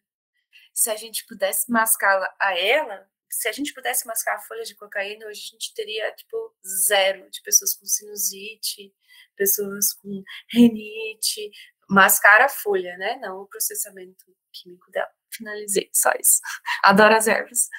se 0.73 0.89
a 0.91 0.95
gente 0.95 1.25
pudesse 1.25 1.71
mascá-la 1.71 2.33
a 2.39 2.57
ela, 2.57 3.09
se 3.29 3.47
a 3.47 3.51
gente 3.51 3.73
pudesse 3.73 4.07
mascar 4.07 4.35
a 4.35 4.41
folha 4.41 4.63
de 4.63 4.75
cocaína, 4.75 5.27
hoje 5.27 5.41
a 5.47 5.51
gente 5.51 5.73
teria, 5.73 6.11
tipo, 6.13 6.55
zero 6.65 7.29
de 7.29 7.41
pessoas 7.41 7.75
com 7.75 7.85
sinusite, 7.85 8.93
pessoas 9.35 9.93
com 9.93 10.23
renite. 10.51 11.51
Mascar 11.89 12.41
a 12.41 12.49
folha, 12.49 12.95
né? 12.97 13.17
Não 13.17 13.41
o 13.41 13.47
processamento 13.47 14.25
químico 14.51 14.91
dela. 14.91 15.09
Finalizei, 15.31 15.89
só 15.93 16.11
isso. 16.19 16.39
Adoro 16.83 17.15
as 17.15 17.27
ervas. 17.27 17.69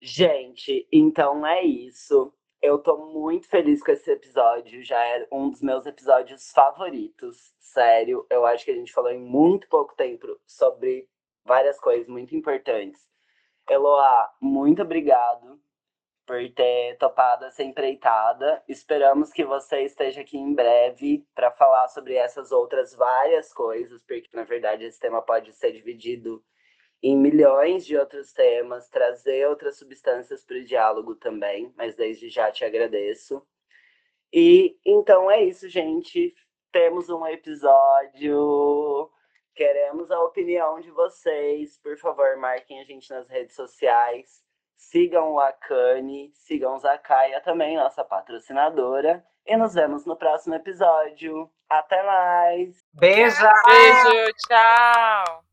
Gente, 0.00 0.88
então 0.90 1.46
é 1.46 1.62
isso. 1.62 2.32
Eu 2.62 2.78
tô 2.78 3.12
muito 3.12 3.48
feliz 3.48 3.82
com 3.82 3.90
esse 3.92 4.10
episódio. 4.10 4.82
Já 4.82 5.02
é 5.02 5.26
um 5.32 5.50
dos 5.50 5.60
meus 5.60 5.86
episódios 5.86 6.50
favoritos. 6.52 7.52
Sério, 7.58 8.26
eu 8.30 8.46
acho 8.46 8.64
que 8.64 8.70
a 8.70 8.74
gente 8.74 8.92
falou 8.92 9.10
em 9.10 9.20
muito 9.20 9.68
pouco 9.68 9.94
tempo 9.94 10.40
sobre 10.46 11.08
várias 11.44 11.78
coisas 11.78 12.08
muito 12.08 12.34
importantes. 12.34 13.09
Eloá, 13.70 14.34
muito 14.40 14.82
obrigado 14.82 15.60
por 16.26 16.36
ter 16.54 16.98
topado 16.98 17.44
essa 17.44 17.62
empreitada. 17.62 18.60
Esperamos 18.68 19.32
que 19.32 19.44
você 19.44 19.82
esteja 19.82 20.22
aqui 20.22 20.36
em 20.36 20.52
breve 20.52 21.24
para 21.36 21.52
falar 21.52 21.86
sobre 21.86 22.14
essas 22.14 22.50
outras 22.50 22.92
várias 22.92 23.52
coisas, 23.52 24.02
porque 24.02 24.28
na 24.34 24.42
verdade 24.42 24.84
esse 24.84 24.98
tema 24.98 25.22
pode 25.22 25.52
ser 25.52 25.70
dividido 25.70 26.44
em 27.00 27.16
milhões 27.16 27.86
de 27.86 27.96
outros 27.96 28.32
temas, 28.32 28.88
trazer 28.88 29.48
outras 29.48 29.78
substâncias 29.78 30.44
para 30.44 30.56
o 30.56 30.64
diálogo 30.64 31.14
também, 31.14 31.72
mas 31.76 31.94
desde 31.94 32.28
já 32.28 32.50
te 32.50 32.64
agradeço. 32.64 33.40
E 34.32 34.76
então 34.84 35.30
é 35.30 35.44
isso, 35.44 35.68
gente. 35.68 36.34
Temos 36.72 37.08
um 37.08 37.24
episódio. 37.24 39.08
Queremos 39.54 40.10
a 40.10 40.20
opinião 40.20 40.80
de 40.80 40.90
vocês. 40.90 41.78
Por 41.78 41.96
favor, 41.98 42.36
marquem 42.36 42.80
a 42.80 42.84
gente 42.84 43.10
nas 43.10 43.28
redes 43.28 43.54
sociais. 43.54 44.42
Sigam 44.76 45.32
o 45.32 45.40
Akane, 45.40 46.32
sigam 46.34 46.78
Zakaya 46.78 47.40
também, 47.42 47.76
nossa 47.76 48.02
patrocinadora. 48.02 49.24
E 49.46 49.56
nos 49.56 49.74
vemos 49.74 50.06
no 50.06 50.16
próximo 50.16 50.54
episódio. 50.54 51.50
Até 51.68 52.02
mais! 52.02 52.76
Beijo! 52.94 53.46
Beijo, 53.66 54.32
tchau! 54.48 55.49